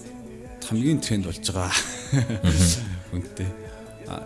хамгийн 0.63 1.01
тренд 1.03 1.27
болж 1.27 1.43
байгаа. 1.43 1.75
Үнтэй. 3.13 3.49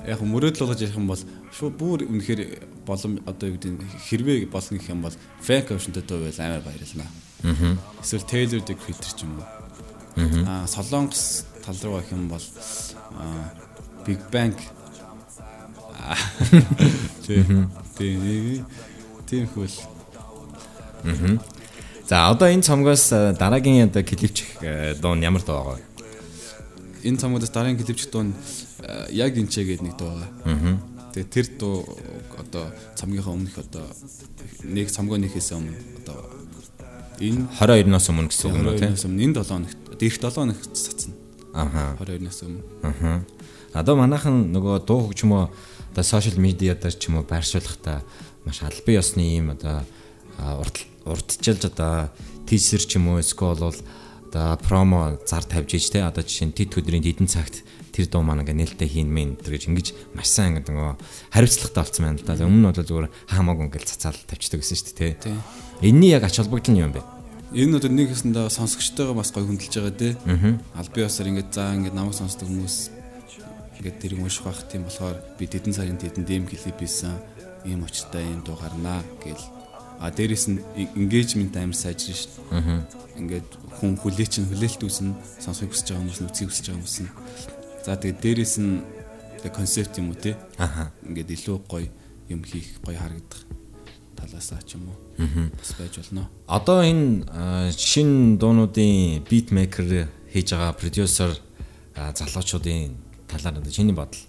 Яг 0.06 0.20
мөрөөдөл 0.20 0.66
болгож 0.66 0.82
ярих 0.82 0.98
юм 0.98 1.08
бол 1.08 1.22
шууд 1.54 1.74
бүр 1.78 2.04
үнэхээр 2.06 2.42
болон 2.88 3.20
одоо 3.28 3.52
юу 3.52 3.60
гэдэг 3.60 3.84
хэрвээ 4.08 4.48
болно 4.48 4.80
гэх 4.80 4.88
юм 4.88 5.04
бол 5.04 5.12
Frank 5.44 5.68
Ocean-тэй 5.68 6.04
дуу 6.08 6.24
байл 6.24 6.40
амар 6.40 6.64
баярлна. 6.64 7.04
Аа. 7.44 7.76
Эсвэл 8.00 8.24
Taylor 8.24 8.64
the 8.64 8.72
Creator 8.72 9.12
ч 9.12 9.28
юм 9.28 9.36
уу. 9.36 9.44
Аа 10.48 10.64
Солонгос 10.64 11.44
тал 11.60 11.76
руу 11.84 12.00
гэх 12.00 12.16
юм 12.16 12.32
бол 12.32 12.40
Big 14.08 14.20
Bang 14.32 14.56
тийм 17.28 17.68
тийм 19.28 19.44
хөл. 19.52 19.76
Аа. 21.04 21.38
За 22.08 22.32
одоо 22.32 22.48
энэ 22.48 22.64
цомгоос 22.64 23.36
дараагийн 23.36 23.92
одоо 23.92 24.02
клипчих 24.02 24.48
дуу 25.04 25.12
нь 25.12 25.28
ямар 25.28 25.44
дуу 25.44 25.60
байгаа 25.60 25.76
вэ? 25.76 25.84
Энэ 27.04 27.20
цомгоос 27.20 27.52
дараагийн 27.52 27.84
клипчих 27.84 28.08
дуу 28.08 28.32
нь 28.32 28.34
яг 29.12 29.36
энэ 29.36 29.52
ч 29.52 29.60
гэдэг 29.60 29.84
нэг 29.84 29.94
дуу 30.00 30.16
байгаа. 30.16 30.32
Аа 30.48 30.97
Тэгээ 31.14 31.28
тэр 31.32 31.46
дуу 31.58 31.76
одоо 32.38 32.72
цамгийнхаа 32.94 33.34
өмнөх 33.34 33.56
одоо 33.58 33.86
нэг 34.64 34.88
цамгаа 34.92 35.18
нэхээс 35.18 35.50
өмнө 35.56 35.76
одоо 36.04 36.18
энэ 37.18 37.48
22-наас 37.58 38.06
өмнө 38.12 38.30
гэсэн 38.30 38.46
үг 38.48 38.56
юм 38.56 38.66
уу 38.68 38.78
тийм 38.78 38.94
энэ 38.94 39.34
7 39.40 39.48
хоногт 39.48 39.78
дээрх 39.98 40.18
7 40.20 40.34
хоногт 40.36 40.72
цацна. 40.76 41.14
Аха. 41.54 41.96
22-наас 41.98 42.40
өмнө. 42.46 42.62
Аха. 42.82 43.24
Одоо 43.74 43.94
манайхан 43.98 44.52
нөгөө 44.54 44.86
дуу 44.86 45.08
хөгжим 45.10 45.32
үү 45.34 45.44
одоо 45.92 46.04
сошиал 46.04 46.38
медиадаар 46.38 46.94
ч 46.94 47.10
юм 47.10 47.20
уу 47.20 47.26
байршуулахдаа 47.26 48.04
маш 48.44 48.62
албан 48.62 48.94
ёсны 49.00 49.24
юм 49.34 49.50
одоо 49.52 49.82
урдчилж 51.04 51.68
одоо 51.68 52.12
тийсэр 52.46 52.82
ч 52.86 52.96
юм 52.96 53.12
уу 53.12 53.20
эсвэл 53.20 53.58
бол 53.58 53.78
одоо 54.28 54.56
промо 54.62 55.18
зар 55.26 55.44
тавьж 55.44 55.74
иж 55.74 55.90
те 55.90 56.04
одоо 56.04 56.22
жишээ 56.22 56.48
нь 56.48 56.56
тэд 56.56 56.76
өдрийн 56.76 57.04
хэдэн 57.04 57.28
цагт 57.28 57.64
тэр 57.98 58.06
дуу 58.06 58.22
маань 58.22 58.46
ингээ 58.46 58.78
нээлттэй 58.78 58.86
хийн 58.86 59.10
мэн 59.10 59.34
тэр 59.42 59.58
гэж 59.58 59.64
ингэж 59.74 59.86
маш 60.14 60.30
сайн 60.30 60.62
ингээ 60.62 60.70
нөгөө 60.70 60.94
хариуцлагатай 61.34 61.82
болсон 61.82 62.04
байна 62.06 62.18
л 62.22 62.26
да. 62.30 62.46
Өмнө 62.46 62.62
нь 62.62 62.68
бол 62.70 62.78
зүгээр 62.86 63.06
хаамаагүй 63.34 63.64
ингээл 63.66 63.90
цацаал 63.90 64.20
тавьчихдаг 64.22 64.62
гэсэн 64.62 64.78
шүү 64.78 64.94
дээ 64.94 65.14
тий. 65.18 65.34
Энийний 65.82 66.14
яг 66.14 66.22
ач 66.22 66.38
холбогдол 66.38 66.70
нь 66.70 66.78
юм 66.78 66.94
бэ? 66.94 67.02
Энэ 67.58 67.82
одоо 67.82 67.90
нэг 67.90 68.14
хэсэндээ 68.14 68.46
сонсогчтойгоо 68.54 69.18
бас 69.18 69.34
гоё 69.34 69.50
хөндлөж 69.50 69.74
байгаа 69.74 69.94
тий. 69.98 70.12
Албан 70.78 71.02
ёсоор 71.02 71.28
ингээ 71.34 71.50
заа 71.50 71.74
ингээ 71.74 71.96
намайг 71.96 72.14
сонсдог 72.14 72.46
хүмүүс 72.46 72.76
ингээ 73.82 73.94
тэрийг 73.98 74.22
унших 74.22 74.46
байх 74.46 74.62
тийм 74.70 74.86
болохоор 74.86 75.18
би 75.34 75.44
тэдэн 75.50 75.74
сарын 75.74 75.98
тэдэн 75.98 76.22
дэм 76.22 76.44
клип 76.46 76.78
хийсэн 76.78 77.18
ийм 77.66 77.82
очтой 77.82 78.22
ийм 78.22 78.46
дуу 78.46 78.54
гарнаа 78.54 79.02
гэл 79.24 79.42
а 79.98 80.10
дээрэс 80.14 80.46
нь 80.54 80.62
engagement 80.94 81.56
амар 81.58 81.74
сайжрна 81.74 82.14
шүү 82.14 82.30
дээ. 82.54 82.82
Ингээд 83.18 83.48
хүн 83.82 83.98
хүлээ 83.98 84.28
чинь 84.30 84.46
хүлээлт 84.46 84.82
үүснэ 84.86 85.10
сонсохыг 85.42 85.74
хүсэж 85.74 85.90
байгаа 85.90 86.02
хүмүүс 86.06 86.20
нүцгийг 86.22 86.50
хүсэж 86.54 86.64
байгаа 86.70 86.78
хүмүүс 86.78 86.98
нь 87.02 87.10
За 87.84 87.96
тэгээд 87.96 88.20
дээрэс 88.20 88.54
нь 88.58 88.82
концепт 89.54 89.98
юм 89.98 90.10
уу 90.10 90.18
те. 90.18 90.36
Аха. 90.58 90.92
Ингээд 91.06 91.30
илүү 91.30 91.56
гоё 91.68 91.88
юм 92.28 92.44
хийх 92.44 92.80
гоё 92.84 92.98
харагдах 92.98 93.42
талаасаа 94.18 94.60
ч 94.66 94.74
юм 94.76 94.90
уу. 94.90 94.98
Бас 95.56 95.72
байж 95.78 95.96
болно. 95.96 96.28
Одоо 96.46 96.82
энэ 96.82 97.72
шин 97.76 98.38
дуунуудын 98.38 99.22
бит 99.24 99.50
мейкер 99.50 100.08
хийж 100.32 100.52
байгаа 100.52 100.72
продюсер 100.74 101.32
залуучуудын 101.94 102.96
талаар 103.28 103.70
чиний 103.70 103.94
бодол. 103.94 104.20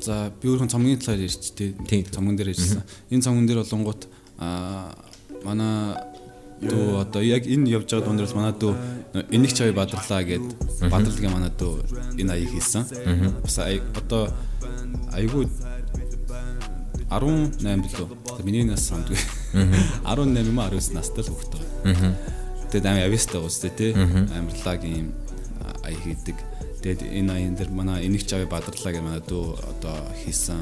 За 0.00 0.32
би 0.42 0.48
өөрхөн 0.48 0.68
цомгийн 0.68 0.98
талаар 0.98 1.22
ярьч 1.26 1.54
те. 1.54 1.74
Цомгон 2.10 2.36
дээр 2.36 2.54
ярьсан. 2.54 2.82
Энэ 3.10 3.22
цомгон 3.22 3.46
дээр 3.46 3.62
болонгууд 3.62 4.06
а 4.38 4.94
манай 5.44 5.96
дөө 6.60 7.00
одоо 7.02 7.22
яг 7.22 7.46
энэ 7.46 7.70
явж 7.70 7.90
байгаа 7.90 8.06
дундраас 8.06 8.34
манай 8.34 8.52
дөө 8.52 8.74
энийг 9.30 9.52
чавь 9.54 9.72
бадрлаа 9.74 10.22
гэд 10.26 10.44
бадралгийн 10.90 11.32
манай 11.32 11.52
дөө 11.54 11.74
энэ 12.18 12.32
аяг 12.34 12.50
хийсэн. 12.50 12.84
Бас 13.42 13.58
одоо 13.58 14.32
айгүй 15.14 15.46
18 17.10 17.62
билүү. 17.84 18.06
Миний 18.44 18.64
нас 18.68 18.88
сандгүй. 18.88 19.16
18 20.04 20.50
юм 20.50 20.58
19 20.60 20.92
настай 20.92 21.24
л 21.24 21.32
хөвгтэй. 21.32 21.62
Тэгээд 22.68 22.86
амар 22.86 23.06
авьяастай 23.08 23.40
уустай 23.40 23.70
тий. 23.72 23.92
Амарлаг 23.94 24.84
юм 24.84 25.14
аяг 25.84 26.02
хийдэг. 26.04 26.36
Тэгээд 26.82 27.00
энэ 27.08 27.32
аян 27.32 27.54
дээр 27.56 27.70
манай 27.72 28.04
энийг 28.04 28.26
чавь 28.28 28.44
бадрлаа 28.44 28.92
гэж 28.92 29.02
манай 29.02 29.22
дөө 29.24 29.56
одоо 29.56 29.96
хийсэн. 30.20 30.60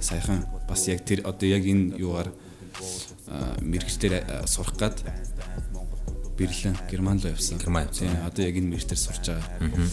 Саяхан 0.00 0.44
бас 0.68 0.84
яг 0.88 1.02
тэр 1.08 1.24
одоо 1.24 1.48
яг 1.48 1.64
энэ 1.64 1.96
юугаар 1.96 2.28
мэрэгчлэр 3.62 4.46
сурах 4.46 4.76
гад 4.76 5.02
Берлин 6.38 6.76
Герман 6.90 7.18
руу 7.18 7.32
явсан. 7.32 7.58
Герман. 7.58 7.88
Тийм 7.90 8.14
одоо 8.24 8.44
яг 8.46 8.56
энэ 8.56 8.70
мэрэгчлэр 8.70 8.98
сурч 8.98 9.26
байгаа. 9.26 9.88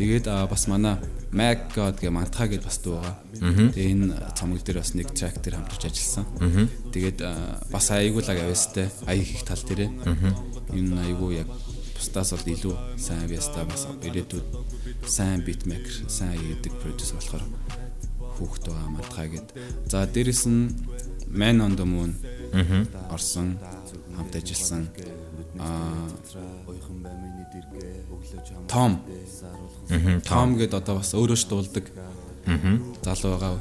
Тэгээд 0.00 0.26
бас 0.48 0.64
манай 0.66 0.96
Mac 1.30 1.76
God 1.76 2.00
гэх 2.00 2.10
мантха 2.10 2.48
гэж 2.48 2.64
бас 2.64 2.80
дуу 2.80 3.04
байгаа. 3.04 3.20
Тэгээ 3.76 3.92
энэ 3.92 4.16
цомог 4.32 4.64
дээр 4.64 4.80
бас 4.80 4.96
нэг 4.96 5.12
трак 5.12 5.36
дээр 5.44 5.60
хамтарч 5.60 5.84
ажилласан. 5.92 6.26
Тэгээд 6.88 7.18
бас 7.68 7.86
аягуулаг 7.92 8.38
авьяастай 8.40 8.88
аяг 9.04 9.28
их 9.28 9.44
тал 9.44 9.60
дээрээ. 9.60 9.90
Энэ 10.72 11.04
аягуу 11.04 11.36
яг 11.36 11.52
бусдаас 12.00 12.32
бол 12.32 12.48
илүү 12.48 12.74
сайн 12.96 13.28
авьяастай 13.28 13.64
бас 13.68 13.84
ирээдүйд 14.00 14.46
сайн 15.04 15.44
битмейкер, 15.44 16.08
сайн 16.08 16.40
яадаг 16.40 16.72
продюсер 16.80 17.20
болохоор 17.20 17.44
хүүхэд 18.40 18.64
байгаа 18.72 18.88
мантха 18.88 19.28
гэд. 19.28 19.48
За 19.84 20.08
дээрэс 20.08 20.48
нь 20.48 20.72
Man 21.30 21.60
on 21.60 21.76
the 21.76 21.84
Moon 21.84 22.16
орсон 23.10 23.58
хамт 24.16 24.34
ажилласан 24.36 24.88
аа 25.58 26.06
Том 28.68 29.02
Том 30.22 30.48
гэдэг 30.58 30.78
одоо 30.78 30.94
бас 31.02 31.14
өөрөө 31.14 31.38
ч 31.38 31.44
дуулдаг 31.50 31.86
залуу 33.02 33.38
байгаа. 33.38 33.58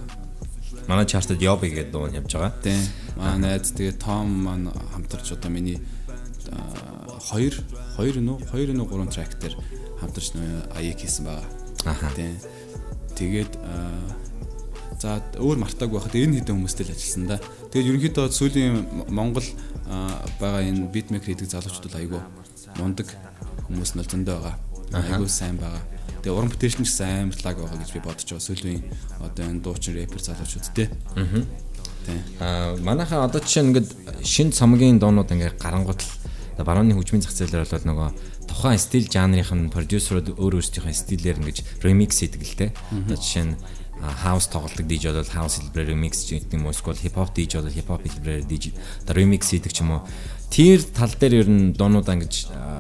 Манай 0.88 1.06
чартад 1.06 1.42
Yobi 1.42 1.70
гэдэг 1.74 1.92
дуу 1.92 2.10
явж 2.10 2.34
байгаа. 2.34 2.54
Тийм. 2.62 2.82
Манай 3.18 3.58
найз 3.58 3.74
тэгээ 3.74 3.98
Том 3.98 4.28
маань 4.46 4.70
хамтарч 4.94 5.34
одоо 5.34 5.50
миний 5.50 5.82
хоёр 7.30 7.54
хоёр 7.98 8.16
нү 8.22 8.34
хоёр 8.50 8.70
нү 8.74 8.84
гурван 8.86 9.10
трак 9.10 9.38
дээр 9.42 9.58
хамтарч 10.02 10.34
аяг 10.78 10.98
хийсэн 11.02 11.26
байгаа. 11.26 11.46
Аха. 11.86 12.10
Тийм. 12.16 12.38
Тэгээд 13.18 13.52
За 15.00 15.24
өөр 15.40 15.64
мартаагүй 15.64 15.96
байхад 15.96 16.16
энэ 16.20 16.44
хэдэн 16.44 16.60
хүмүүстэй 16.60 16.86
л 16.88 16.94
ажилласан 16.94 17.26
да. 17.32 17.40
Тэгээд 17.72 17.88
ерөнхийдөө 17.88 18.26
сүүлийн 18.36 18.76
Монгол 19.08 19.48
байгаа 20.44 20.62
энэ 20.68 20.92
битмейкер 20.92 21.40
хийдэг 21.40 21.48
залуучууд 21.48 21.96
айгүй 21.96 22.20
мундаг 22.76 23.08
хүмүүс 23.72 23.96
нь 23.96 24.04
зөндөө 24.04 24.36
байгаа. 24.44 24.56
Айгүй 24.92 25.32
сайн 25.32 25.56
байгаа. 25.56 25.80
Тэгээ 26.20 26.36
уран 26.36 26.52
бүтээлч 26.52 26.84
нь 26.84 26.88
ч 26.88 26.92
гэсэн 27.00 27.32
амар 27.32 27.40
лаг 27.48 27.58
байгаа 27.64 27.80
гэж 27.80 27.92
би 27.96 28.02
бодож 28.04 28.28
байгаа. 28.28 28.44
Сүүлийн 28.44 28.84
одоо 29.24 29.44
энэ 29.48 29.64
дуучин 29.64 29.96
рэпер 29.96 30.20
залуучууд 30.20 30.68
те. 30.76 30.92
Аа. 31.16 31.48
Аа 32.44 32.76
манайхаа 32.84 33.24
одоо 33.24 33.40
жишээ 33.40 33.64
нь 33.64 33.70
ингээд 33.72 33.90
шин 34.28 34.52
цомгийн 34.52 35.00
доонууд 35.00 35.32
ингээд 35.32 35.64
гарангуут 35.64 36.04
л 36.04 36.12
барууны 36.60 36.92
хөгжмийн 36.92 37.24
зах 37.24 37.40
зээлээр 37.40 37.72
бол 37.72 37.88
нөгөө 37.88 38.10
тухайн 38.52 38.82
стил 38.82 39.08
жанрынх 39.08 39.56
нь 39.56 39.72
продюсерууд 39.72 40.36
өөр 40.36 40.60
өөрсдийнхээ 40.60 40.92
стилээр 40.92 41.40
ингэж 41.40 41.58
ремикс 41.88 42.20
хийдэг 42.20 42.44
л 42.44 42.60
те. 42.60 42.68
Одоо 42.92 43.16
жишээ 43.16 43.46
нь 43.48 43.56
хаус 44.00 44.48
тоглолдог 44.48 44.86
DJ 44.88 45.12
бол 45.12 45.28
хаус 45.28 45.60
хэлбэрээр 45.60 45.92
ремикс 45.92 46.24
гэдэг 46.28 46.56
юм 46.56 46.66
уу 46.66 46.74
эсвэл 46.74 46.96
хипхоп 46.96 47.36
DJ 47.36 47.60
бол 47.60 47.72
хипхоп 47.72 48.02
хэлбэрээр 48.04 48.48
DJ 48.48 48.74
одоо 49.04 49.14
ремикс 49.16 49.52
хийдэг 49.52 49.74
ч 49.76 49.84
юм 49.84 49.92
уу. 50.00 50.02
Тэр 50.50 50.84
тал 50.84 51.12
дээр 51.12 51.44
ер 51.44 51.50
нь 51.52 51.74
доонуудаа 51.76 52.16
ингэж 52.16 52.36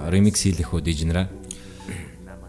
ремикс 0.07 0.47
хийлэх 0.47 0.71
үү 0.71 0.81
нараа. 1.11 1.27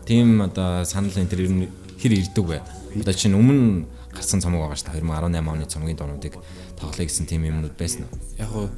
Тим 0.07 0.43
одоо 0.43 0.85
санал 0.85 1.15
энэ 1.15 1.31
тэр 1.31 1.43
ер 1.47 1.51
нь 1.51 1.69
хэр 1.99 2.13
ирдэг 2.15 2.47
вэ? 2.47 2.63
Одоо 3.03 3.15
чинь 3.15 3.35
өмнө 3.35 3.87
гарсан 4.15 4.41
цомог 4.41 4.67
байгаа 4.67 4.79
шүү 4.79 4.95
дээ 4.95 5.03
2018 5.03 5.51
оны 5.51 5.67
цомгийн 5.67 5.99
доонуудыг 5.99 6.35
тоглоё 6.79 7.07
гэсэн 7.07 7.27
тийм 7.27 7.47
юмнууд 7.47 7.75
байсан 7.79 8.07
уу? 8.07 8.19
Яг 8.39 8.51
уу 8.55 8.69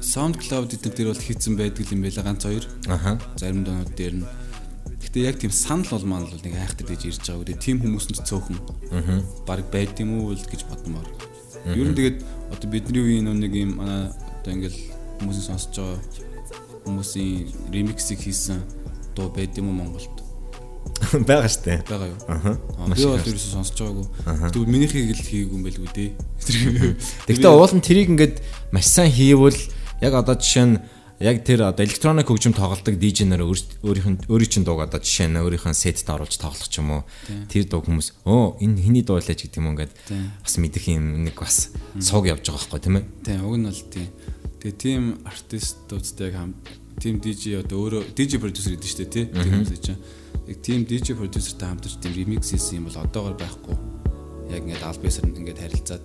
SoundCloud 0.00 0.74
эдгээр 0.74 0.94
дээр 0.96 1.10
бол 1.12 1.26
хийцэн 1.26 1.54
байдаг 1.58 1.86
юм 1.92 2.02
байла 2.02 2.22
ганц 2.24 2.42
хоёр. 2.46 2.64
Аха. 2.88 3.20
Зарим 3.36 3.64
доонууд 3.64 3.92
дээр 3.94 4.14
нь 4.22 4.26
Гэтэ 5.00 5.18
яг 5.24 5.36
тийм 5.40 5.50
санал 5.50 5.88
бол 5.88 6.04
маань 6.04 6.28
бол 6.28 6.44
нэг 6.44 6.54
айхтар 6.60 6.86
дэж 6.86 7.08
ирж 7.08 7.24
байгаа 7.24 7.40
үгүй 7.40 7.56
тийм 7.56 7.80
хүмүүс 7.80 8.06
нь 8.12 8.20
цөөхөн. 8.20 8.58
Аа. 8.92 9.24
Бараг 9.48 9.66
байд 9.72 9.96
юм 10.00 10.20
уу 10.20 10.36
л 10.36 10.44
гэж 10.44 10.68
бодмоор. 10.68 11.08
Ер 11.64 11.88
нь 11.88 11.96
тэгээд 11.96 12.18
одоо 12.52 12.68
бидний 12.68 13.00
үеийн 13.00 13.32
нэг 13.32 13.52
юм 13.56 13.80
манай 13.80 14.12
одоо 14.12 14.52
ингээл 14.52 14.78
хүмүүсийн 15.20 15.48
сонсож 15.48 15.72
байгаа 15.76 15.98
хүмүүсийн 16.84 17.72
ремиксийг 17.72 18.20
хийсэн 18.20 18.60
дуу 19.16 19.32
байд 19.32 19.56
юм 19.56 19.72
уу 19.72 19.76
Монголд? 19.88 20.16
байгаа 21.28 21.48
штэ. 21.48 21.84
Байгаа 21.88 22.08
юу? 22.08 22.20
Аа. 22.28 22.56
Би 22.92 23.04
бол 23.04 23.20
ерөөсөө 23.20 23.52
сонсож 23.56 23.76
байгаагүй. 23.80 24.06
Тэгвэл 24.52 24.72
минийхийг 24.72 25.16
л 25.16 25.24
хийгээгүй 25.24 25.56
юм 25.56 25.64
байлгүй 25.64 25.88
дээ. 25.96 26.10
Тэгтээ 27.28 27.52
уул 27.56 27.72
нь 27.72 27.84
тэрийг 27.84 28.08
ингээд 28.12 28.36
маш 28.72 28.88
сайн 28.88 29.12
хийвэл 29.12 29.56
яг 30.00 30.12
одоо 30.16 30.36
жишээ 30.36 30.66
нь 30.66 30.76
яг 31.20 31.44
тэр 31.44 31.68
одоо 31.68 31.84
электроник 31.84 32.32
хөгжим 32.32 32.56
тоглолдог 32.56 32.96
DJ 32.96 33.28
нар 33.28 33.44
өөрийнх 33.44 34.08
нь 34.08 34.18
өөрийн 34.24 34.48
чинь 34.48 34.64
дууг 34.64 34.80
одоо 34.88 35.04
жишээ 35.04 35.28
нь 35.28 35.36
өөрийнхөө 35.36 35.76
сетд 35.76 36.08
оруулж 36.08 36.32
тоглох 36.40 36.64
ч 36.64 36.80
юм 36.80 36.96
уу. 36.96 37.02
Тэр 37.52 37.68
дуу 37.68 37.84
хүмүүс 37.84 38.24
оо 38.24 38.56
энэ 38.56 38.80
хиний 38.80 39.04
дуу 39.04 39.20
лээ 39.20 39.36
гэдэг 39.36 39.60
юм 39.60 39.76
ингээд 39.76 39.92
бас 40.40 40.54
мэдэх 40.56 40.88
юм 40.88 41.28
нэг 41.28 41.36
бас 41.36 41.76
сууг 42.00 42.24
явж 42.24 42.48
байгаа 42.48 42.64
байхгүй 42.72 42.80
тийм 42.80 42.96
ээ. 42.96 43.04
Тийм 43.20 43.44
уг 43.44 43.56
нь 43.60 43.68
бол 43.68 43.82
тийм. 43.92 44.08
Тэгээ 44.64 44.80
тийм 44.80 45.02
артистуудтай 45.28 46.32
яг 46.32 46.36
хам 46.40 46.56
тийм 46.96 47.20
DJ 47.20 47.60
одоо 47.60 47.76
өөрөө 47.84 48.02
DJ 48.16 48.40
продюсер 48.40 48.80
гэдэг 48.80 48.88
шүү 48.88 49.00
дээ 49.04 49.12
тий. 49.12 49.24
Тэр 49.28 49.48
хүмүүс 49.60 49.76
чинь 49.76 50.00
яг 50.48 50.58
тийм 50.64 50.88
DJ 50.88 51.20
продюсертай 51.20 51.68
хамтарч 51.68 52.00
тийм 52.00 52.16
ремикс 52.16 52.48
хийсэн 52.56 52.80
юм 52.80 52.88
бол 52.88 52.96
одоогор 52.96 53.36
байхгүй. 53.36 53.76
Яг 54.56 54.64
ингээд 54.64 54.88
албасаар 54.88 55.28
ингээд 55.36 55.60
харилцаад 55.68 56.04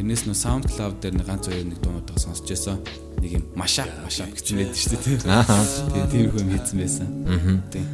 тэрнээс 0.00 0.24
нөө 0.24 0.36
SoundCloud 0.40 0.96
дээр 1.04 1.20
нэг 1.20 1.28
ганц 1.28 1.44
хоёр 1.46 1.68
нэг 1.68 1.78
дуунуудаа 1.84 2.16
сонсч 2.16 2.48
байсан 2.48 2.80
нэг 3.22 3.32
юм 3.38 3.44
машап 3.54 3.86
машап 4.02 4.34
гэсэн 4.34 4.58
байдаг 4.58 4.76
шүү 4.76 4.90
дээ 4.90 5.02
тийм. 5.06 5.18
Тэгээ 5.22 6.10
тиймэрхүү 6.10 6.40
юм 6.42 6.50
хийсэн 6.58 6.76
байсан. 6.82 7.06
Аа. 7.30 7.56
Тийм. 7.70 7.86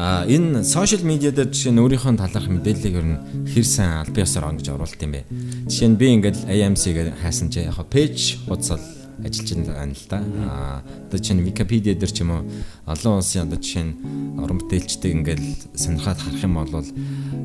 Аа 0.00 0.24
энэ 0.24 0.64
сошиал 0.64 1.04
медиа 1.04 1.30
дээр 1.36 1.52
жишээ 1.52 1.76
нь 1.76 1.82
өөрийнхөө 1.84 2.16
талаарх 2.16 2.48
мэдээллийг 2.48 2.96
ер 2.96 3.06
нь 3.06 3.20
хэр 3.52 3.66
сайн 3.68 4.00
аль 4.00 4.14
биесээр 4.16 4.48
он 4.48 4.56
гэж 4.56 4.72
оруулалт 4.72 5.04
юм 5.04 5.12
бэ. 5.12 5.28
Жишээ 5.68 5.88
нь 5.92 6.00
би 6.00 6.06
ингээд 6.16 6.48
AMC 6.48 6.84
гэдэг 6.96 7.14
хайсан 7.20 7.52
чи 7.52 7.68
яг 7.68 7.76
пэйж 7.84 8.48
хуудасал 8.48 8.80
ажиллаж 9.20 9.68
байна 9.68 9.92
л 9.92 10.06
да. 10.08 10.18
Аа 10.48 10.80
одоо 11.08 11.20
чинь 11.20 11.44
Википедиа 11.44 11.94
дээр 11.94 12.12
ч 12.12 12.24
юм 12.24 12.32
уу 12.32 12.42
олон 12.88 13.20
улсын 13.20 13.44
одоо 13.44 13.60
жишээ 13.60 13.84
нь 13.84 13.92
уран 14.40 14.58
бүтээлчдэг 14.64 15.12
ингээд 15.12 15.42
сонирхоод 15.76 16.16
харах 16.16 16.44
юм 16.48 16.54
бол 16.56 16.72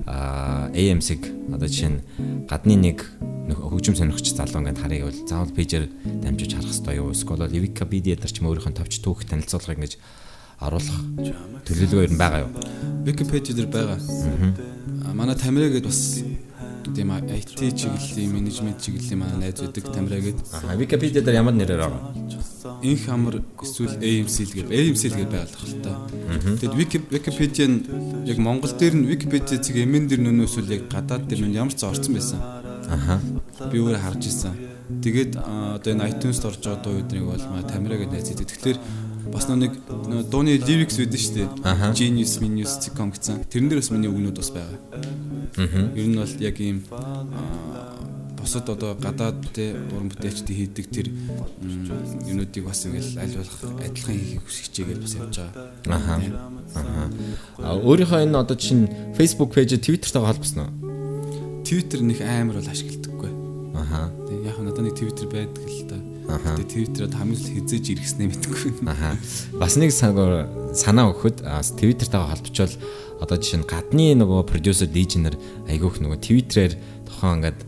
аа 0.07 0.71
AMC-г 0.71 1.51
одоо 1.51 1.67
жишээ 1.67 1.91
нь 1.91 1.99
гадны 2.47 2.75
нэг 2.79 3.03
хөгжим 3.53 3.93
сонирхч 3.93 4.33
залуу 4.33 4.65
ингээд 4.65 4.81
харъя 4.81 4.99
гэвэл 5.05 5.29
заавал 5.29 5.53
пэйжээр 5.53 5.85
дамжиж 6.25 6.51
харах 6.57 6.73
хэрэгтэй 6.73 6.95
юу? 6.97 7.13
Эсвэл 7.13 7.45
Википедиа 7.45 8.17
дээр 8.17 8.31
ч 8.33 8.41
юм 8.41 8.49
өөрийнх 8.49 8.69
нь 8.73 8.79
товч 8.79 8.93
түүх 9.05 9.21
танилцуулгыг 9.29 9.77
ингэж 9.77 9.93
оруулах 10.65 10.99
төлөвлөгөө 11.69 12.05
ер 12.09 12.13
нь 12.15 12.21
байгаа 12.21 12.41
юу? 12.47 12.51
Википедиа 13.05 13.53
дээр 13.53 13.69
байгаа. 13.69 13.99
Аа 15.05 15.13
манай 15.13 15.37
Тамира 15.37 15.69
гэдээ 15.69 15.85
бас 15.85 16.25
тийм 16.95 17.11
IT 17.11 17.59
чиглэлийн 17.59 18.31
менежмент 18.33 18.81
чиглэлийн 18.81 19.19
манай 19.19 19.37
найз 19.51 19.61
байдаг 19.61 19.83
Тамира 19.93 20.17
гэдэг. 20.17 20.45
Аа 20.65 20.75
Википедиа 20.79 21.21
дээр 21.21 21.41
ямар 21.43 21.53
нэрээр 21.53 21.81
байгаа? 21.85 22.01
Инх 22.81 23.05
хамар 23.05 23.43
эсвэл 23.61 23.99
AMC 23.99 24.37
л 24.41 24.53
гэдэг. 24.57 24.73
AMC 24.73 25.03
л 25.11 25.17
гэдэг 25.21 25.33
байгалах 25.37 25.65
л 25.69 25.81
та. 25.85 25.93
Тэгэд 26.65 26.75
Википедиа 27.13 27.67
нь 27.67 27.77
яг 28.25 28.37
Монгол 28.41 28.73
дээр 28.73 28.95
нь 28.95 29.05
Википедиа 29.05 29.59
цэг 29.59 29.75
эмэн 29.75 30.07
дээр 30.07 30.23
нөнөөс 30.23 30.55
үл 30.61 30.71
яг 30.71 30.89
гадаад 30.89 31.27
дээр 31.27 31.45
нь 31.45 31.57
ямар 31.57 31.75
ч 31.75 31.83
орцсон 31.83 32.15
байсан. 32.15 32.39
Аха. 32.89 33.19
Би 33.71 33.77
өөрөө 33.81 34.01
харж 34.01 34.23
ирсэн. 34.29 34.53
Тэгээд 35.01 35.31
одоо 35.37 35.91
энэ 35.93 36.07
iTunes-д 36.13 36.45
орж 36.45 36.61
байгаа 36.61 36.83
дуу 36.83 36.99
өдрийг 37.01 37.25
бол 37.25 37.45
маа 37.49 37.65
Тамира 37.65 37.97
гэдэг 37.97 38.13
найз 38.13 38.29
идэв. 38.29 38.47
Тэгэхээр 38.49 38.77
бас 39.33 39.45
нэг 39.49 39.73
дууны 40.29 40.57
lyrics 40.61 41.01
үүдэн 41.01 41.21
шүү 41.21 41.33
дээ. 41.35 41.93
Genius, 41.97 42.37
Minus, 42.41 42.77
Zicom 42.77 43.09
гэсэн. 43.09 43.49
Тэрэн 43.49 43.69
дээр 43.69 43.81
бас 43.81 43.89
миний 43.89 44.09
үгнүүд 44.09 44.37
бас 44.37 44.51
байгаа. 44.53 44.79
Аа. 45.57 45.89
Ер 45.97 46.07
нь 46.07 46.17
бол 46.19 46.33
яг 46.37 46.57
ийм 46.61 46.85
бусад 48.45 48.69
одоо 48.69 48.93
гадаад 48.93 49.41
те 49.57 49.73
уран 49.73 50.13
бүтээлчдийн 50.13 50.59
хийдэг 50.69 50.85
тэр 50.93 51.07
юмнуудыг 52.29 52.63
бас 52.69 52.85
ингээл 52.85 53.17
аль 53.17 53.35
болох 53.41 53.59
адилхан 53.81 54.13
хийхийг 54.13 54.43
хүсэж 54.45 54.69
чигээл 54.69 55.01
бас 55.01 55.13
явж 55.17 55.35
байгаа. 55.41 55.73
Аха. 55.89 56.13
Аха. 56.77 57.09
Өөрийнхөө 57.81 58.21
энэ 58.29 58.37
одоо 58.37 58.53
чинь 58.53 58.85
Facebook 59.17 59.57
пэйж, 59.57 59.81
Twitter-тайгаа 59.81 60.29
холбосноо? 60.29 60.69
Twitter 61.65 62.05
нэг 62.05 62.21
амар 62.21 62.61
бол 62.61 62.69
ашигладаггүй. 62.69 63.04
Аха. 63.75 64.09
Тэг 64.27 64.39
яг 64.47 64.57
надад 64.63 64.83
нэг 64.87 64.95
Twitter 64.95 65.27
байдаг 65.27 65.65
л 65.67 65.83
та. 65.89 65.97
Аха. 66.31 66.55
Тэг 66.57 66.67
Twitter-д 66.71 67.13
хамгийн 67.13 67.39
л 67.39 67.51
хизээж 67.59 67.85
иргэснээ 67.91 68.27
мэдгүй. 68.31 68.71
Аха. 68.87 69.19
Бас 69.59 69.75
нэг 69.77 69.91
санаа 69.91 71.11
өгөхөд 71.11 71.43
Twitter-тайгаа 71.75 72.31
холбочвол 72.33 72.73
одоо 73.21 73.37
жишээ 73.39 73.59
нь 73.63 73.69
гадны 73.69 74.07
нөгөө 74.19 74.47
продюсер 74.49 74.89
нар 75.23 75.35
айгүйх 75.71 76.03
нөгөө 76.03 76.19
Twitter-ээр 76.19 76.73
тохоо 77.07 77.39
ингээд 77.39 77.59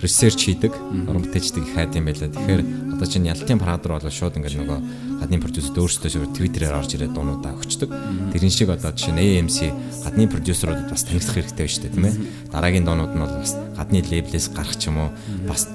research 0.00 0.44
хийдэг 0.44 0.72
уран 1.08 1.24
бүтээлчдэг 1.24 1.62
их 1.64 1.74
хайд 1.74 1.96
юм 1.96 2.06
байлаа. 2.08 2.28
Тэгэхээр 2.28 2.62
одоо 2.96 3.06
чинь 3.08 3.28
ялтын 3.28 3.58
парадор 3.60 3.96
бол 3.96 4.10
шууд 4.12 4.36
ингээд 4.36 4.60
нөгөө 4.60 4.78
гадны 5.24 5.40
продюсерд 5.40 5.80
өөрсдөө 5.80 6.10
шууд 6.12 6.32
Twitter-аар 6.36 6.80
орж 6.80 6.96
ирээд 6.96 7.16
дуунуудаа 7.16 7.56
өгчдөг. 7.56 7.90
Тэрэн 8.36 8.52
шиг 8.52 8.68
одоо 8.72 8.92
жишээ 8.92 9.16
нь 9.16 9.24
AMC 9.40 9.58
гадны 10.04 10.28
продюсеруудад 10.28 10.92
бас 10.92 11.04
танилцах 11.08 11.36
хэрэгтэй 11.40 11.64
байна 11.64 11.72
шүү 11.72 11.82
дээ, 11.88 11.94
тийм 11.96 12.06
ээ. 12.08 12.14
Дараагийн 12.52 12.84
дуунууд 12.84 13.12
нь 13.16 13.22
бол 13.24 13.34
бас 13.40 13.52
гадны 13.56 14.04
лейблээс 14.04 14.46
гарах 14.52 14.76
ч 14.76 14.92
юм 14.92 15.00
уу, 15.00 15.10
бас 15.48 15.68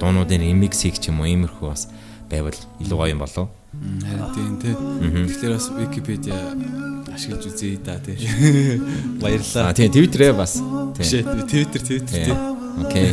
дуунуудын 0.00 0.40
remix 0.40 0.80
хийх 0.80 0.96
ч 0.96 1.12
юм 1.12 1.20
уу, 1.20 1.28
иймэрхүү 1.28 1.68
бас 1.68 1.92
байвал 2.32 2.56
илүү 2.80 2.96
гоё 2.96 3.12
юм 3.12 3.20
болов. 3.20 3.52
Харин 3.76 4.32
тийм 4.32 4.54
тий. 4.56 4.72
Тэгэхээр 4.72 5.52
бас 5.52 5.68
Wikipedia 5.76 6.36
ашиглаж 7.12 7.44
үзье 7.46 7.78
да 7.84 8.00
тий. 8.00 8.16
Баярлалаа. 9.20 9.70
А 9.70 9.74
тий 9.74 9.88
Twitter-ээ 9.88 10.32
бас. 10.32 10.60
Тий. 10.96 11.22
Twitter 11.22 11.80
Twitter 11.80 12.00
тий. 12.00 12.32
Окей. 12.80 13.12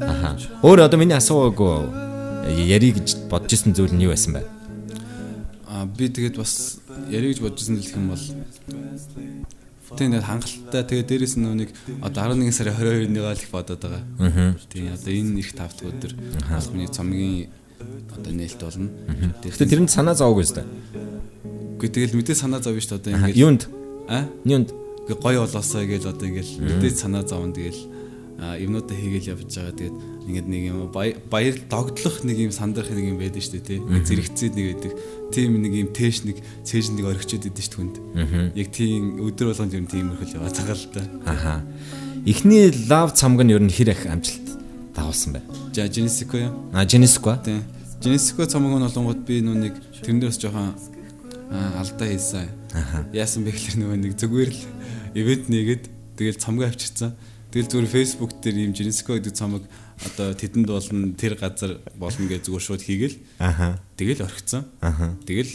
Аха. 0.00 0.36
Өөр 0.64 0.86
одоо 0.88 0.98
миний 0.98 1.16
асуугаагүй 1.16 2.08
ярих 2.48 2.96
гэж 3.00 3.28
бодож 3.28 3.52
исэн 3.52 3.76
зүйл 3.76 3.92
нь 3.92 4.04
юу 4.04 4.12
байсан 4.16 4.40
бэ? 4.40 4.42
Аа 5.68 5.84
би 5.84 6.08
тэгээд 6.08 6.40
бас 6.40 6.80
ярих 7.12 7.36
гэж 7.36 7.40
бодож 7.44 7.60
исэн 7.60 7.76
гэх 7.76 7.94
юм 7.96 8.12
бол 8.12 8.24
тэгээд 9.96 10.24
хангалттай 10.24 10.82
тэгээд 10.88 11.08
дээрэс 11.08 11.36
нь 11.36 11.44
нэг 11.44 11.70
одоо 12.00 12.32
11 12.32 12.52
сарын 12.56 12.74
22-ныгаа 12.80 13.34
л 13.36 13.44
их 13.44 13.50
бодоод 13.52 13.80
байгаа. 13.84 14.02
Аа. 14.18 14.56
Тэгээд 14.72 14.96
одоо 14.96 15.12
энэ 15.12 15.40
их 15.40 15.52
тавт 15.52 15.78
өдөр 15.84 16.12
бас 16.48 16.72
миний 16.72 16.88
цомгийн 16.88 17.52
одоо 18.16 18.32
нээлт 18.32 18.60
болно. 18.60 18.88
Тэгэхдээ 19.44 19.68
тэрэнд 19.68 19.90
санаа 19.92 20.16
зовоогүй 20.16 20.44
өстэй. 20.44 20.64
Үгүй 21.76 21.88
тэгэл 21.88 22.16
мэдээ 22.16 22.36
санаа 22.36 22.60
зовж 22.60 22.84
шүү 22.84 23.00
дээ 23.00 23.00
одоо 23.00 23.12
ингээд. 23.16 23.40
Юунд? 23.40 23.62
Аа? 24.08 24.28
Юунд? 24.44 24.68
Гоё 25.08 25.42
болоосоо 25.48 25.84
гэж 25.88 26.12
одоо 26.12 26.26
ингээд 26.28 26.48
мэдээ 26.60 26.92
санаа 26.92 27.24
зовно 27.24 27.56
тэгэл 27.56 27.99
юмнуудаа 28.40 28.96
хийгээл 28.96 29.36
явж 29.36 29.52
байгаа. 29.52 29.76
Тэгээд 29.76 29.96
ингээд 30.26 30.48
нэг 30.48 30.62
юм 30.72 30.88
баяр 30.88 31.56
догдлох 31.68 32.24
нэг 32.24 32.36
юм 32.40 32.52
сандрах 32.56 32.88
нэг 32.88 33.12
юм 33.12 33.20
байдаг 33.20 33.44
шүү 33.44 33.60
дээ 33.60 33.68
тий. 33.68 33.80
Зэрэгцээд 33.84 34.54
нэг 34.56 34.66
байдаг. 34.72 34.92
Тийм 35.28 35.60
нэг 35.60 35.72
юм 35.76 35.88
тээш 35.92 36.24
нэг 36.24 36.40
цээж 36.64 36.96
нэг 36.96 37.04
орхичод 37.04 37.44
идэв 37.44 37.60
шүү 37.60 37.76
хүнд. 37.76 37.96
Яг 38.56 38.68
тийм 38.72 39.20
өдөр 39.20 39.52
болгонд 39.52 39.76
юм 39.76 39.86
тиймэрхэл 39.86 40.40
яваа 40.40 40.52
цагаал 40.56 40.84
та. 40.88 41.04
Аха. 41.28 41.60
Эхний 42.24 42.72
лав 42.88 43.12
цамг 43.12 43.44
нь 43.44 43.52
ер 43.52 43.60
нь 43.60 43.68
хэр 43.68 43.92
их 43.92 44.08
амжилт 44.08 44.56
дагуулсан 44.96 45.36
бай. 45.36 45.44
За 45.72 45.88
Genesco 45.88 46.36
юу? 46.36 46.52
А 46.72 46.84
Genesco. 46.84 47.36
Тий. 47.44 47.60
Genesco 48.00 48.44
цамг 48.48 48.72
нь 48.72 48.84
болонгууд 48.88 49.20
би 49.28 49.44
нөө 49.44 49.56
нэг 49.68 49.74
тэрэн 50.00 50.20
дээрс 50.20 50.40
жоохон 50.40 50.72
алдаа 51.50 52.08
хийсэн. 52.08 52.48
Яасан 53.12 53.44
бэ 53.44 53.52
гэхэлэр 53.52 53.80
нөгөө 53.84 53.98
нэг 54.00 54.12
зүгээр 54.16 54.50
л 54.52 54.60
ивент 55.20 55.48
нэгэд 55.48 55.84
тэгэл 56.16 56.38
цамгаа 56.40 56.68
авчирсан. 56.68 57.16
Тэгэл 57.50 57.66
зүгээр 57.66 57.90
Facebook 57.90 58.38
дээр 58.38 58.56
ийм 58.62 58.72
Жинско 58.74 59.18
гэдэг 59.18 59.34
цомог 59.34 59.66
одоо 59.98 60.32
тэдэнд 60.38 60.70
болно 60.70 61.10
тэр 61.18 61.34
газар 61.34 61.82
болно 61.98 62.26
гэж 62.30 62.46
зүгээр 62.46 62.62
шууд 62.62 62.82
хийгээл. 62.86 63.18
Аха. 63.42 63.82
Тэгэл 63.98 64.22
орхицсан. 64.22 64.70
Аха. 64.78 65.18
Тэгэл 65.26 65.50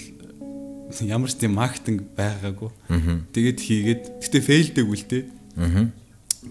ямар 1.08 1.32
ч 1.32 1.40
тийм 1.40 1.56
маркетинг 1.56 2.04
байгаагүй. 2.20 2.70
Тэгээд 3.32 3.60
хийгээд 3.64 4.04
гэтээ 4.22 4.44
фейлдэг 4.44 4.86
үлдээ. 4.86 5.24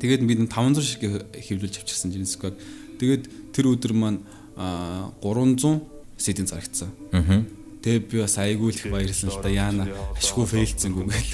Тэгээд 0.01 0.23
бид 0.25 0.41
500 0.49 0.81
шиг 0.81 1.03
хэвлүүлж 1.37 1.77
авчирсан 1.85 2.11
Genesis-г. 2.11 2.57
Тэгээд 2.99 3.53
тэр 3.53 3.69
өдөр 3.69 3.93
маань 3.93 4.25
а 4.57 5.13
300 5.21 5.85
сэтийн 6.17 6.49
зарагдсан. 6.49 6.89
Тэгээ 7.85 8.01
би 8.09 8.17
бас 8.25 8.37
айгүй 8.41 8.73
л 8.73 8.81
их 8.81 8.89
баярлсан 8.89 9.29
л 9.29 9.45
да 9.45 9.53
яана 9.53 9.85
ашгүй 10.17 10.49
фейлцсэнгүү 10.49 11.05
гэл. 11.05 11.33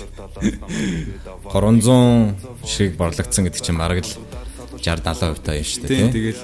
300 1.55 2.67
шиг 2.67 2.99
борлогдсон 2.99 3.47
гэдэг 3.47 3.63
чинь 3.63 3.79
бараг 3.79 4.03
л 4.03 4.11
60 4.11 4.51
70% 4.83 5.47
таа 5.47 5.55
юм 5.55 5.65
шүү 5.67 5.87
дээ 5.87 6.11
тийм. 6.11 6.11
Тэгэл 6.11 6.43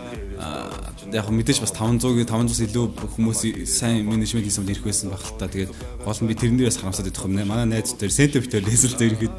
яг 1.14 1.30
мэдээж 1.30 1.60
бас 1.62 1.72
500-ийн 1.72 2.26
500-аас 2.26 2.60
илүү 2.66 2.86
хүмүүс 3.14 3.40
сайн 3.70 4.04
менежмент 4.08 4.44
хийсэн 4.44 4.66
ирэх 4.68 4.84
байсан 4.84 5.10
баг 5.14 5.22
л 5.22 5.38
та. 5.38 5.48
Тэгээд 5.48 5.72
гол 6.04 6.20
нь 6.20 6.28
би 6.28 6.34
тэрнээс 6.34 6.78
харамсаад 6.82 7.08
идэх 7.08 7.24
юм 7.24 7.38
нэ. 7.38 7.46
Манай 7.46 7.66
найз 7.66 7.94
дээр 7.94 8.12
сентер 8.12 8.42
битэр 8.42 8.66
лесэл 8.66 8.98
зэрэгэд. 8.98 9.38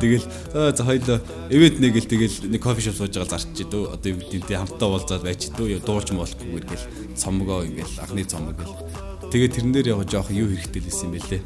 Тэгэл 0.00 0.26
за 0.74 0.82
хоёлоо 0.86 1.18
ивент 1.50 1.78
нэг 1.82 1.98
л 1.98 2.06
тэгэл 2.06 2.36
нэг 2.48 2.62
кофе 2.62 2.80
шоп 2.86 2.96
сууж 3.02 3.12
байгаа 3.18 3.34
зарч 3.34 3.58
идүү. 3.66 3.98
Одоо 3.98 4.08
юу 4.14 4.22
гэдэг 4.22 4.56
хамтдаа 4.56 4.88
уулзаад 4.88 5.26
байж 5.26 5.50
идүү. 5.50 5.82
Дуулж 5.82 6.08
болохгүй 6.14 6.62
гэл 6.62 6.86
цомгоо 7.18 7.66
ингээл 7.66 7.98
анхны 7.98 8.24
цомог 8.24 8.56
гэл. 8.56 9.07
Тэгээд 9.28 9.52
тэрэн 9.54 9.72
дээр 9.72 9.88
яг 9.92 10.08
жоох 10.08 10.30
юу 10.32 10.48
хэрэгтэй 10.48 10.80
л 10.80 10.88
байсан 10.88 11.06
юм 11.08 11.14
бэлээ. 11.16 11.42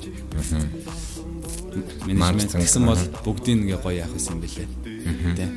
Менежмент 2.07 2.53
гэсэн 2.55 2.85
бол 2.87 3.03
бүгдийг 3.27 3.59
ингээ 3.67 3.81
гоё 3.83 4.07
яах 4.07 4.15
байсан 4.15 4.39
юм 4.39 4.43
бэлээ. 4.47 4.69
Тэ. 5.35 5.49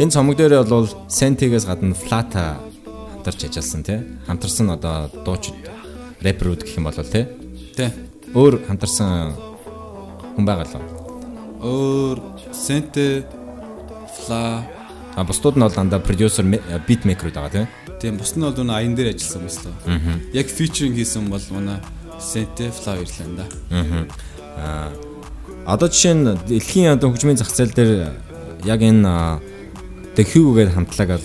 Энэ 0.00 0.14
цомог 0.14 0.36
дээр 0.40 0.64
бол 0.64 0.88
сентигээс 1.08 1.68
гадна 1.68 1.92
флата 1.92 2.56
хамтарч 3.20 3.44
ажилласан 3.44 3.82
тий. 3.84 4.00
Хамтарсан 4.24 4.72
одоо 4.72 5.12
дуучид 5.24 5.54
рэперүүд 6.24 6.64
гэх 6.64 6.80
юм 6.80 6.88
бол 6.88 6.96
тий. 6.96 7.28
Тий. 7.76 7.92
Өөр 8.32 8.64
хамтарсан 8.64 9.36
хүн 10.36 10.44
байгаа 10.48 10.64
л. 10.64 11.00
Өөр 11.60 12.16
Сенте 12.56 13.28
Фла 14.24 14.64
а 15.16 15.24
бусдууд 15.24 15.56
нь 15.56 15.64
бол 15.64 15.74
дандаа 15.74 16.00
продюсер 16.00 16.44
битмейкерүүд 16.88 17.36
байгаа 17.36 17.52
тий. 17.52 17.66
Тийм 18.00 18.16
бус 18.16 18.32
нь 18.32 18.40
бол 18.40 18.56
өнөө 18.56 18.76
аян 18.80 18.96
дээр 18.96 19.12
ажилласан 19.12 19.44
юм 19.44 19.76
байна. 19.84 20.20
Яг 20.32 20.48
фичеринг 20.48 20.96
хийсэн 20.96 21.28
бол 21.28 21.44
манай 21.52 21.84
Фла 22.20 22.96
ирлээ 22.96 23.28
да. 23.36 23.46
Аа. 24.56 24.88
Одоо 25.66 25.88
жишээ 25.88 26.14
нь 26.16 26.24
дэлхийн 26.48 26.96
одоо 26.96 27.12
хөгжмийн 27.12 27.36
зах 27.36 27.52
зээл 27.52 27.76
дээр 27.76 28.16
яг 28.64 28.80
энэ 28.80 29.40
The 30.16 30.24
Hue-гээр 30.24 30.72
хамтлагаар 30.72 31.20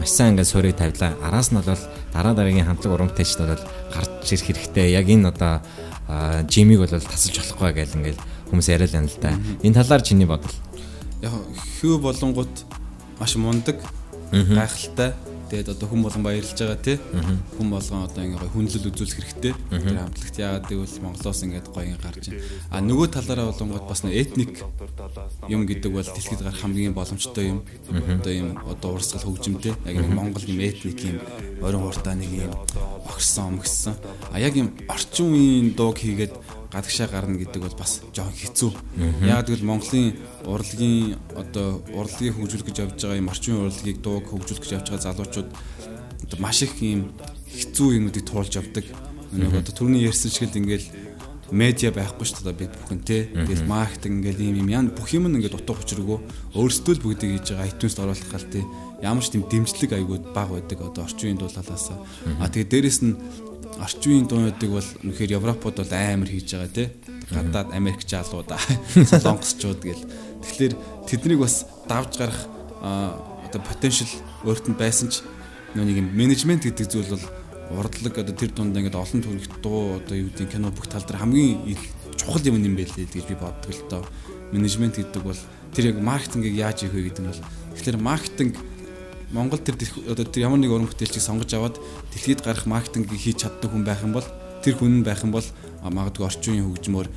маш 0.00 0.10
сайн 0.10 0.32
ингээд 0.32 0.48
суурийг 0.48 0.76
тавилаа. 0.80 1.12
Араас 1.20 1.52
нь 1.52 1.60
бол 1.60 1.76
дараа 2.12 2.32
дараагийн 2.32 2.64
хамтлаг 2.64 2.92
урамтайчд 2.96 3.44
бол 3.44 3.60
гарч 3.92 4.32
ирэх 4.32 4.48
хэрэгтэй. 4.48 4.96
Яг 4.96 5.08
энэ 5.08 5.28
одоо 5.28 5.60
жимиг 6.48 6.80
бол 6.80 6.88
тасалж 6.88 7.36
болохгүй 7.36 7.72
гэж 7.84 8.00
ингээд 8.00 8.20
хүмүүс 8.48 8.68
яриад 8.72 8.92
байна 8.96 9.08
л 9.12 9.20
да. 9.20 9.36
Энэ 9.60 9.76
талаар 9.76 10.00
чиний 10.00 10.24
бодол. 10.24 10.52
Яг 11.20 11.32
хүү 11.80 12.00
болонгууд 12.00 12.54
маш 13.20 13.36
мундаг 13.36 13.80
гайхалтай 14.32 15.12
Тэгээд 15.50 15.68
одоо 15.76 15.88
хүн 15.88 16.02
болгон 16.02 16.24
баярлж 16.24 16.56
байгаа 16.56 16.78
тий. 16.80 16.98
Хүн 17.56 17.68
болгон 17.70 18.04
одоо 18.08 18.22
ингээ 18.24 18.52
хүнлэл 18.54 18.88
үзүүлэх 18.88 19.18
хэрэгтэй. 19.20 19.52
Тэр 19.70 19.98
хамтлагт 20.00 20.36
яагаад 20.40 20.66
гэвэл 20.68 21.02
Монголоос 21.04 21.40
ингээд 21.44 21.66
гоё 21.68 21.96
гарч 22.00 22.24
байна. 22.32 22.42
А 22.72 22.80
нөгөө 22.80 23.06
талаараа 23.12 23.52
болонгод 23.52 23.84
бас 23.84 24.00
нэг 24.04 24.14
этник 24.14 24.52
юм 25.48 25.68
гэдэг 25.68 25.90
бол 25.92 26.08
дэлхийд 26.08 26.40
гарах 26.40 26.60
хамгийн 26.60 26.96
боломжтой 26.96 27.44
юм. 27.52 27.58
Одоо 27.92 28.32
юм 28.32 28.48
одоо 28.64 28.96
урсгал 28.96 29.24
хөгжимтэй. 29.28 29.76
Яг 29.84 29.96
нэг 30.00 30.12
Монгол 30.16 30.44
юм 30.48 30.60
этник 30.64 30.98
юм 31.04 31.18
орон 31.60 31.88
хууртаа 31.92 32.14
нэг 32.16 32.30
юм 32.32 32.52
огсон 33.04 33.60
омгсон. 33.60 33.94
А 34.32 34.40
яг 34.40 34.56
юм 34.56 34.72
орчин 34.88 35.28
үеийн 35.28 35.76
дууг 35.76 36.00
хийгээд 36.00 36.32
гадагшаа 36.74 37.08
гарна 37.08 37.38
гэдэг 37.38 37.62
бол 37.62 37.78
бас 37.78 38.02
жоохон 38.10 38.34
хэцүү. 38.34 38.70
Яг 39.30 39.46
тэгвэл 39.46 39.70
Монголын 39.70 40.18
урлагийн 40.42 41.14
одоо 41.38 41.80
урлагийг 41.94 42.34
хөгжүүлэх 42.34 42.66
гэж 42.66 42.76
явж 42.82 42.98
байгаа 42.98 43.22
юм 43.22 43.30
орчин 43.30 43.62
урлагийг 43.62 43.98
дууг 44.02 44.26
хөгжүүлэх 44.28 44.62
гэж 44.66 44.72
явж 44.74 44.86
байгаа 44.90 45.06
залуучууд 45.06 45.48
одоо 46.26 46.38
маш 46.42 46.62
их 46.66 46.74
юм 46.82 47.14
хэцүү 47.54 47.88
юмнуудыг 48.02 48.24
туулж 48.26 48.52
явдаг. 48.58 48.84
Нэг 49.30 49.54
одоо 49.54 49.72
түрүүний 49.72 50.02
ярьсан 50.02 50.30
шиг 50.34 50.50
л 50.50 50.58
ингээл 50.58 50.88
медиа 51.54 51.92
байхгүй 51.94 52.26
шүү 52.26 52.46
дээ 52.48 52.56
бид 52.56 52.72
бүхэн 52.74 53.00
те. 53.04 53.18
Тэгэл 53.30 53.68
маркетинг 53.68 54.24
ингээл 54.24 54.42
юм 54.48 54.56
юм 54.64 54.68
яа 54.72 54.82
бүх 54.88 55.12
юм 55.12 55.28
ингээд 55.28 55.54
утга 55.54 55.76
учиргүй 55.76 56.18
өөрсдөө 56.56 56.94
л 56.98 57.04
бүгдийг 57.04 57.30
хийж 57.38 57.52
байгаа 57.52 57.68
iTunes-д 57.70 58.00
оруулах 58.00 58.30
гал 58.32 58.48
те. 58.48 58.64
Ямар 59.04 59.22
ч 59.22 59.36
тийм 59.36 59.44
дэмжлэг 59.44 59.92
айгууд 59.92 60.24
баг 60.32 60.48
байдаг 60.50 60.78
одоо 60.80 61.04
орчин 61.04 61.36
үеийн 61.36 61.40
дуулалаас. 61.40 61.86
А 62.40 62.48
тэгээ 62.48 62.70
дээрэс 62.72 63.00
нь 63.04 63.14
орчин 63.80 64.10
үеийн 64.12 64.28
дуунуудыг 64.28 64.70
бол 64.70 64.90
үнэхээр 65.02 65.36
Европод 65.38 65.76
бол 65.80 65.92
амар 65.92 66.28
хийж 66.30 66.54
байгаа 66.54 66.70
тий. 66.70 66.88
Гадаад 67.30 67.74
Америк 67.74 68.06
жаалуудаа 68.06 68.60
солонгосчууд 69.10 69.80
гэл. 69.82 70.04
Тэгэхээр 70.44 70.74
тэднийг 71.08 71.40
бас 71.42 71.66
давж 71.88 72.18
гарах 72.18 72.40
одоо 72.84 73.60
потенциал 73.64 74.12
өөрт 74.44 74.68
нь 74.70 74.78
байсан 74.78 75.08
ч 75.10 75.24
нэг 75.74 75.98
юм 75.98 76.08
менежмент 76.14 76.62
гэдэг 76.62 76.86
зүйл 76.86 77.10
бол 77.16 77.26
урдлаг 77.74 78.14
одоо 78.14 78.34
тэр 78.34 78.52
дунд 78.54 78.76
ингээд 78.76 78.94
олон 78.94 79.20
төрөлх 79.24 79.50
дуу 79.58 79.98
одоо 79.98 80.14
юу 80.14 80.30
гэдэг 80.30 80.52
кино 80.54 80.70
бүх 80.70 80.86
тал 80.86 81.02
дээр 81.02 81.22
хамгийн 81.24 81.74
чухал 82.14 82.44
юм 82.46 82.62
юм 82.62 82.76
байлээ 82.76 83.08
гэж 83.10 83.24
би 83.26 83.34
боддог 83.34 83.72
л 83.72 83.88
доо. 83.90 84.04
Менежмент 84.52 85.00
гэдэг 85.00 85.22
бол 85.22 85.40
тэр 85.74 85.90
яг 85.90 85.98
маркетингийг 85.98 86.54
яаж 86.54 86.86
хийх 86.86 86.94
вэ 86.94 87.10
гэдэг 87.10 87.22
нь 87.24 87.30
бол 87.32 87.42
тэгэхээр 87.74 87.98
маркетинг 87.98 88.54
Монгол 89.34 89.58
тэр 89.58 89.74
одоо 90.06 90.24
тэр 90.30 90.46
ямар 90.46 90.62
нэг 90.62 90.70
уран 90.70 90.86
бүтээлчийг 90.86 91.18
сонгож 91.18 91.50
аваад 91.58 91.82
дэлхийд 92.14 92.46
гарах 92.46 92.70
маркетингийг 92.70 93.18
хийж 93.18 93.42
чаддаг 93.42 93.66
хүн 93.66 93.82
байх 93.82 94.06
юм 94.06 94.14
бол 94.14 94.22
тэр 94.62 94.78
хүн 94.78 95.02
байх 95.02 95.26
юм 95.26 95.34
бол 95.34 95.42
магадгүй 95.82 96.22
орчин 96.22 96.54
үеийн 96.54 96.70
хөгжмөөр 96.70 97.08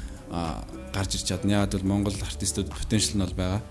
гарч 0.98 1.12
ирч 1.14 1.30
чадна. 1.30 1.62
Яг 1.62 1.78
бол 1.78 1.86
Монгол 1.86 2.18
артистууд 2.18 2.74
потенциал 2.74 3.22
нь 3.22 3.26
бол 3.30 3.38
байгаа. 3.38 3.62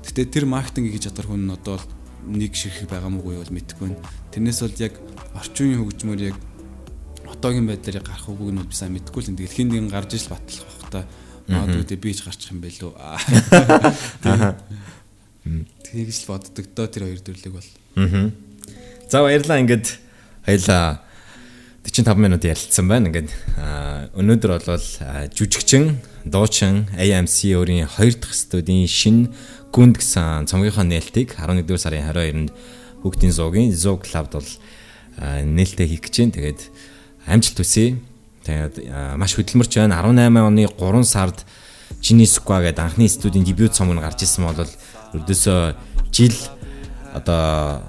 Гэтэ 0.00 0.32
тэр 0.32 0.48
маркетингийг 0.48 0.96
хийж 0.96 1.12
чадвар 1.12 1.28
хүн 1.28 1.44
нь 1.44 1.52
одоо 1.52 1.76
нэг 2.24 2.56
ширхэг 2.56 2.88
байгаа 2.88 3.12
мгүй 3.12 3.36
бол 3.36 3.52
мэдэхгүй. 3.52 3.92
Тэрнээс 4.32 4.64
бол 4.64 4.80
яг 4.80 4.96
орчин 5.36 5.68
үеийн 5.68 5.84
хөгжмөөр 5.84 6.20
яг 6.32 6.36
одоогийн 7.28 7.68
байдлаар 7.68 8.00
гарах 8.00 8.32
үгүй 8.32 8.48
нь 8.48 8.64
би 8.64 8.72
сайн 8.72 8.96
мэдэхгүй 8.96 9.20
л 9.20 9.30
энэ 9.36 9.40
дэлхийн 9.44 9.68
нэг 9.68 9.92
гарч 9.92 10.16
иж 10.16 10.32
батлах 10.32 10.64
бах 10.80 10.88
та. 10.88 11.04
Магадгүй 11.52 12.00
би 12.00 12.16
ч 12.16 12.24
гарчих 12.24 12.56
юм 12.56 12.64
байлоо. 12.64 12.96
Тэгж 15.44 16.24
л 16.24 16.28
боддог 16.32 16.66
доо 16.72 16.88
тэр 16.88 17.04
хоёр 17.04 17.20
төрлөг 17.20 17.52
бол. 17.52 17.70
Аа. 18.00 18.32
За 19.12 19.20
баярлаа 19.20 19.60
ингээд 19.60 19.86
хоёлаа 20.48 21.04
45 21.84 22.16
минут 22.16 22.44
ярилцсан 22.48 22.88
байна. 22.88 23.12
Ингээд 23.12 23.28
өнөөдөр 24.16 24.50
бол 24.64 24.88
жүжигчин, 25.36 26.00
дуучин 26.24 26.88
AMC 26.96 27.52
өөрийн 27.60 27.84
2 27.84 28.24
дахь 28.24 28.32
студийн 28.32 28.88
шин 28.88 29.28
гүнд 29.68 30.00
гэсэн 30.00 30.48
цомгийнхоо 30.48 30.88
нээлтийг 30.88 31.36
11 31.36 31.76
сарын 31.76 32.08
22-нд 32.08 32.50
Бүгдийн 33.04 33.36
зуугийн 33.36 33.76
Zoo 33.76 34.00
Club-д 34.00 34.40
бол 34.40 34.50
нээлттэй 35.20 35.86
хийх 35.92 36.08
гэж 36.08 36.14
байна. 36.24 36.36
Тэгээд 36.40 36.60
амжилт 37.28 37.58
хүсье. 37.60 38.00
Тэгээд 38.48 38.74
маш 39.20 39.36
хөдөлмөрч 39.36 39.76
байна. 39.76 40.00
18 40.00 40.40
оны 40.40 40.64
3 40.72 41.04
сард 41.04 41.44
Squad 42.00 42.64
гэдэг 42.64 42.80
анхны 42.80 43.08
студийн 43.08 43.44
дебют 43.44 43.76
цомог 43.76 44.00
гарч 44.00 44.24
ирсэн 44.24 44.44
бол 44.48 44.64
Өрдөөсөө 45.14 45.60
жил 46.10 46.36
одоо 47.14 47.82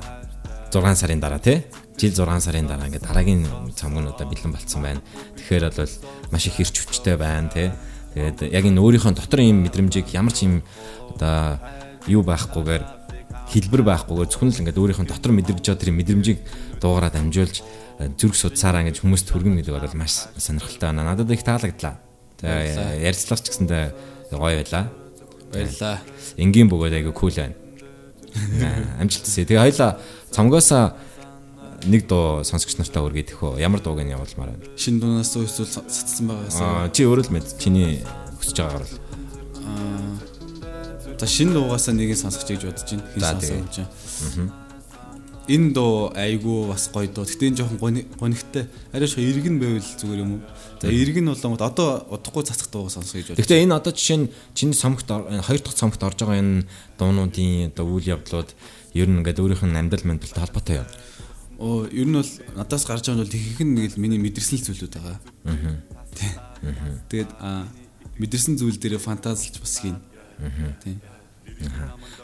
6 0.69 0.95
сарын 1.01 1.19
дараа 1.19 1.39
тий 1.39 1.65
жил 1.97 2.11
6 2.11 2.45
сарын 2.45 2.67
дараа 2.67 2.87
ингээд 2.87 3.07
дараагийн 3.07 3.47
цамгнуудаа 3.73 4.27
бэлэн 4.27 4.51
болцсон 4.51 4.81
байна. 4.83 5.01
Тэгэхээр 5.39 5.71
бол 5.71 5.93
маш 6.31 6.45
их 6.47 6.59
ирч 6.59 6.83
хүчтэй 6.83 7.15
байна 7.15 7.49
тий. 7.49 7.71
Тэгээд 8.13 8.51
яг 8.51 8.63
энэ 8.67 8.83
өөрийнхөө 8.83 9.15
дотор 9.15 9.39
юм 9.39 9.63
мэдрэмжийг 9.63 10.11
ямар 10.11 10.33
ч 10.35 10.45
юм 10.45 10.61
одоо 11.15 11.59
юу 12.07 12.21
байхгүйгээр 12.27 12.83
хэлбэр 13.47 13.83
байхгүйгээр 13.87 14.29
зөвхөн 14.29 14.51
л 14.51 14.59
ингээд 14.61 14.79
өөрийнхөө 14.79 15.07
дотор 15.07 15.31
мэдрэгж 15.31 15.63
байгаа 15.63 15.81
тэр 15.81 15.95
мэдрэмжийг 15.95 16.39
дуугараад 16.83 17.15
амжуулж 17.15 17.63
зүрх 18.19 18.35
судсаараа 18.35 18.83
ингэж 18.83 18.99
хүмүүст 18.99 19.31
хүргэн 19.31 19.55
гэдэг 19.63 19.73
бол 19.79 19.99
маш 19.99 20.27
сонирхолтой 20.35 20.91
байна. 20.91 21.07
Надад 21.15 21.31
их 21.31 21.47
таалагдлаа. 21.47 21.95
Ярьцлагч 22.43 23.45
гэсэндээ 23.47 23.85
гоё 24.35 24.59
байлаа. 24.59 25.04
Баярлаа. 25.55 25.97
Энгийн 26.35 26.69
бөгөөд 26.69 26.93
айгу 26.99 27.15
кул 27.15 27.31
байна. 27.31 27.55
Амжилт 29.01 29.25
хүсье. 29.25 29.47
Тэгээ 29.47 29.63
хоёлаа 29.63 29.97
цомгоосаа 30.35 30.95
нэг 31.87 32.05
дуу 32.11 32.43
сонсогч 32.43 32.75
нартай 32.77 33.01
өргөе 33.01 33.25
тэхөө. 33.31 33.57
Ямар 33.63 33.79
дууг 33.79 34.03
нь 34.03 34.11
явуулмаар 34.11 34.53
байна? 34.53 34.75
Шинэ 34.75 34.99
дуунаас 34.99 35.31
уу 35.39 35.47
эсвэл 35.47 35.71
цацсан 35.71 36.27
байгаас. 36.27 36.59
Аа 36.59 36.91
чи 36.91 37.07
өөрөө 37.07 37.31
л 37.31 37.33
мэд. 37.33 37.47
Чиний 37.55 38.03
хүсэж 38.43 38.57
байгаагаар 38.59 38.85
л. 38.85 38.99
Аа 39.63 41.15
За 41.15 41.27
шинэ 41.31 41.55
дуугаасаа 41.55 41.95
нэгийг 41.95 42.19
сонсох 42.19 42.43
гэж 42.43 42.67
бодож 42.67 42.91
байна. 43.15 43.39
Хин 43.39 43.67
чинь. 43.71 43.87
Аа 43.87 44.65
энэ 45.47 45.73
дуу 45.73 46.09
айгүй 46.17 46.67
бас 46.69 46.89
гоё 46.89 47.07
дуу. 47.07 47.25
Гэтэ 47.25 47.53
энэ 47.53 47.57
жоохон 47.61 47.77
гонигтай. 48.17 48.65
Арай 48.93 49.07
шо 49.07 49.21
иргэн 49.21 49.59
байвал 49.61 49.85
зүгээр 49.85 50.23
юм 50.25 50.31
уу? 50.37 50.41
За 50.85 50.93
иргэн 50.93 51.25
бол 51.33 51.65
одоо 51.65 51.89
удахгүй 52.13 52.43
цацах 52.45 52.69
дуугаа 52.69 52.93
сонсох 52.93 53.17
гэж 53.17 53.33
байна. 53.33 53.41
Гэтэ 53.41 53.63
энэ 53.65 53.75
одоо 53.75 53.93
жишээ 53.93 54.17
нь 54.21 54.29
чиний 54.53 54.77
цомогт 54.77 55.09
хоёр 55.09 55.61
дахь 55.65 55.73
цомогт 55.73 56.01
орж 56.05 56.19
байгаа 56.21 56.37
энэ 56.37 56.69
дуунуудын 57.01 57.73
одоо 57.73 57.85
үйл 57.89 58.13
явдлууд 58.13 58.49
ер 58.93 59.07
нь 59.09 59.17
ингээд 59.25 59.41
өөрийнх 59.41 59.65
нь 59.65 59.79
амьдрал 59.81 60.05
мэндэлтэй 60.05 60.41
холбоотой 60.45 60.75
юу? 60.85 60.89
Оо 61.57 61.89
ер 61.89 62.05
нь 62.05 62.13
бол 62.13 62.31
надаас 62.53 62.85
гарч 62.85 63.09
байгаа 63.09 63.17
нь 63.17 63.23
бол 63.25 63.33
ихэнх 63.33 63.61
нь 63.65 63.73
нэг 63.81 63.91
л 63.97 64.01
миний 64.01 64.21
мэдэрсэн 64.21 64.61
зүйлүүд 64.61 64.93
байгаа. 64.93 65.17
Аа. 65.49 65.81
Тэгээд 67.09 67.31
аа 67.41 67.65
мэдэрсэн 68.21 68.55
зүйл 68.61 68.77
дээр 68.77 69.01
фантазлж 69.01 69.57
бас 69.57 69.75
хийн. 69.81 69.97
Тийм. 70.83 71.01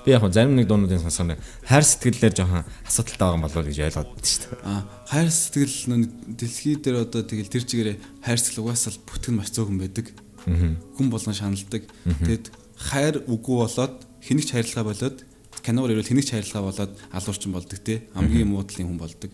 Би 0.06 0.12
яг 0.12 0.26
зарим 0.34 0.56
нэг 0.58 0.68
дуунуудын 0.68 1.02
сонсоход 1.02 1.38
хайр 1.66 1.86
сэтгэлээр 1.86 2.34
жоохон 2.34 2.66
асуудалтай 2.90 3.22
байгаа 3.22 3.38
юм 3.38 3.46
болов 3.46 3.58
уу 3.62 3.68
гэж 3.70 3.80
ойлгоод 3.86 4.10
байна 4.12 4.26
шүү 4.26 4.42
дээ. 4.42 4.60
Аа 4.66 4.82
хайр 5.08 5.30
сэтгэл 5.30 5.78
нөө 5.94 6.00
дэлхий 6.42 6.76
дээр 6.82 6.98
одоо 7.06 7.22
тэгэл 7.22 7.54
тэр 7.54 7.64
чигээрээ 7.70 7.98
хайр 8.26 8.40
сэтгэл 8.42 8.64
угаасаа 8.66 8.98
бүтгэн 9.06 9.36
маш 9.38 9.50
цөөхөн 9.54 9.78
байдаг. 9.78 10.08
Хүн 10.42 11.08
болгон 11.14 11.38
шаналдаг. 11.38 11.84
Тэгэд 11.86 12.46
хайр 12.82 13.16
үгүй 13.30 13.58
болоод 13.62 13.96
хэнийг 14.26 14.46
ч 14.50 14.58
хайрлага 14.58 14.90
болоод 14.90 15.18
киноор 15.62 15.94
ирвэл 15.94 16.10
хэнийг 16.10 16.26
ч 16.26 16.34
хайрлага 16.34 16.66
болоод 16.66 16.94
алуурчин 17.14 17.54
болдог 17.54 17.80
те 17.86 18.10
хамгийн 18.18 18.50
муудлын 18.50 18.90
хүн 18.90 18.98
болдог. 18.98 19.32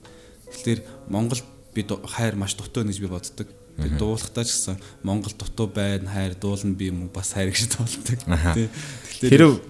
Тэгэхээр 0.52 0.80
Монгол 1.08 1.42
бид 1.72 1.90
хайр 2.12 2.36
маш 2.36 2.60
дутуу 2.60 2.84
гэж 2.84 3.00
би 3.00 3.08
боддог. 3.08 3.48
Би 3.78 3.90
дуулахдаа 3.94 4.44
ч 4.44 4.50
гэсэн 4.58 4.82
Монгол 5.06 5.34
дутуу 5.38 5.70
байна, 5.70 6.10
хайр 6.10 6.34
дуулна 6.34 6.74
би 6.74 6.90
юм 6.90 7.10
бас 7.14 7.34
хайр 7.38 7.54
гэж 7.54 7.78
дуулдаг. 7.78 8.20
Тэр 9.22 9.62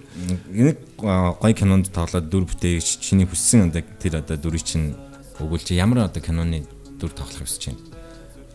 нэг 0.48 0.76
гоё 0.96 1.52
кинонд 1.52 1.92
тоглоод 1.92 2.32
дүр 2.32 2.48
бүтээгч 2.48 3.04
чиний 3.04 3.28
хүссэн 3.28 3.68
одоо 3.68 3.84
тэр 4.00 4.24
одоо 4.24 4.36
дүрийг 4.40 4.64
чинь 4.64 4.96
өгүүлж 5.38 5.76
ямар 5.76 6.08
одоо 6.08 6.24
киноны 6.24 6.64
дүр 6.96 7.12
тоглох 7.12 7.44
хүсэж 7.44 7.68
байна? 7.68 7.82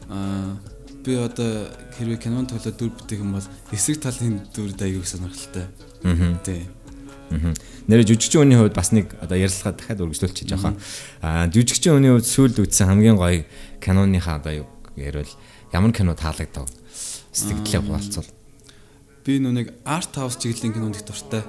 Аа 0.09 0.57
би 1.05 1.15
одоо 1.21 1.69
хэрвээ 1.97 2.17
кинонд 2.17 2.49
тоглоод 2.49 2.77
дүр 2.77 2.91
бүтээх 2.97 3.21
юм 3.21 3.37
бол 3.37 3.47
эсрэг 3.71 4.01
талын 4.01 4.41
дүр 4.55 4.73
аягүй 4.73 5.05
сонирхолтой. 5.05 5.69
Аа. 6.03 6.39
Тий. 6.43 6.65
Нэрэ 7.87 8.07
жүжигчийн 8.07 8.45
үний 8.45 8.57
хувьд 8.57 8.77
бас 8.77 8.93
нэг 8.95 9.11
одоо 9.19 9.37
ярилцлага 9.37 9.77
дахиад 9.77 10.03
үргэлжлүүлчих 10.05 10.47
жоохон. 10.47 10.77
Аа 11.19 11.49
жүжигчийн 11.49 11.97
үний 11.97 12.11
хувьд 12.13 12.29
сүүлд 12.29 12.61
үзсэн 12.63 12.87
хамгийн 12.87 13.17
гоё 13.19 13.43
киноныхаа 13.83 14.39
одоо 14.39 14.63
юу 14.63 14.67
ярил 14.95 15.29
ямар 15.71 15.93
кино 15.93 16.15
таалагдав? 16.15 16.69
Сэтгэлээ 17.33 17.81
хуваалцвал. 17.81 18.29
Би 19.25 19.39
нүг 19.39 19.73
арт 19.85 20.13
хаус 20.15 20.37
чиглэлийн 20.37 20.73
кинонд 20.73 20.97
их 20.99 21.05
дуртай. 21.05 21.43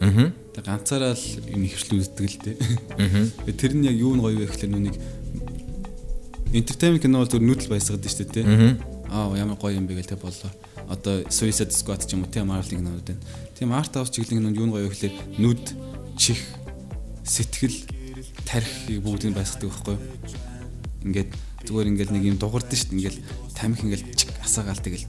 Аа. 0.00 0.32
Тэг 0.54 0.64
ганцаараа 0.64 1.16
л 1.16 1.26
юм 1.50 1.64
ихвчлэн 1.64 2.00
үздэг 2.04 2.26
л 2.28 2.38
дээ. 2.44 2.56
Аа. 2.98 3.52
Тэр 3.56 3.72
нь 3.74 3.88
яг 3.88 3.96
юу 3.96 4.14
нь 4.14 4.22
гоё 4.22 4.36
вэ 4.36 4.46
гэхэлэр 4.46 4.70
нүг 4.70 4.96
entertainment 6.52 7.02
кино 7.02 7.22
бол 7.22 7.30
зөв 7.30 7.42
нүүдэл 7.42 7.70
баясгаад 7.70 8.04
шүү 8.04 8.26
дээ, 8.26 8.34
тий. 8.34 8.44
Аа 9.10 9.34
ямар 9.34 9.58
гоё 9.58 9.78
юм 9.78 9.86
бэ 9.86 9.98
гэл 9.98 10.14
тэг 10.14 10.22
боллоо. 10.22 10.50
Одоо 10.90 11.22
Suicide 11.30 11.70
Squad 11.70 12.02
ч 12.06 12.14
юм 12.14 12.26
уу 12.26 12.30
тийм 12.30 12.50
Marvel 12.50 12.78
кинонууд 12.78 13.06
байна. 13.06 13.22
Тийм 13.58 13.72
арт 13.72 13.94
хаус 13.94 14.10
чиглэлийн 14.10 14.42
кинонд 14.42 14.58
юу 14.58 14.66
нь 14.66 14.74
гоё 14.74 14.86
вэ 14.86 14.90
гэхэлэр 14.90 15.14
нүд, 15.38 15.64
чих, 16.18 16.42
сэтгэл, 17.22 17.86
тарих 18.44 18.70
бүгдийг 18.98 19.34
баясгадаг 19.34 19.70
байхгүй 19.70 19.94
юу? 19.94 20.02
Ингээд 21.06 21.32
зүгээр 21.66 21.90
ингээл 21.92 22.14
нэг 22.14 22.24
юм 22.24 22.36
дугардаг 22.40 22.76
шүү 22.76 22.88
дээ. 22.90 22.96
Ингээл 23.00 23.20
тамхи 23.56 23.82
ингээл 23.84 24.06
асаагаал 24.44 24.80
тэгэл 24.80 25.06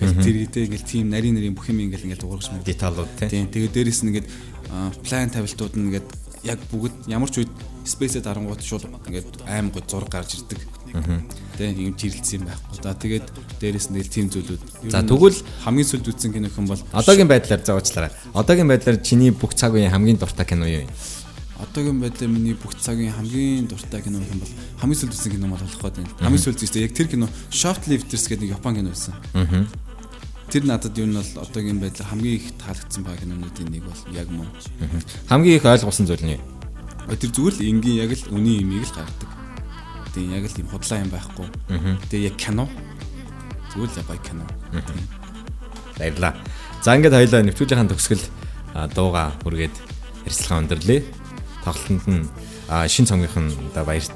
Ингээл 0.00 0.24
тэр 0.24 0.36
хэдэ 0.48 0.60
ингээл 0.66 0.88
тийм 0.88 1.06
нарийн 1.12 1.36
нарийн 1.36 1.54
бүх 1.54 1.68
юм 1.68 1.84
ингээл 1.84 2.08
ингээл 2.08 2.24
дуургаж 2.24 2.48
мөн. 2.50 2.64
Деталууд 2.64 3.10
тийм. 3.20 3.52
Тэгээ 3.52 3.70
дээрэс 3.76 4.00
нь 4.00 4.08
ингээд 4.16 4.28
план 5.04 5.28
тавилтууд 5.28 5.74
нь 5.76 5.84
ингээд 5.92 6.08
яг 6.48 6.58
бүгд 6.72 7.12
ямар 7.12 7.28
ч 7.28 7.44
үед 7.44 7.52
спейсэд 7.84 8.24
харангууд 8.24 8.64
шууд 8.64 8.88
ингээд 9.08 9.44
аим 9.44 9.68
гоо 9.68 9.84
зураг 9.84 10.08
гарч 10.08 10.40
ирдэг. 10.40 10.60
Тийм 11.60 11.92
юм 11.92 11.94
жирэлцсэн 12.00 12.40
юм 12.40 12.48
байхгүй. 12.48 12.80
За 12.80 12.96
тэгээд 12.96 13.26
дээрэс 13.60 13.92
нь 13.92 14.00
тийм 14.08 14.32
зүйлүүд. 14.32 14.88
За 14.88 15.04
тэгвэл 15.04 15.36
хамгийн 15.68 15.88
сүлд 15.88 16.08
үзсэн 16.08 16.32
кино 16.32 16.48
хэн 16.48 16.64
бол 16.64 16.80
одоогийн 16.96 17.28
байдлаар 17.28 17.60
заачлаарай. 17.60 18.12
Одоогийн 18.32 18.72
байдлаар 18.72 19.04
чиний 19.04 19.36
бүх 19.36 19.52
цаг 19.52 19.76
үеийн 19.76 19.92
хамгийн 19.92 20.16
дуртай 20.16 20.48
кино 20.48 20.64
юу 20.64 20.88
юм? 20.88 20.90
Одоогийн 21.60 22.00
байдлаар 22.00 22.32
миний 22.32 22.54
бүх 22.56 22.74
цагийн 22.74 23.12
хамгийн 23.12 23.68
дуртай 23.68 24.00
кино 24.00 24.18
юм 24.18 24.40
бол 24.40 24.54
хамгийн 24.80 24.98
сүүлд 25.00 25.14
үзсэн 25.14 25.32
кино 25.36 25.52
бол 25.52 25.60
болох 25.60 25.80
гэдэг. 25.80 26.08
Хамгийн 26.24 26.44
сүүлд 26.44 26.62
үзсэн 26.64 26.82
яг 26.82 26.94
тэр 26.96 27.08
кино 27.12 27.28
Shoplifters 27.52 28.24
гэдэг 28.28 28.48
нэг 28.48 28.56
Япон 28.56 28.74
кино 28.80 28.90
байсан. 28.90 29.14
Тэр 30.50 30.64
надад 30.64 30.96
юу 30.96 31.06
нь 31.06 31.14
бол 31.14 31.32
одоогийн 31.44 31.78
байдлаар 31.78 32.10
хамгийн 32.10 32.36
их 32.40 32.46
таалагдсан 32.58 33.04
баг 33.04 33.20
кинонуудын 33.20 33.68
нэг 33.70 33.84
бол 33.84 34.02
яг 34.16 34.28
мөн. 34.32 34.48
Хамгийн 35.28 35.60
их 35.60 35.64
ойлгуулсан 35.68 36.08
зүйл 36.08 36.24
нь 36.24 36.34
юу? 36.40 36.42
Тэр 37.12 37.30
зүгээр 37.30 37.54
л 37.60 37.68
энгийн 37.70 38.00
яг 38.02 38.10
л 38.16 38.34
үний 38.34 38.64
имийг 38.64 38.88
л 38.88 38.96
гаргадаг. 38.96 39.30
Тийм 40.16 40.32
яг 40.34 40.48
л 40.48 40.56
тийм 40.56 40.66
худлаа 40.66 40.98
юм 41.04 41.10
байхгүй. 41.12 41.46
Тэгээ 42.10 42.28
яг 42.32 42.36
кино. 42.40 42.66
Зүгээр 43.70 43.90
л 43.94 44.06
гоё 44.10 44.20
кино. 44.26 44.44
Баярлаа. 46.00 46.34
За 46.82 46.96
ингээд 46.96 47.14
хоёлаа 47.14 47.46
нэвтрүүлгийн 47.46 47.90
төгсгөл 47.92 48.24
дууга 48.96 49.36
хүргээд 49.44 49.74
ярилцлага 50.26 50.60
өндөрлөө 50.66 51.00
тоглолтод 51.64 52.06
нь 52.08 52.28
шин 52.88 53.06
цомгийнх 53.06 53.36
нь 53.36 53.52
одоо 53.72 53.84
баярт 53.84 54.12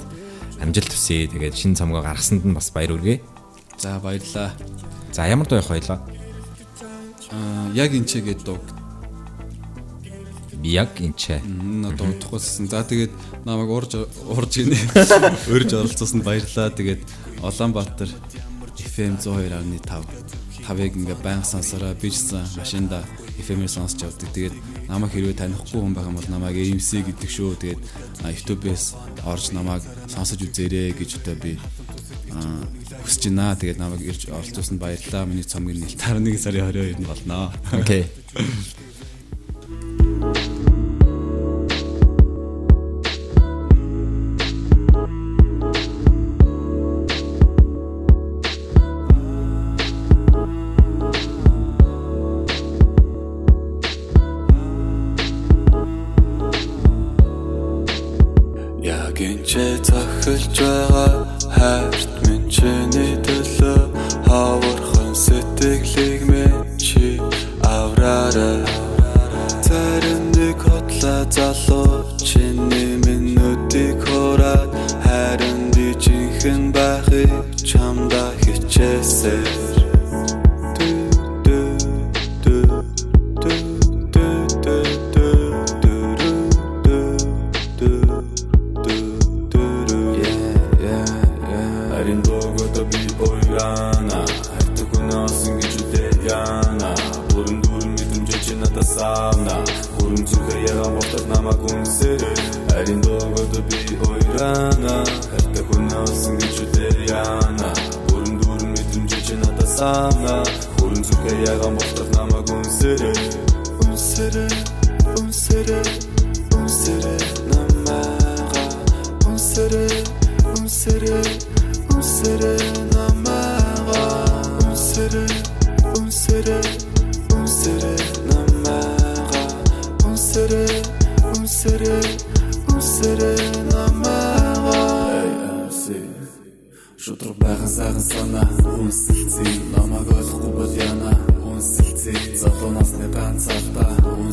амжилт 0.60 0.92
хүсье. 0.92 1.28
Тэгээд 1.28 1.54
шин 1.54 1.74
цомгоо 1.76 2.02
гаргасанд 2.02 2.44
нь 2.44 2.54
бас 2.54 2.70
баяр 2.70 2.96
үргээ. 2.96 3.20
За 3.78 3.98
баярлаа. 4.00 4.52
За 5.12 5.26
ямар 5.28 5.46
дуу 5.46 5.60
байлаа? 5.60 6.00
Аа 7.30 7.70
яг 7.74 7.92
энэ 7.92 8.06
гээд 8.06 8.44
дуу. 8.44 8.58
Би 10.62 10.72
яг 10.72 10.96
энэ. 10.96 11.42
Одоо 11.90 12.08
утгуулсан. 12.08 12.68
За 12.68 12.84
тэгээд 12.84 13.12
намайг 13.44 13.70
урж 13.70 13.94
урж 14.28 14.52
гинэ. 14.56 14.78
Өрж 15.54 15.70
оролцсонд 15.74 16.24
баярлаа. 16.24 16.70
Тэгээд 16.70 17.02
Улаанбаатар 17.44 18.08
FM 18.78 19.18
102.5 19.18 20.64
тавыг 20.64 20.96
ингээ 20.96 21.18
байнга 21.20 21.44
сонсороо 21.44 21.92
би 21.98 22.08
ч 22.08 22.24
гэсэн 22.24 22.46
машинда 22.56 23.04
FM-ээр 23.40 23.70
сонсч 23.70 24.04
явдаг. 24.04 24.30
Тэгээд 24.30 24.54
намайг 24.88 25.12
хэрвээ 25.12 25.38
танихгүй 25.38 25.80
хүн 25.80 25.94
байх 25.94 26.06
юм 26.06 26.16
бол 26.18 26.30
намайг 26.30 26.56
AMC 26.58 26.90
гэдэг 27.06 27.30
шүү. 27.30 27.56
Тэгээд 27.58 27.80
YouTube-ээс 28.24 28.84
орж 29.26 29.52
намайг 29.52 29.82
сонсож 30.10 30.40
үзээрэй 30.42 30.94
гэж 30.94 31.16
одоо 31.22 31.34
би 31.38 31.58
хүсэж 33.04 33.22
байна. 33.30 33.58
Тэгээд 33.58 33.78
намайг 33.78 34.02
ирж 34.02 34.28
оролцуулсанд 34.30 34.80
баярлалаа. 34.80 35.26
Миний 35.26 35.46
цомгийн 35.46 35.80
нэл 35.82 35.98
11 35.98 36.38
сарын 36.38 36.70
22-нд 36.70 37.06
болно. 37.06 37.52
Окей. 37.72 38.06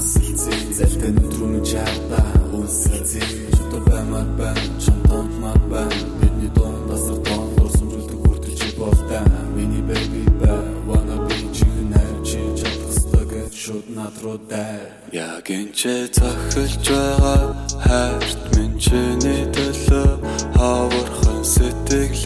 үнсэлцээ 0.02 0.60
зэлтэн 0.78 1.16
өдрөн 1.26 1.56
чарта 1.62 2.22
үнсэлцээ 2.58 3.26
чөтөр 3.54 3.84
баймаг 3.86 4.30
байна 4.40 4.66
чамтанд 4.82 5.34
маг 5.42 5.62
байна 5.70 5.98
бидний 6.18 6.50
дон 6.58 6.74
дасар 6.90 7.20
дон 7.28 7.46
дурсан 7.56 7.86
бүлдэг 7.92 8.20
хүртэл 8.26 8.58
чи 8.60 8.70
болтай 8.80 9.22
миний 9.54 9.84
baby 9.90 10.26
ба 10.42 10.58
wanna 10.90 11.18
be 11.28 11.38
чи 11.54 11.70
нэр 11.94 12.16
чи 12.26 12.42
чадхсдаг 12.60 13.30
шууд 13.62 13.86
натруу 13.98 14.38
даа 14.50 14.82
яг 15.14 15.46
энэ 15.58 15.70
ч 15.78 15.82
цохилж 16.18 16.86
байгаа 16.90 17.54
хайрт 17.86 18.42
минь 18.58 18.78
чиний 18.82 19.46
төлөө 19.54 20.10
хавархан 20.58 21.42
сэтгэл 21.54 22.18